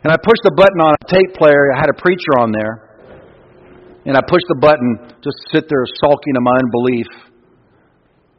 and 0.04 0.12
I 0.12 0.20
pushed 0.20 0.44
the 0.44 0.52
button 0.52 0.78
on 0.84 0.92
a 0.92 1.02
tape 1.08 1.34
player. 1.40 1.72
I 1.72 1.80
had 1.80 1.88
a 1.88 1.98
preacher 1.98 2.36
on 2.38 2.52
there. 2.52 2.84
And 4.04 4.12
I 4.12 4.20
pushed 4.28 4.46
the 4.52 4.60
button, 4.60 5.18
just 5.24 5.40
sit 5.50 5.66
there 5.72 5.84
sulking 6.04 6.36
in 6.36 6.42
my 6.44 6.56
unbelief. 6.60 7.08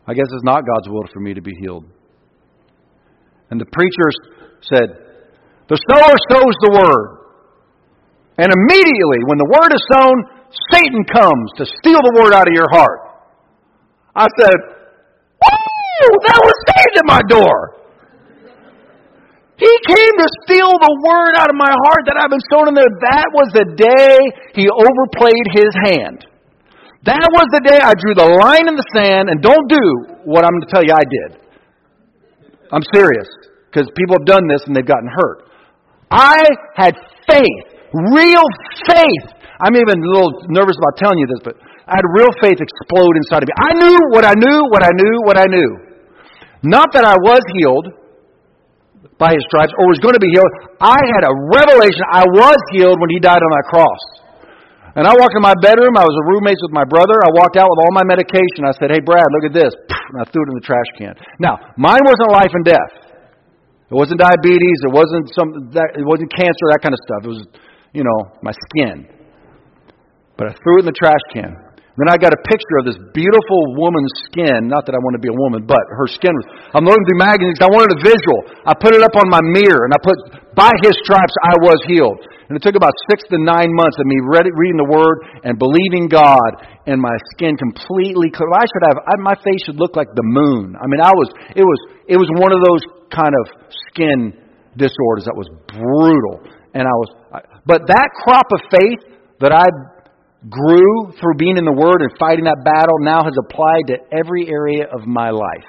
I 0.06 0.14
guess 0.14 0.30
it's 0.30 0.46
not 0.46 0.64
God's 0.64 0.88
will 0.88 1.06
for 1.12 1.20
me 1.20 1.34
to 1.34 1.42
be 1.42 1.52
healed. 1.60 1.86
And 3.50 3.60
the 3.60 3.70
preacher 3.74 4.08
said, 4.62 4.88
The 5.68 5.80
sower 5.90 6.16
sows 6.30 6.56
the 6.62 6.74
word. 6.78 7.20
And 8.38 8.48
immediately, 8.48 9.22
when 9.28 9.38
the 9.38 9.50
word 9.52 9.72
is 9.74 9.84
sown, 9.92 10.16
Satan 10.72 11.04
comes 11.12 11.52
to 11.58 11.66
steal 11.66 12.00
the 12.00 12.16
word 12.22 12.34
out 12.34 12.48
of 12.48 12.54
your 12.54 12.70
heart. 12.72 13.00
I 14.16 14.28
said, 14.40 14.58
Woo! 15.44 16.08
That 16.26 16.40
was 16.40 16.56
Satan 16.72 16.96
at 17.04 17.08
my 17.10 17.22
door. 17.28 17.80
He 19.60 19.74
came 19.92 20.16
to 20.24 20.28
steal 20.48 20.72
the 20.72 20.94
word 21.04 21.36
out 21.36 21.52
of 21.52 21.58
my 21.60 21.68
heart 21.68 22.08
that 22.08 22.16
I've 22.16 22.32
been 22.32 22.48
sown 22.48 22.72
in 22.72 22.74
there. 22.80 22.88
That 23.12 23.28
was 23.36 23.52
the 23.52 23.68
day 23.76 24.16
he 24.56 24.72
overplayed 24.72 25.48
his 25.52 25.76
hand. 25.84 26.24
That 27.04 27.28
was 27.36 27.48
the 27.52 27.60
day 27.68 27.76
I 27.76 27.92
drew 27.92 28.16
the 28.16 28.40
line 28.40 28.72
in 28.72 28.80
the 28.80 28.88
sand 28.96 29.28
and 29.28 29.44
don't 29.44 29.68
do 29.68 30.24
what 30.24 30.48
I'm 30.48 30.56
going 30.56 30.64
to 30.64 30.72
tell 30.72 30.84
you 30.84 30.96
I 30.96 31.04
did. 31.04 31.49
I'm 32.72 32.86
serious 32.94 33.28
because 33.70 33.90
people 33.98 34.18
have 34.20 34.26
done 34.26 34.46
this 34.48 34.62
and 34.66 34.76
they've 34.76 34.86
gotten 34.86 35.10
hurt. 35.10 35.50
I 36.10 36.42
had 36.76 36.96
faith, 37.30 37.68
real 38.14 38.46
faith. 38.90 39.26
I'm 39.62 39.76
even 39.76 40.02
a 40.02 40.10
little 40.10 40.34
nervous 40.50 40.78
about 40.78 40.98
telling 40.98 41.20
you 41.20 41.28
this, 41.28 41.42
but 41.44 41.56
I 41.86 41.98
had 41.98 42.06
real 42.14 42.32
faith 42.42 42.58
explode 42.62 43.14
inside 43.18 43.44
of 43.44 43.50
me. 43.50 43.56
I 43.58 43.72
knew 43.78 43.98
what 44.14 44.26
I 44.26 44.34
knew, 44.38 44.60
what 44.70 44.84
I 44.86 44.94
knew, 44.94 45.16
what 45.26 45.38
I 45.38 45.46
knew. 45.46 45.70
Not 46.64 46.94
that 46.94 47.06
I 47.06 47.16
was 47.18 47.42
healed 47.58 47.88
by 49.18 49.34
his 49.34 49.44
stripes 49.48 49.74
or 49.78 49.88
was 49.88 50.00
going 50.00 50.16
to 50.16 50.24
be 50.24 50.32
healed. 50.32 50.48
I 50.80 50.96
had 50.96 51.24
a 51.28 51.34
revelation 51.52 52.04
I 52.12 52.24
was 52.26 52.60
healed 52.72 53.00
when 53.00 53.10
he 53.10 53.20
died 53.20 53.42
on 53.42 53.52
that 53.58 53.68
cross. 53.68 54.02
And 54.98 55.06
I 55.06 55.14
walked 55.14 55.36
in 55.38 55.44
my 55.46 55.58
bedroom. 55.62 55.94
I 55.98 56.06
was 56.06 56.18
a 56.18 56.26
roommate 56.34 56.58
with 56.62 56.74
my 56.74 56.86
brother. 56.88 57.18
I 57.22 57.30
walked 57.38 57.58
out 57.58 57.70
with 57.70 57.80
all 57.86 57.94
my 57.94 58.06
medication. 58.06 58.66
I 58.66 58.74
said, 58.78 58.90
Hey, 58.90 59.02
Brad, 59.02 59.26
look 59.38 59.46
at 59.50 59.56
this. 59.56 59.74
And 59.74 60.18
I 60.22 60.26
threw 60.30 60.42
it 60.42 60.50
in 60.50 60.58
the 60.58 60.66
trash 60.66 60.90
can. 60.98 61.14
Now, 61.38 61.60
mine 61.78 62.02
wasn't 62.02 62.34
life 62.34 62.54
and 62.54 62.66
death. 62.66 62.94
It 63.90 63.98
wasn't 63.98 64.22
diabetes. 64.22 64.78
It 64.86 64.94
wasn't 64.94 65.26
some. 65.34 65.50
That, 65.74 65.98
it 65.98 66.06
wasn't 66.06 66.30
cancer. 66.34 66.66
That 66.74 66.82
kind 66.82 66.94
of 66.94 67.02
stuff. 67.06 67.22
It 67.26 67.32
was, 67.34 67.44
you 67.94 68.06
know, 68.06 68.20
my 68.42 68.54
skin. 68.70 69.06
But 70.38 70.50
I 70.50 70.54
threw 70.62 70.78
it 70.78 70.86
in 70.86 70.90
the 70.90 70.98
trash 70.98 71.24
can. 71.34 71.54
Then 72.00 72.08
I 72.08 72.16
got 72.16 72.32
a 72.32 72.42
picture 72.48 72.80
of 72.80 72.88
this 72.88 72.96
beautiful 73.12 73.62
woman's 73.76 74.16
skin. 74.32 74.72
Not 74.72 74.88
that 74.88 74.96
I 74.96 75.02
want 75.04 75.20
to 75.20 75.24
be 75.24 75.28
a 75.28 75.36
woman, 75.36 75.68
but 75.68 75.84
her 76.00 76.08
skin 76.08 76.32
was. 76.32 76.48
I'm 76.72 76.88
looking 76.88 77.04
through 77.04 77.20
magazines. 77.20 77.60
I 77.60 77.68
wanted 77.68 77.92
a 77.92 78.00
visual. 78.00 78.40
I 78.64 78.72
put 78.72 78.96
it 78.96 79.04
up 79.04 79.20
on 79.20 79.28
my 79.28 79.44
mirror, 79.44 79.84
and 79.84 79.92
I 79.92 80.00
put, 80.00 80.18
"By 80.56 80.72
His 80.80 80.96
stripes 81.04 81.36
I 81.44 81.60
was 81.60 81.84
healed." 81.84 82.24
And 82.48 82.56
it 82.56 82.64
took 82.64 82.80
about 82.80 82.96
six 83.12 83.28
to 83.30 83.38
nine 83.38 83.70
months 83.76 84.00
of 84.00 84.08
me 84.08 84.18
reading 84.24 84.80
the 84.80 84.90
Word 84.90 85.44
and 85.44 85.60
believing 85.60 86.08
God, 86.08 86.66
and 86.88 86.98
my 87.04 87.14
skin 87.36 87.60
completely. 87.60 88.32
I 88.32 88.66
should 88.66 88.86
have. 88.88 88.98
I, 89.04 89.20
my 89.20 89.36
face 89.44 89.68
should 89.68 89.78
look 89.78 90.00
like 90.00 90.08
the 90.16 90.24
moon. 90.24 90.80
I 90.80 90.88
mean, 90.88 91.04
I 91.04 91.12
was. 91.12 91.30
It 91.52 91.68
was. 91.68 91.80
It 92.08 92.16
was 92.16 92.32
one 92.40 92.56
of 92.56 92.64
those 92.64 92.82
kind 93.12 93.36
of 93.36 93.46
skin 93.92 94.40
disorders 94.80 95.28
that 95.28 95.36
was 95.36 95.52
brutal. 95.68 96.48
And 96.74 96.86
I 96.86 96.96
was, 96.96 97.10
but 97.66 97.90
that 97.90 98.10
crop 98.24 98.46
of 98.54 98.62
faith 98.70 99.02
that 99.42 99.52
I 99.52 99.66
grew 100.48 101.12
through 101.20 101.36
being 101.36 101.58
in 101.58 101.66
the 101.66 101.76
Word 101.76 102.00
and 102.00 102.12
fighting 102.16 102.46
that 102.46 102.64
battle 102.64 102.96
now 103.04 103.24
has 103.24 103.36
applied 103.44 103.92
to 103.92 103.96
every 104.16 104.48
area 104.48 104.88
of 104.88 105.04
my 105.04 105.32
life. 105.32 105.68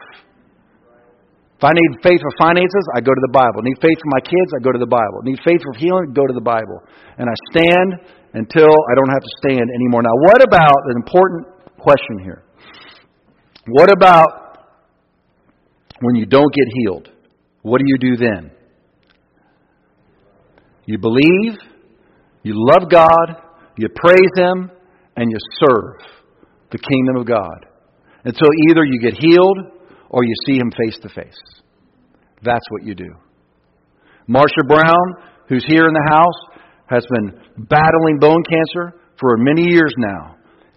If 1.59 1.65
I 1.65 1.75
need 1.75 2.01
faith 2.01 2.21
for 2.23 2.33
finances, 2.39 2.85
I 2.97 3.01
go 3.01 3.13
to 3.13 3.25
the 3.27 3.35
Bible. 3.35 3.61
Need 3.61 3.83
faith 3.83 3.99
for 3.99 4.11
my 4.15 4.23
kids, 4.25 4.49
I 4.57 4.63
go 4.65 4.73
to 4.73 4.79
the 4.79 4.89
Bible. 4.89 5.21
Need 5.25 5.43
faith 5.45 5.61
for 5.61 5.75
healing, 5.77 6.15
go 6.15 6.25
to 6.25 6.33
the 6.33 6.41
Bible. 6.41 6.81
And 7.19 7.29
I 7.29 7.37
stand 7.53 7.89
until 8.33 8.71
I 8.71 8.93
don't 8.95 9.13
have 9.13 9.21
to 9.21 9.33
stand 9.45 9.67
anymore. 9.69 10.01
Now, 10.01 10.17
what 10.31 10.41
about 10.41 10.81
an 10.89 10.97
important 10.97 11.47
question 11.77 12.23
here? 12.23 12.45
What 13.69 13.93
about 13.93 14.73
when 16.01 16.15
you 16.15 16.25
don't 16.25 16.55
get 16.55 16.65
healed? 16.81 17.11
What 17.63 17.79
do 17.79 17.85
you 17.87 17.99
do 17.99 18.17
then? 18.17 18.53
You 20.87 20.99
believe, 20.99 21.59
you 22.43 22.55
love 22.57 22.89
God, 22.91 23.37
you 23.81 23.89
praise 23.89 24.33
Him, 24.37 24.71
and 25.17 25.31
you 25.31 25.39
serve 25.59 25.97
the 26.71 26.79
kingdom 26.79 27.17
of 27.17 27.27
God. 27.27 27.67
Until 28.25 28.49
either 28.69 28.85
you 28.85 29.01
get 29.01 29.15
healed 29.15 29.59
or 30.11 30.23
you 30.23 30.35
see 30.47 30.57
Him 30.57 30.71
face 30.71 30.99
to 31.01 31.09
face. 31.09 31.41
That's 32.43 32.65
what 32.69 32.85
you 32.85 32.95
do. 32.95 33.09
Marsha 34.29 34.69
Brown, 34.69 35.33
who's 35.49 35.65
here 35.67 35.87
in 35.87 35.95
the 35.95 36.09
house, 36.11 36.61
has 36.91 37.07
been 37.11 37.41
battling 37.69 38.19
bone 38.21 38.43
cancer 38.45 39.01
for 39.19 39.39
many 39.39 39.63
years 39.73 39.95
now, 39.97 40.37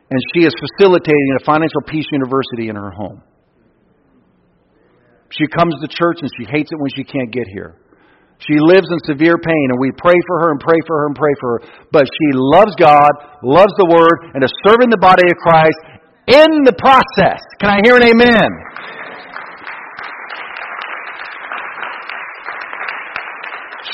and 0.09 0.19
she 0.33 0.45
is 0.45 0.53
facilitating 0.57 1.37
a 1.41 1.43
financial 1.43 1.81
peace 1.85 2.05
university 2.11 2.69
in 2.69 2.75
her 2.75 2.91
home. 2.91 3.21
She 5.29 5.47
comes 5.47 5.75
to 5.81 5.87
church 5.87 6.19
and 6.21 6.29
she 6.37 6.45
hates 6.45 6.71
it 6.71 6.79
when 6.79 6.91
she 6.95 7.03
can't 7.03 7.31
get 7.31 7.47
here. 7.47 7.75
She 8.43 8.59
lives 8.59 8.87
in 8.91 8.99
severe 9.07 9.39
pain, 9.39 9.65
and 9.71 9.79
we 9.79 9.91
pray 9.95 10.19
for 10.27 10.43
her 10.43 10.51
and 10.51 10.59
pray 10.59 10.79
for 10.85 10.99
her 10.99 11.05
and 11.07 11.15
pray 11.15 11.33
for 11.39 11.47
her. 11.55 11.59
But 11.91 12.03
she 12.03 12.29
loves 12.35 12.75
God, 12.75 13.11
loves 13.43 13.71
the 13.79 13.87
Word, 13.87 14.35
and 14.35 14.43
is 14.43 14.51
serving 14.67 14.91
the 14.91 14.99
body 14.99 15.23
of 15.31 15.37
Christ 15.39 15.79
in 16.27 16.67
the 16.67 16.75
process. 16.75 17.39
Can 17.63 17.71
I 17.71 17.79
hear 17.83 17.95
an 17.95 18.03
amen? 18.03 18.49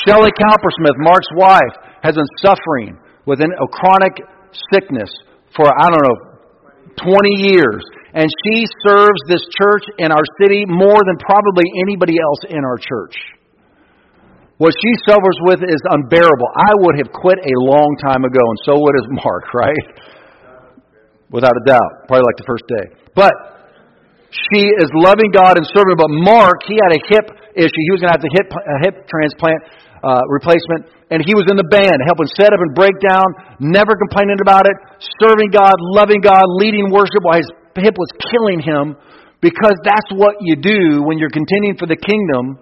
Shelley 0.07 0.31
Cowpersmith, 0.33 0.97
Mark's 0.97 1.29
wife, 1.35 1.75
has 2.01 2.15
been 2.15 2.31
suffering 2.41 2.97
with 3.25 3.41
a 3.41 3.67
chronic 3.69 4.17
sickness 4.73 5.11
for, 5.55 5.67
I 5.67 5.89
don't 5.91 6.01
know, 6.01 6.17
20 7.05 7.29
years. 7.37 7.83
And 8.13 8.25
she 8.25 8.65
serves 8.87 9.21
this 9.27 9.45
church 9.61 9.83
in 9.99 10.11
our 10.11 10.25
city 10.41 10.65
more 10.65 10.97
than 11.05 11.17
probably 11.19 11.65
anybody 11.85 12.17
else 12.17 12.39
in 12.49 12.65
our 12.65 12.77
church. 12.77 13.13
What 14.59 14.75
she 14.75 14.91
suffers 15.07 15.39
with 15.47 15.63
is 15.63 15.79
unbearable. 15.87 16.49
I 16.51 16.71
would 16.83 16.99
have 16.99 17.07
quit 17.15 17.39
a 17.39 17.55
long 17.63 17.95
time 18.03 18.27
ago, 18.27 18.43
and 18.43 18.59
so 18.67 18.75
would 18.75 18.95
has 18.99 19.07
Mark, 19.23 19.55
right? 19.55 19.85
Without 21.31 21.55
a 21.55 21.63
doubt. 21.63 22.11
Probably 22.11 22.27
like 22.27 22.37
the 22.43 22.47
first 22.47 22.67
day. 22.67 22.85
But 23.15 23.31
she 24.35 24.67
is 24.83 24.91
loving 24.99 25.31
God 25.31 25.55
and 25.55 25.63
serving. 25.63 25.95
But 25.95 26.11
Mark, 26.11 26.67
he 26.67 26.75
had 26.75 26.91
a 26.91 27.01
hip 27.07 27.27
issue. 27.55 27.81
He 27.87 27.91
was 27.95 28.03
going 28.03 28.11
to 28.11 28.15
have 28.19 28.25
the 28.25 28.35
hip, 28.35 28.47
a 28.51 28.77
hip 28.83 28.95
transplant 29.07 29.63
uh, 30.03 30.27
replacement, 30.27 30.91
and 31.07 31.23
he 31.23 31.31
was 31.31 31.47
in 31.47 31.55
the 31.55 31.67
band, 31.71 31.95
helping 32.03 32.27
set 32.35 32.51
up 32.51 32.59
and 32.59 32.75
break 32.75 32.99
down, 32.99 33.25
never 33.63 33.95
complaining 33.95 34.43
about 34.43 34.67
it, 34.67 34.75
serving 35.23 35.55
God, 35.55 35.75
loving 35.95 36.19
God, 36.19 36.43
leading 36.59 36.91
worship 36.91 37.23
while 37.23 37.39
his 37.39 37.47
hip 37.79 37.95
was 37.95 38.11
killing 38.27 38.59
him, 38.59 38.99
because 39.39 39.75
that's 39.87 40.11
what 40.19 40.35
you 40.43 40.59
do 40.59 40.99
when 41.07 41.15
you're 41.15 41.31
contending 41.31 41.79
for 41.79 41.87
the 41.87 41.95
kingdom. 41.95 42.59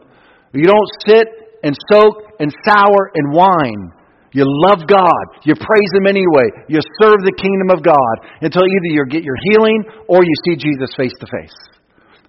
You 0.53 0.69
don't 0.69 0.91
sit 1.09 1.25
and 1.63 1.75
soak 1.91 2.39
and 2.39 2.53
sour 2.65 3.11
and 3.15 3.33
whine. 3.33 3.93
You 4.33 4.45
love 4.45 4.85
God. 4.85 5.25
You 5.43 5.55
praise 5.55 5.91
Him 5.95 6.05
anyway. 6.05 6.67
You 6.67 6.79
serve 7.01 7.23
the 7.23 7.33
kingdom 7.33 7.73
of 7.73 7.81
God 7.81 8.15
until 8.41 8.61
either 8.61 8.89
you 8.91 9.01
get 9.09 9.23
your 9.23 9.37
healing 9.49 9.81
or 10.07 10.21
you 10.21 10.35
see 10.45 10.55
Jesus 10.59 10.93
face 10.93 11.15
to 11.19 11.27
face. 11.31 11.55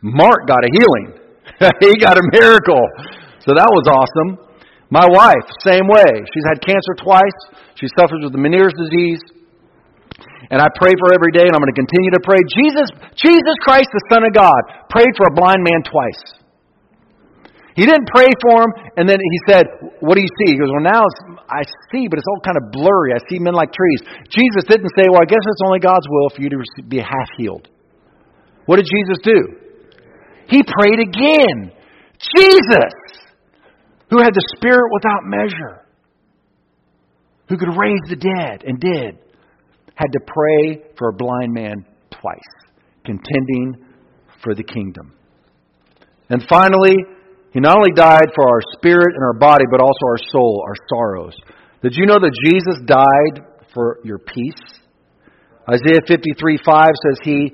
Mark 0.00 0.46
got 0.46 0.62
a 0.62 0.70
healing. 0.72 1.20
he 1.84 1.98
got 1.98 2.16
a 2.16 2.24
miracle. 2.32 2.86
So 3.42 3.52
that 3.52 3.68
was 3.68 3.84
awesome. 3.90 4.48
My 4.88 5.04
wife, 5.04 5.44
same 5.60 5.84
way. 5.84 6.24
She's 6.32 6.46
had 6.48 6.64
cancer 6.64 6.94
twice. 6.96 7.38
She 7.76 7.92
suffers 7.98 8.24
with 8.24 8.32
the 8.32 8.40
Meniere's 8.40 8.72
disease. 8.78 9.20
And 10.48 10.64
I 10.64 10.68
pray 10.80 10.96
for 10.96 11.12
every 11.12 11.34
day, 11.34 11.44
and 11.44 11.52
I'm 11.52 11.60
going 11.60 11.74
to 11.74 11.76
continue 11.76 12.12
to 12.16 12.24
pray. 12.24 12.40
Jesus, 12.56 12.88
Jesus 13.20 13.56
Christ, 13.68 13.92
the 13.92 14.04
Son 14.08 14.24
of 14.24 14.32
God, 14.32 14.88
prayed 14.88 15.12
for 15.12 15.28
a 15.28 15.34
blind 15.34 15.60
man 15.60 15.84
twice. 15.84 16.37
He 17.78 17.86
didn't 17.86 18.10
pray 18.10 18.26
for 18.42 18.66
him, 18.66 18.70
and 18.98 19.06
then 19.06 19.22
he 19.22 19.38
said, 19.46 19.70
What 20.02 20.18
do 20.18 20.20
you 20.20 20.32
see? 20.42 20.52
He 20.52 20.58
goes, 20.58 20.66
Well, 20.74 20.82
now 20.82 21.06
I 21.46 21.62
see, 21.94 22.10
but 22.10 22.18
it's 22.18 22.26
all 22.26 22.42
kind 22.42 22.58
of 22.58 22.74
blurry. 22.74 23.14
I 23.14 23.22
see 23.30 23.38
men 23.38 23.54
like 23.54 23.70
trees. 23.70 24.02
Jesus 24.34 24.66
didn't 24.66 24.90
say, 24.98 25.06
Well, 25.06 25.22
I 25.22 25.30
guess 25.30 25.46
it's 25.46 25.62
only 25.62 25.78
God's 25.78 26.10
will 26.10 26.34
for 26.34 26.42
you 26.42 26.50
to 26.50 26.58
be 26.90 26.98
half 26.98 27.30
healed. 27.38 27.70
What 28.66 28.82
did 28.82 28.90
Jesus 28.90 29.22
do? 29.22 29.38
He 30.50 30.66
prayed 30.66 30.98
again. 30.98 31.70
Jesus! 32.18 33.18
who 34.10 34.18
had 34.18 34.34
the 34.34 34.44
Spirit 34.56 34.90
without 34.92 35.24
measure, 35.24 35.84
who 37.48 37.56
could 37.56 37.76
raise 37.76 38.00
the 38.08 38.16
dead 38.16 38.64
and 38.64 38.80
did, 38.80 39.18
had 39.94 40.12
to 40.12 40.20
pray 40.26 40.82
for 40.96 41.10
a 41.10 41.12
blind 41.12 41.52
man 41.52 41.84
twice, 42.10 42.38
contending 43.04 43.84
for 44.42 44.54
the 44.54 44.62
kingdom. 44.62 45.12
And 46.30 46.44
finally, 46.48 46.96
he 47.58 47.60
not 47.60 47.76
only 47.76 47.90
died 47.90 48.30
for 48.36 48.46
our 48.46 48.60
spirit 48.76 49.16
and 49.16 49.24
our 49.24 49.36
body, 49.36 49.64
but 49.68 49.80
also 49.80 50.06
our 50.06 50.18
soul, 50.30 50.62
our 50.64 50.76
sorrows. 50.88 51.34
Did 51.82 51.96
you 51.96 52.06
know 52.06 52.14
that 52.14 52.30
Jesus 52.46 52.80
died 52.86 53.44
for 53.74 53.98
your 54.04 54.20
peace? 54.20 54.78
Isaiah 55.68 56.02
53 56.06 56.58
5 56.64 56.90
says 57.02 57.18
he, 57.24 57.52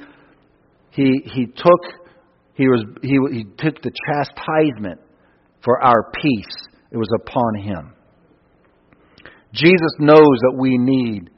he, 0.91 1.11
he 1.25 1.47
took 1.47 1.81
he 2.53 2.69
was 2.69 2.85
he, 3.01 3.17
he 3.33 3.45
took 3.57 3.81
the 3.81 3.91
chastisement 4.07 5.01
for 5.65 5.83
our 5.83 6.11
peace. 6.13 6.55
It 6.91 6.99
was 6.99 7.09
upon 7.23 7.63
him. 7.63 7.95
Jesus 9.55 9.95
knows 9.99 10.19
that 10.19 10.55
we 10.55 10.77
need 10.77 11.31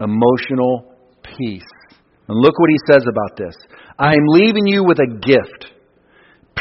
emotional 0.00 0.96
peace. 1.22 1.62
And 2.26 2.36
look 2.40 2.58
what 2.58 2.70
he 2.70 2.92
says 2.92 3.04
about 3.08 3.36
this. 3.36 3.54
I 3.96 4.08
am 4.08 4.26
leaving 4.26 4.66
you 4.66 4.82
with 4.82 4.98
a 4.98 5.06
gift 5.06 5.69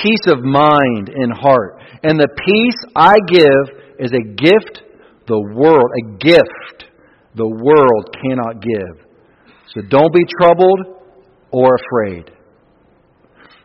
peace 0.01 0.25
of 0.27 0.43
mind 0.43 1.09
and 1.09 1.33
heart. 1.33 1.81
And 2.03 2.19
the 2.19 2.29
peace 2.45 2.93
I 2.95 3.15
give 3.27 3.79
is 3.99 4.11
a 4.11 4.23
gift 4.35 4.83
the 5.27 5.39
world, 5.55 5.85
a 6.01 6.17
gift 6.17 6.91
the 7.35 7.47
world 7.47 8.15
cannot 8.21 8.61
give. 8.61 9.05
So 9.73 9.81
don't 9.87 10.13
be 10.13 10.25
troubled 10.41 11.05
or 11.51 11.75
afraid. 11.75 12.31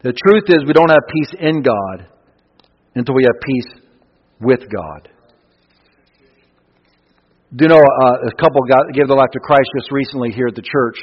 The 0.03 0.13
truth 0.13 0.45
is, 0.49 0.67
we 0.67 0.75
don't 0.75 0.91
have 0.91 1.05
peace 1.09 1.33
in 1.41 1.63
God 1.63 2.07
until 2.95 3.15
we 3.15 3.25
have 3.25 3.41
peace 3.41 3.83
with 4.41 4.61
God. 4.61 5.09
Do 7.57 7.65
you 7.65 7.69
know 7.69 7.81
uh, 7.81 8.29
a 8.29 8.35
couple 8.37 8.61
got, 8.69 8.93
gave 8.93 9.09
their 9.09 9.17
life 9.17 9.31
to 9.33 9.41
Christ 9.41 9.71
just 9.79 9.91
recently 9.93 10.31
here 10.31 10.49
at 10.49 10.55
the 10.55 10.63
church, 10.63 10.99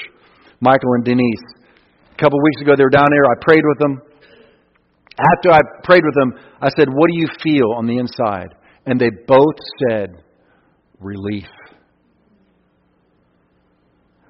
Michael 0.59 0.93
and 0.95 1.05
Denise. 1.05 1.47
A 2.13 2.21
couple 2.21 2.37
weeks 2.43 2.61
ago, 2.61 2.75
they 2.77 2.83
were 2.83 2.93
down 2.93 3.07
there. 3.09 3.25
I 3.25 3.35
prayed 3.41 3.63
with 3.65 3.79
them. 3.79 4.10
After 5.21 5.51
I 5.51 5.59
prayed 5.83 6.03
with 6.03 6.15
them, 6.15 6.33
I 6.61 6.69
said, 6.75 6.87
What 6.89 7.09
do 7.11 7.17
you 7.17 7.27
feel 7.43 7.73
on 7.77 7.85
the 7.85 7.97
inside? 7.97 8.55
And 8.85 8.99
they 8.99 9.09
both 9.27 9.55
said, 9.87 10.09
Relief. 10.99 11.47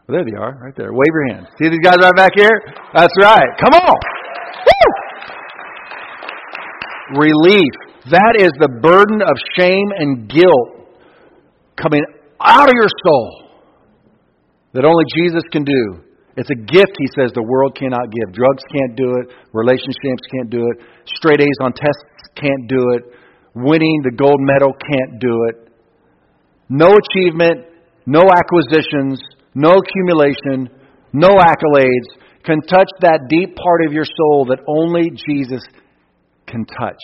Well, 0.08 0.18
there 0.18 0.26
they 0.26 0.38
are, 0.38 0.60
right 0.62 0.76
there. 0.76 0.92
Wave 0.92 1.14
your 1.14 1.36
hands. 1.36 1.48
See 1.62 1.70
these 1.70 1.80
guys 1.84 1.96
right 2.02 2.16
back 2.16 2.32
here? 2.36 2.52
That's 2.94 3.14
right. 3.22 3.48
Come 3.60 3.74
on. 3.74 3.96
Woo! 4.66 4.92
relief. 7.18 7.74
That 8.10 8.36
is 8.40 8.52
the 8.60 8.70
burden 8.82 9.22
of 9.22 9.36
shame 9.58 9.90
and 9.98 10.28
guilt 10.28 10.90
coming 11.82 12.04
out 12.40 12.68
of 12.68 12.74
your 12.74 12.90
soul 13.06 13.50
that 14.74 14.86
only 14.86 15.06
Jesus 15.16 15.44
can 15.52 15.64
do. 15.64 16.04
It's 16.38 16.50
a 16.50 16.56
gift, 16.56 16.96
he 16.98 17.08
says, 17.20 17.32
the 17.36 17.44
world 17.44 17.76
cannot 17.76 18.08
give. 18.12 18.34
Drugs 18.34 18.64
can't 18.72 18.96
do 18.96 19.20
it. 19.20 19.36
Relationships 19.54 20.24
can't 20.32 20.50
do 20.50 20.64
it. 20.72 20.86
Straight 21.06 21.42
A's 21.42 21.60
on 21.62 21.74
tests 21.74 22.24
can't 22.36 22.68
do 22.68 22.96
it. 22.96 23.04
Winning 23.54 24.02
the 24.04 24.16
gold 24.16 24.40
medal 24.40 24.72
can't 24.72 25.20
do 25.20 25.46
it. 25.50 25.68
No 26.70 26.88
achievement, 26.88 27.68
no 28.06 28.24
acquisitions, 28.32 29.20
no 29.54 29.76
accumulation, 29.76 30.72
no 31.12 31.28
accolades 31.28 32.08
can 32.46 32.62
touch 32.62 32.88
that 33.02 33.28
deep 33.30 33.56
part 33.56 33.86
of 33.86 33.94
your 33.94 34.06
soul 34.06 34.46
that 34.46 34.60
only 34.68 35.12
Jesus 35.12 35.62
can 36.48 36.66
touch. 36.66 37.02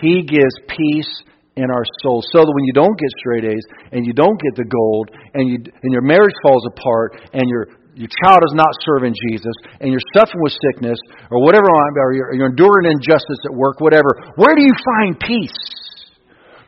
He 0.00 0.22
gives 0.22 0.54
peace 0.68 1.22
in 1.56 1.68
our 1.68 1.84
soul 2.00 2.24
so 2.32 2.40
that 2.40 2.52
when 2.52 2.64
you 2.64 2.72
don't 2.72 2.96
get 2.96 3.10
straight 3.20 3.44
A's 3.44 3.66
and 3.92 4.06
you 4.08 4.16
don't 4.16 4.40
get 4.40 4.56
the 4.56 4.64
gold 4.64 5.12
and, 5.36 5.44
you, 5.48 5.58
and 5.60 5.90
your 5.92 6.00
marriage 6.00 6.32
falls 6.40 6.64
apart 6.72 7.20
and 7.36 7.44
your, 7.44 7.68
your 7.92 8.08
child 8.24 8.40
is 8.48 8.56
not 8.56 8.72
serving 8.88 9.12
Jesus 9.28 9.52
and 9.84 9.92
you're 9.92 10.08
suffering 10.16 10.40
with 10.40 10.56
sickness 10.72 10.96
or 11.28 11.44
whatever, 11.44 11.68
or 11.68 12.12
you're, 12.16 12.32
you're 12.32 12.48
enduring 12.48 12.88
injustice 12.88 13.40
at 13.44 13.52
work, 13.52 13.80
whatever, 13.84 14.32
where 14.40 14.56
do 14.56 14.64
you 14.64 14.72
find 14.96 15.20
peace 15.20 15.60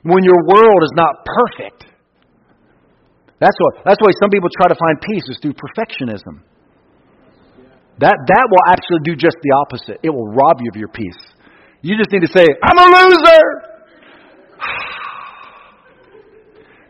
when 0.05 0.21
your 0.21 0.41
world 0.53 0.81
is 0.85 0.93
not 0.93 1.25
perfect? 1.25 1.89
That's 3.41 3.57
why, 3.57 3.89
that's 3.89 4.01
why 4.05 4.13
some 4.21 4.29
people 4.29 4.53
try 4.53 4.69
to 4.69 4.77
find 4.77 5.01
peace 5.01 5.25
is 5.33 5.39
through 5.41 5.57
perfectionism. 5.57 6.45
That, 8.05 8.17
that 8.21 8.47
will 8.51 8.65
actually 8.69 9.01
do 9.05 9.17
just 9.17 9.37
the 9.41 9.53
opposite. 9.65 10.01
It 10.03 10.11
will 10.11 10.29
rob 10.29 10.61
you 10.61 10.69
of 10.69 10.77
your 10.77 10.89
peace. 10.89 11.21
You 11.81 11.97
just 11.97 12.11
need 12.13 12.27
to 12.27 12.33
say, 12.33 12.45
I'm 12.45 12.77
a 12.77 12.89
loser! 12.91 13.64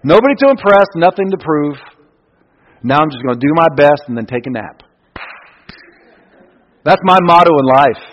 Nobody 0.05 0.35
to 0.45 0.51
impress, 0.51 0.85
nothing 0.97 1.31
to 1.31 1.39
prove. 1.39 1.77
Now 2.83 2.99
I'm 3.01 3.09
just 3.09 3.25
going 3.25 3.41
to 3.41 3.47
do 3.47 3.53
my 3.57 3.69
best 3.75 4.05
and 4.07 4.17
then 4.17 4.27
take 4.27 4.47
a 4.47 4.51
nap. 4.51 4.83
That's 6.85 7.01
my 7.05 7.17
motto 7.23 7.51
in 7.59 7.65
life. 7.65 8.05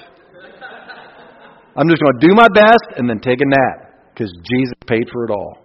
I'm 1.76 1.90
just 1.90 2.02
going 2.02 2.20
to 2.20 2.28
do 2.28 2.34
my 2.34 2.48
best 2.56 2.96
and 2.96 3.10
then 3.10 3.20
take 3.20 3.40
a 3.42 3.46
nap 3.46 3.92
because 4.14 4.32
Jesus 4.48 4.74
paid 4.88 5.04
for 5.12 5.26
it 5.26 5.32
all. 5.32 5.58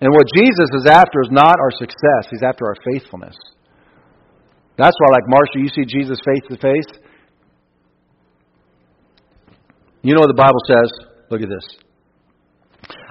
And 0.00 0.12
what 0.12 0.26
Jesus 0.36 0.70
is 0.78 0.86
after 0.86 1.20
is 1.22 1.30
not 1.32 1.56
our 1.58 1.70
success, 1.72 2.30
He's 2.30 2.42
after 2.46 2.66
our 2.66 2.76
faithfulness. 2.92 3.34
That's 4.76 4.94
why, 4.98 5.12
like 5.12 5.24
Marcia, 5.26 5.58
you 5.58 5.68
see 5.68 5.84
Jesus 5.84 6.18
face 6.24 6.42
to 6.50 6.56
face. 6.56 7.00
You 10.02 10.14
know 10.14 10.20
what 10.20 10.28
the 10.28 10.34
Bible 10.34 10.60
says? 10.66 10.90
Look 11.30 11.42
at 11.42 11.48
this. 11.48 11.66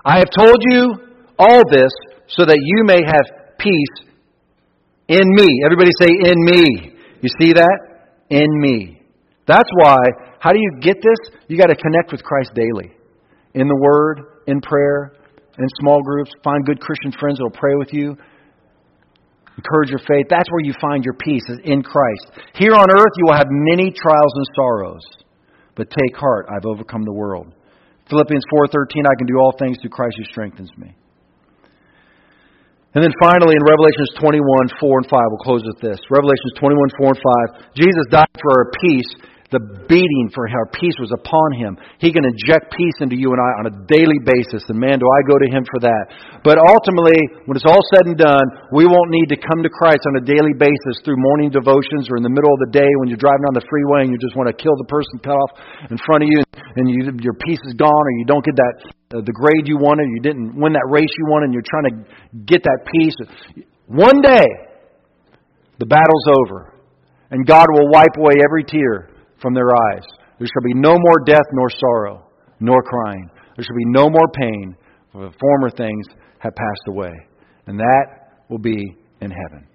I 0.06 0.20
have 0.20 0.30
told 0.38 0.58
you 0.70 0.94
all 1.40 1.62
this 1.70 1.92
so 2.28 2.46
that 2.46 2.58
you 2.60 2.84
may 2.86 3.02
have 3.06 3.58
peace 3.58 4.14
in 5.08 5.24
me. 5.36 5.48
Everybody 5.66 5.92
say, 6.00 6.08
in 6.08 6.44
me. 6.44 6.94
You 7.22 7.30
see 7.40 7.54
that? 7.54 7.78
In 8.30 8.48
me. 8.60 9.02
That's 9.46 9.70
why, 9.84 9.98
how 10.40 10.52
do 10.52 10.60
you 10.60 10.80
get 10.82 10.98
this? 10.98 11.40
You 11.48 11.58
got 11.58 11.68
to 11.68 11.76
connect 11.76 12.12
with 12.12 12.24
Christ 12.24 12.52
daily. 12.56 12.96
In 13.54 13.68
the 13.68 13.76
Word, 13.76 14.44
in 14.48 14.62
prayer, 14.62 15.14
in 15.58 15.68
small 15.80 16.02
groups. 16.02 16.32
Find 16.44 16.66
good 16.66 16.80
Christian 16.80 17.12
friends 17.20 17.38
that 17.38 17.44
will 17.44 17.60
pray 17.60 17.76
with 17.76 17.94
you. 17.94 18.18
Encourage 19.58 19.90
your 19.90 20.00
faith. 20.00 20.26
That's 20.30 20.50
where 20.50 20.66
you 20.66 20.74
find 20.82 21.06
your 21.06 21.14
peace, 21.14 21.44
is 21.50 21.60
in 21.64 21.84
Christ. 21.84 22.42
Here 22.56 22.74
on 22.74 22.90
earth, 22.90 23.14
you 23.18 23.26
will 23.28 23.38
have 23.38 23.48
many 23.50 23.92
trials 23.92 24.34
and 24.36 24.46
sorrows. 24.56 25.04
But 25.76 25.90
take 25.90 26.18
heart, 26.18 26.48
I've 26.50 26.66
overcome 26.66 27.04
the 27.04 27.14
world. 27.14 27.54
Philippians 28.10 28.44
4.13, 28.54 29.06
I 29.06 29.16
can 29.18 29.28
do 29.28 29.38
all 29.38 29.54
things 29.58 29.78
through 29.82 29.92
Christ 29.92 30.16
who 30.18 30.24
strengthens 30.26 30.70
me. 30.78 30.96
And 32.94 33.02
then 33.02 33.14
finally, 33.18 33.58
in 33.58 33.64
Revelations 33.66 34.14
21, 34.22 34.78
4 34.78 35.02
and 35.02 35.08
5, 35.10 35.18
we'll 35.34 35.42
close 35.42 35.66
with 35.66 35.82
this. 35.82 35.98
Revelations 36.14 36.54
21, 36.62 36.78
4 37.02 37.10
and 37.10 37.22
5, 37.58 37.74
Jesus 37.74 38.06
died 38.14 38.38
for 38.38 38.54
our 38.54 38.70
peace, 38.86 39.10
the 39.50 39.86
beating 39.86 40.30
for 40.34 40.50
our 40.50 40.70
peace 40.74 40.98
was 40.98 41.14
upon 41.14 41.58
him. 41.58 41.78
He 42.02 42.10
can 42.10 42.26
inject 42.26 42.74
peace 42.74 42.98
into 43.06 43.14
you 43.14 43.30
and 43.34 43.42
I 43.42 43.50
on 43.62 43.66
a 43.70 43.74
daily 43.86 44.18
basis. 44.26 44.66
And 44.70 44.82
man, 44.82 44.98
do 44.98 45.06
I 45.06 45.20
go 45.30 45.38
to 45.38 45.50
him 45.50 45.62
for 45.70 45.80
that. 45.86 46.04
But 46.42 46.58
ultimately, 46.58 47.18
when 47.46 47.54
it's 47.54 47.70
all 47.70 47.82
said 47.94 48.10
and 48.10 48.18
done, 48.18 48.46
we 48.74 48.90
won't 48.90 49.14
need 49.14 49.30
to 49.30 49.38
come 49.38 49.62
to 49.62 49.70
Christ 49.70 50.02
on 50.10 50.22
a 50.22 50.26
daily 50.26 50.58
basis 50.58 51.02
through 51.06 51.22
morning 51.22 51.54
devotions 51.54 52.10
or 52.10 52.18
in 52.18 52.26
the 52.26 52.34
middle 52.34 52.50
of 52.50 52.62
the 52.66 52.74
day 52.74 52.90
when 53.02 53.14
you're 53.14 53.22
driving 53.22 53.46
on 53.46 53.54
the 53.54 53.66
freeway 53.70 54.06
and 54.06 54.14
you 54.14 54.18
just 54.18 54.34
want 54.34 54.50
to 54.50 54.58
kill 54.58 54.74
the 54.82 54.90
person 54.90 55.22
cut 55.22 55.38
off 55.38 55.54
in 55.90 56.02
front 56.02 56.26
of 56.26 56.30
you 56.30 56.42
and 56.78 56.90
you, 56.90 57.14
your 57.22 57.38
peace 57.46 57.62
is 57.70 57.78
gone 57.78 57.90
or 57.90 58.14
you 58.18 58.26
don't 58.26 58.46
get 58.46 58.58
that 58.58 58.74
Uh, 59.14 59.22
the 59.22 59.32
grade 59.32 59.68
you 59.68 59.78
wanted, 59.78 60.10
you 60.10 60.22
didn't 60.22 60.60
win 60.60 60.74
that 60.74 60.88
race 60.90 61.12
you 61.18 61.26
wanted, 61.30 61.46
and 61.46 61.54
you're 61.54 61.62
trying 61.70 61.86
to 61.86 62.42
get 62.46 62.64
that 62.64 62.80
peace. 62.92 63.14
One 63.86 64.22
day, 64.22 64.48
the 65.78 65.86
battle's 65.86 66.26
over, 66.42 66.74
and 67.30 67.46
God 67.46 67.68
will 67.70 67.92
wipe 67.92 68.18
away 68.18 68.34
every 68.44 68.64
tear 68.64 69.12
from 69.40 69.54
their 69.54 69.70
eyes. 69.70 70.04
There 70.40 70.48
shall 70.48 70.64
be 70.66 70.74
no 70.74 70.98
more 70.98 71.24
death, 71.26 71.46
nor 71.52 71.70
sorrow, 71.70 72.26
nor 72.60 72.82
crying. 72.82 73.30
There 73.56 73.64
shall 73.64 73.78
be 73.78 73.86
no 73.86 74.10
more 74.10 74.28
pain, 74.34 74.76
for 75.12 75.30
the 75.30 75.38
former 75.40 75.70
things 75.70 76.08
have 76.40 76.56
passed 76.56 76.88
away. 76.88 77.12
And 77.68 77.78
that 77.80 78.06
will 78.50 78.58
be 78.58 78.98
in 79.22 79.32
heaven. 79.32 79.68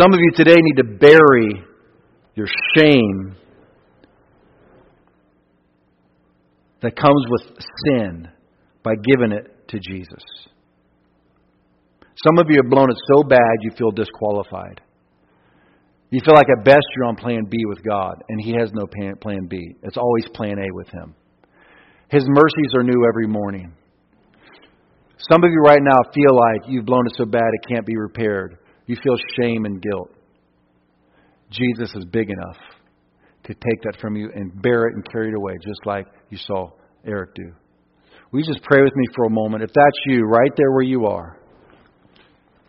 Some 0.00 0.14
of 0.14 0.20
you 0.20 0.30
today 0.32 0.56
need 0.56 0.76
to 0.76 0.84
bury 0.84 1.64
your 2.36 2.46
shame 2.76 3.36
that 6.82 6.96
comes 6.96 7.24
with 7.28 7.42
sin 7.86 8.28
by 8.82 8.94
giving 8.94 9.32
it 9.32 9.68
to 9.68 9.78
Jesus. 9.78 10.24
Some 12.26 12.38
of 12.38 12.46
you 12.48 12.60
have 12.62 12.70
blown 12.70 12.90
it 12.90 12.96
so 13.12 13.22
bad 13.22 13.38
you 13.62 13.70
feel 13.76 13.90
disqualified. 13.90 14.80
You 16.10 16.20
feel 16.24 16.34
like 16.34 16.48
at 16.58 16.64
best 16.64 16.84
you're 16.96 17.06
on 17.06 17.16
plan 17.16 17.44
B 17.48 17.58
with 17.66 17.82
God, 17.84 18.22
and 18.28 18.40
He 18.40 18.52
has 18.58 18.70
no 18.72 18.86
plan 18.86 19.46
B. 19.48 19.76
It's 19.82 19.96
always 19.96 20.26
plan 20.34 20.58
A 20.58 20.74
with 20.74 20.88
Him. 20.88 21.14
His 22.08 22.24
mercies 22.26 22.74
are 22.76 22.82
new 22.82 23.06
every 23.08 23.28
morning. 23.28 23.72
Some 25.30 25.44
of 25.44 25.50
you 25.50 25.60
right 25.64 25.82
now 25.82 25.98
feel 26.12 26.34
like 26.34 26.62
you've 26.66 26.86
blown 26.86 27.06
it 27.06 27.12
so 27.16 27.24
bad 27.24 27.42
it 27.42 27.68
can't 27.68 27.86
be 27.86 27.96
repaired. 27.96 28.58
You 28.86 28.96
feel 29.02 29.16
shame 29.40 29.64
and 29.66 29.80
guilt. 29.80 30.10
Jesus 31.50 31.94
is 31.94 32.04
big 32.06 32.30
enough 32.30 32.56
take 33.54 33.82
that 33.82 34.00
from 34.00 34.16
you 34.16 34.30
and 34.34 34.60
bear 34.62 34.86
it 34.88 34.94
and 34.94 35.04
carry 35.10 35.28
it 35.28 35.34
away, 35.34 35.54
just 35.62 35.80
like 35.84 36.06
you 36.30 36.38
saw 36.38 36.70
Eric 37.06 37.34
do. 37.34 37.52
Will 38.30 38.40
you 38.40 38.46
just 38.46 38.62
pray 38.62 38.82
with 38.82 38.94
me 38.94 39.04
for 39.14 39.24
a 39.24 39.30
moment? 39.30 39.62
If 39.62 39.70
that's 39.74 39.98
you, 40.06 40.24
right 40.24 40.52
there 40.56 40.70
where 40.70 40.82
you 40.82 41.06
are, 41.06 41.38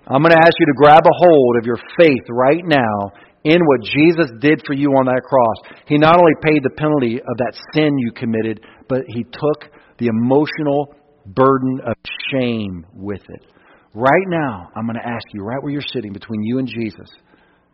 I'm 0.07 0.21
going 0.21 0.32
to 0.32 0.41
ask 0.43 0.53
you 0.59 0.65
to 0.65 0.73
grab 0.75 1.03
a 1.05 1.15
hold 1.15 1.57
of 1.59 1.65
your 1.65 1.77
faith 1.97 2.23
right 2.29 2.63
now 2.65 3.11
in 3.43 3.59
what 3.63 3.82
Jesus 3.84 4.32
did 4.39 4.61
for 4.65 4.73
you 4.73 4.89
on 4.97 5.05
that 5.05 5.21
cross. 5.23 5.77
He 5.88 5.97
not 5.97 6.17
only 6.17 6.34
paid 6.41 6.63
the 6.63 6.75
penalty 6.75 7.17
of 7.17 7.38
that 7.38 7.53
sin 7.73 7.97
you 7.97 8.11
committed, 8.11 8.61
but 8.89 9.01
he 9.07 9.23
took 9.23 9.71
the 9.99 10.07
emotional 10.07 10.95
burden 11.25 11.82
of 11.86 11.95
shame 12.32 12.86
with 12.93 13.21
it. 13.21 13.45
Right 13.93 14.27
now, 14.27 14.71
I'm 14.75 14.86
going 14.86 14.97
to 14.97 15.07
ask 15.07 15.25
you, 15.34 15.43
right 15.43 15.61
where 15.61 15.71
you're 15.71 15.82
sitting, 15.82 16.13
between 16.13 16.41
you 16.43 16.59
and 16.59 16.67
Jesus, 16.67 17.09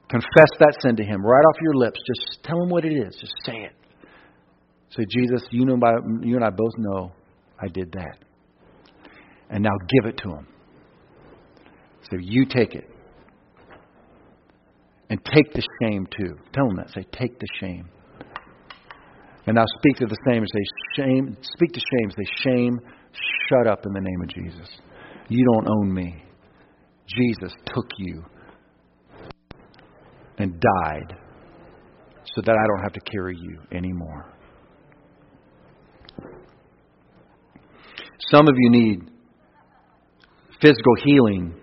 confess 0.09 0.49
that 0.59 0.77
sin 0.81 0.95
to 0.95 1.03
him 1.03 1.25
right 1.25 1.43
off 1.43 1.55
your 1.61 1.75
lips. 1.75 1.99
Just 2.07 2.43
tell 2.43 2.61
him 2.61 2.69
what 2.69 2.85
it 2.85 2.93
is. 2.93 3.15
Just 3.19 3.33
say 3.45 3.55
it. 3.55 3.73
Say, 4.89 5.03
Jesus, 5.09 5.43
you, 5.51 5.65
know 5.65 5.77
by, 5.77 5.91
you 6.21 6.35
and 6.35 6.45
I 6.45 6.49
both 6.49 6.73
know 6.77 7.11
I 7.61 7.67
did 7.67 7.91
that. 7.91 8.17
And 9.49 9.63
now 9.63 9.75
give 9.89 10.09
it 10.09 10.17
to 10.23 10.29
him. 10.29 10.47
So 12.09 12.17
you 12.19 12.45
take 12.45 12.73
it. 12.73 12.89
And 15.09 15.19
take 15.23 15.53
the 15.53 15.63
shame 15.81 16.07
too. 16.17 16.35
Tell 16.53 16.65
him 16.69 16.77
that. 16.77 16.89
Say, 16.91 17.05
take 17.11 17.39
the 17.39 17.47
shame. 17.59 17.89
And 19.45 19.55
now 19.55 19.63
speak 19.79 19.97
to 19.97 20.05
the 20.05 20.17
shame 20.27 20.43
and 20.43 20.49
say, 20.53 21.03
shame. 21.03 21.37
Speak 21.41 21.71
to 21.71 21.79
shame. 21.79 22.11
Say, 22.11 22.31
shame, 22.43 22.79
shut 23.49 23.67
up 23.67 23.85
in 23.85 23.93
the 23.93 24.01
name 24.01 24.21
of 24.21 24.27
Jesus. 24.29 24.69
You 25.29 25.45
don't 25.53 25.69
own 25.69 25.93
me. 25.93 26.23
Jesus 27.07 27.53
took 27.65 27.85
you 27.97 28.23
and 30.37 30.59
died 30.59 31.17
so 32.35 32.41
that 32.45 32.51
I 32.51 32.67
don't 32.67 32.83
have 32.83 32.93
to 32.93 33.11
carry 33.11 33.35
you 33.39 33.59
anymore. 33.71 34.33
Some 38.31 38.47
of 38.47 38.55
you 38.57 38.69
need 38.69 39.11
physical 40.61 40.95
healing 41.03 41.55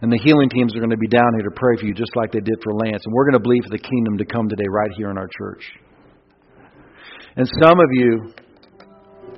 and 0.00 0.12
the 0.12 0.18
healing 0.22 0.48
teams 0.48 0.74
are 0.76 0.78
going 0.78 0.94
to 0.94 0.96
be 0.96 1.08
down 1.08 1.26
here 1.34 1.48
to 1.50 1.56
pray 1.56 1.74
for 1.78 1.86
you 1.86 1.94
just 1.94 2.14
like 2.14 2.30
they 2.30 2.40
did 2.40 2.54
for 2.62 2.72
Lance. 2.72 3.02
And 3.04 3.12
we're 3.12 3.24
going 3.24 3.34
to 3.34 3.42
believe 3.42 3.64
for 3.64 3.74
the 3.74 3.82
kingdom 3.82 4.16
to 4.18 4.24
come 4.24 4.48
today 4.48 4.66
right 4.70 4.90
here 4.96 5.10
in 5.10 5.18
our 5.18 5.26
church. 5.26 5.64
And 7.36 7.46
some 7.62 7.78
of 7.78 7.90
you 7.92 8.32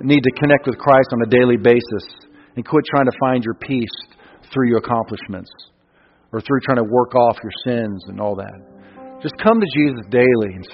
need 0.02 0.20
to 0.20 0.32
connect 0.40 0.66
with 0.66 0.76
Christ 0.78 1.08
on 1.12 1.22
a 1.22 1.30
daily 1.30 1.56
basis 1.56 2.04
and 2.56 2.64
quit 2.64 2.84
trying 2.92 3.06
to 3.06 3.16
find 3.20 3.44
your 3.44 3.54
peace 3.54 3.96
through 4.52 4.68
your 4.68 4.78
accomplishments 4.78 5.50
or 6.32 6.40
through 6.40 6.60
trying 6.64 6.84
to 6.84 6.88
work 6.90 7.14
off 7.14 7.36
your 7.42 7.52
sins 7.64 8.04
and 8.08 8.20
all 8.20 8.36
that. 8.36 8.79
Just 9.22 9.34
come 9.42 9.60
to 9.60 9.66
Jesus 9.76 10.06
daily 10.10 10.54
and, 10.56 10.66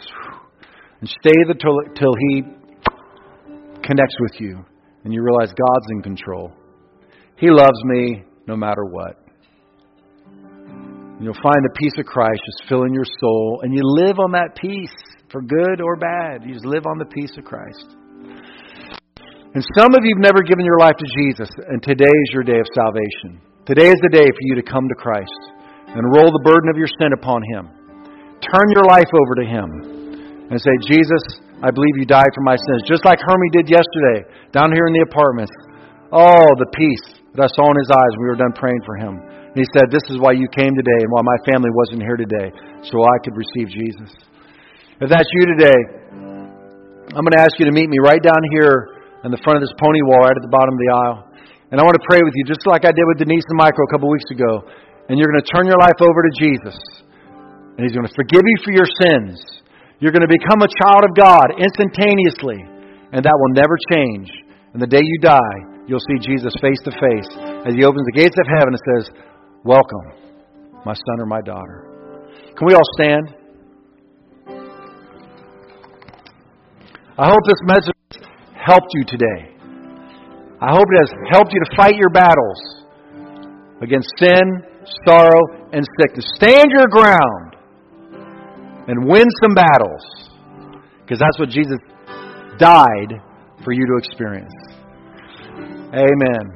and 1.00 1.08
stay 1.08 1.34
till, 1.58 1.78
till 1.94 2.14
He 2.30 2.42
connects 3.82 4.16
with 4.20 4.40
you 4.40 4.64
and 5.04 5.14
you 5.14 5.22
realize 5.22 5.54
God's 5.54 5.86
in 5.90 6.02
control. 6.02 6.52
He 7.36 7.50
loves 7.50 7.78
me 7.84 8.24
no 8.46 8.56
matter 8.56 8.84
what. 8.84 9.18
You'll 11.18 11.42
find 11.42 11.62
the 11.64 11.74
peace 11.78 11.94
of 11.98 12.06
Christ 12.06 12.42
just 12.44 12.68
filling 12.68 12.92
your 12.92 13.06
soul, 13.20 13.60
and 13.62 13.72
you 13.72 13.80
live 13.82 14.18
on 14.18 14.32
that 14.32 14.54
peace 14.54 14.92
for 15.30 15.40
good 15.40 15.80
or 15.80 15.96
bad. 15.96 16.44
You 16.44 16.52
just 16.52 16.66
live 16.66 16.84
on 16.86 16.98
the 16.98 17.06
peace 17.06 17.32
of 17.38 17.44
Christ. 17.44 17.86
And 19.54 19.64
some 19.78 19.94
of 19.94 20.04
you 20.04 20.12
have 20.14 20.22
never 20.22 20.42
given 20.42 20.64
your 20.64 20.78
life 20.78 20.96
to 20.98 21.08
Jesus, 21.16 21.48
and 21.68 21.82
today 21.82 22.04
is 22.04 22.30
your 22.34 22.42
day 22.42 22.58
of 22.60 22.66
salvation. 22.74 23.40
Today 23.64 23.88
is 23.88 24.00
the 24.02 24.12
day 24.12 24.26
for 24.26 24.42
you 24.42 24.56
to 24.56 24.62
come 24.62 24.86
to 24.86 24.94
Christ 24.94 25.40
and 25.86 26.14
roll 26.14 26.30
the 26.30 26.44
burden 26.44 26.68
of 26.68 26.76
your 26.76 26.90
sin 27.00 27.14
upon 27.16 27.42
Him. 27.54 27.75
Turn 28.52 28.66
your 28.78 28.86
life 28.86 29.10
over 29.10 29.34
to 29.42 29.46
Him 29.46 29.68
and 30.50 30.56
say, 30.62 30.74
Jesus, 30.86 31.42
I 31.64 31.74
believe 31.74 31.98
you 31.98 32.06
died 32.06 32.30
for 32.30 32.44
my 32.46 32.54
sins. 32.54 32.86
Just 32.86 33.02
like 33.02 33.18
Hermie 33.18 33.50
did 33.50 33.66
yesterday 33.66 34.28
down 34.52 34.70
here 34.70 34.86
in 34.86 34.94
the 34.94 35.04
apartments. 35.08 35.54
Oh, 36.14 36.46
the 36.60 36.70
peace 36.70 37.18
that 37.34 37.42
I 37.42 37.50
saw 37.50 37.66
in 37.66 37.76
his 37.82 37.90
eyes 37.90 38.12
when 38.14 38.22
we 38.22 38.30
were 38.30 38.38
done 38.38 38.54
praying 38.54 38.82
for 38.86 38.94
him. 38.94 39.18
And 39.18 39.58
he 39.58 39.66
said, 39.74 39.90
This 39.90 40.04
is 40.12 40.22
why 40.22 40.38
you 40.38 40.46
came 40.52 40.70
today 40.76 41.00
and 41.02 41.10
why 41.10 41.24
my 41.26 41.38
family 41.48 41.72
wasn't 41.74 42.06
here 42.06 42.14
today, 42.14 42.54
so 42.86 43.02
I 43.02 43.16
could 43.26 43.34
receive 43.34 43.72
Jesus. 43.72 44.10
If 45.02 45.10
that's 45.10 45.28
you 45.32 45.44
today, 45.58 45.80
I'm 47.12 47.24
going 47.24 47.36
to 47.36 47.42
ask 47.42 47.58
you 47.58 47.66
to 47.66 47.74
meet 47.74 47.88
me 47.90 47.98
right 47.98 48.22
down 48.22 48.40
here 48.52 49.00
in 49.24 49.34
the 49.34 49.40
front 49.42 49.58
of 49.58 49.62
this 49.66 49.74
pony 49.80 50.00
wall, 50.06 50.22
right 50.22 50.36
at 50.36 50.44
the 50.44 50.52
bottom 50.52 50.76
of 50.76 50.80
the 50.80 50.90
aisle. 50.92 51.18
And 51.72 51.80
I 51.80 51.82
want 51.82 51.98
to 51.98 52.04
pray 52.06 52.22
with 52.22 52.36
you, 52.38 52.46
just 52.46 52.62
like 52.68 52.86
I 52.86 52.94
did 52.94 53.02
with 53.10 53.18
Denise 53.18 53.44
and 53.50 53.58
Michael 53.58 53.82
a 53.88 53.90
couple 53.90 54.06
weeks 54.06 54.30
ago. 54.30 54.70
And 55.10 55.18
you're 55.18 55.30
going 55.32 55.42
to 55.42 55.50
turn 55.50 55.66
your 55.66 55.80
life 55.82 55.98
over 55.98 56.20
to 56.22 56.32
Jesus. 56.38 56.76
And 57.76 57.84
He's 57.84 57.92
going 57.92 58.08
to 58.08 58.16
forgive 58.16 58.40
you 58.40 58.58
for 58.64 58.72
your 58.72 58.88
sins. 59.04 59.36
You're 60.00 60.12
going 60.12 60.24
to 60.24 60.32
become 60.32 60.64
a 60.64 60.70
child 60.80 61.04
of 61.04 61.12
God 61.12 61.60
instantaneously. 61.60 62.64
And 63.12 63.20
that 63.20 63.36
will 63.36 63.52
never 63.52 63.76
change. 63.92 64.32
And 64.72 64.80
the 64.80 64.88
day 64.88 65.00
you 65.00 65.18
die, 65.20 65.84
you'll 65.86 66.04
see 66.04 66.18
Jesus 66.20 66.52
face 66.60 66.80
to 66.84 66.92
face 66.92 67.30
as 67.68 67.76
He 67.76 67.84
opens 67.84 68.04
the 68.12 68.16
gates 68.16 68.36
of 68.36 68.46
heaven 68.48 68.72
and 68.72 68.82
says, 68.96 69.04
Welcome, 69.64 70.44
my 70.84 70.94
son 70.94 71.20
or 71.20 71.26
my 71.26 71.40
daughter. 71.40 71.88
Can 72.56 72.66
we 72.66 72.74
all 72.74 72.88
stand? 72.96 73.34
I 77.18 77.28
hope 77.28 77.40
this 77.46 77.60
message 77.64 78.28
helped 78.52 78.88
you 78.92 79.04
today. 79.04 79.56
I 80.60 80.72
hope 80.72 80.84
it 80.92 81.00
has 81.00 81.12
helped 81.32 81.52
you 81.52 81.60
to 81.60 81.76
fight 81.76 81.96
your 81.96 82.10
battles 82.10 82.60
against 83.82 84.08
sin, 84.18 84.62
sorrow, 85.06 85.68
and 85.72 85.84
sickness. 86.00 86.24
Stand 86.36 86.70
your 86.70 86.88
ground 86.88 87.55
and 88.88 89.06
win 89.06 89.26
some 89.42 89.54
battles 89.54 90.02
because 91.02 91.18
that's 91.18 91.38
what 91.38 91.48
Jesus 91.48 91.78
died 92.58 93.20
for 93.64 93.72
you 93.72 93.86
to 93.86 93.96
experience. 93.98 94.52
Amen. 95.92 96.44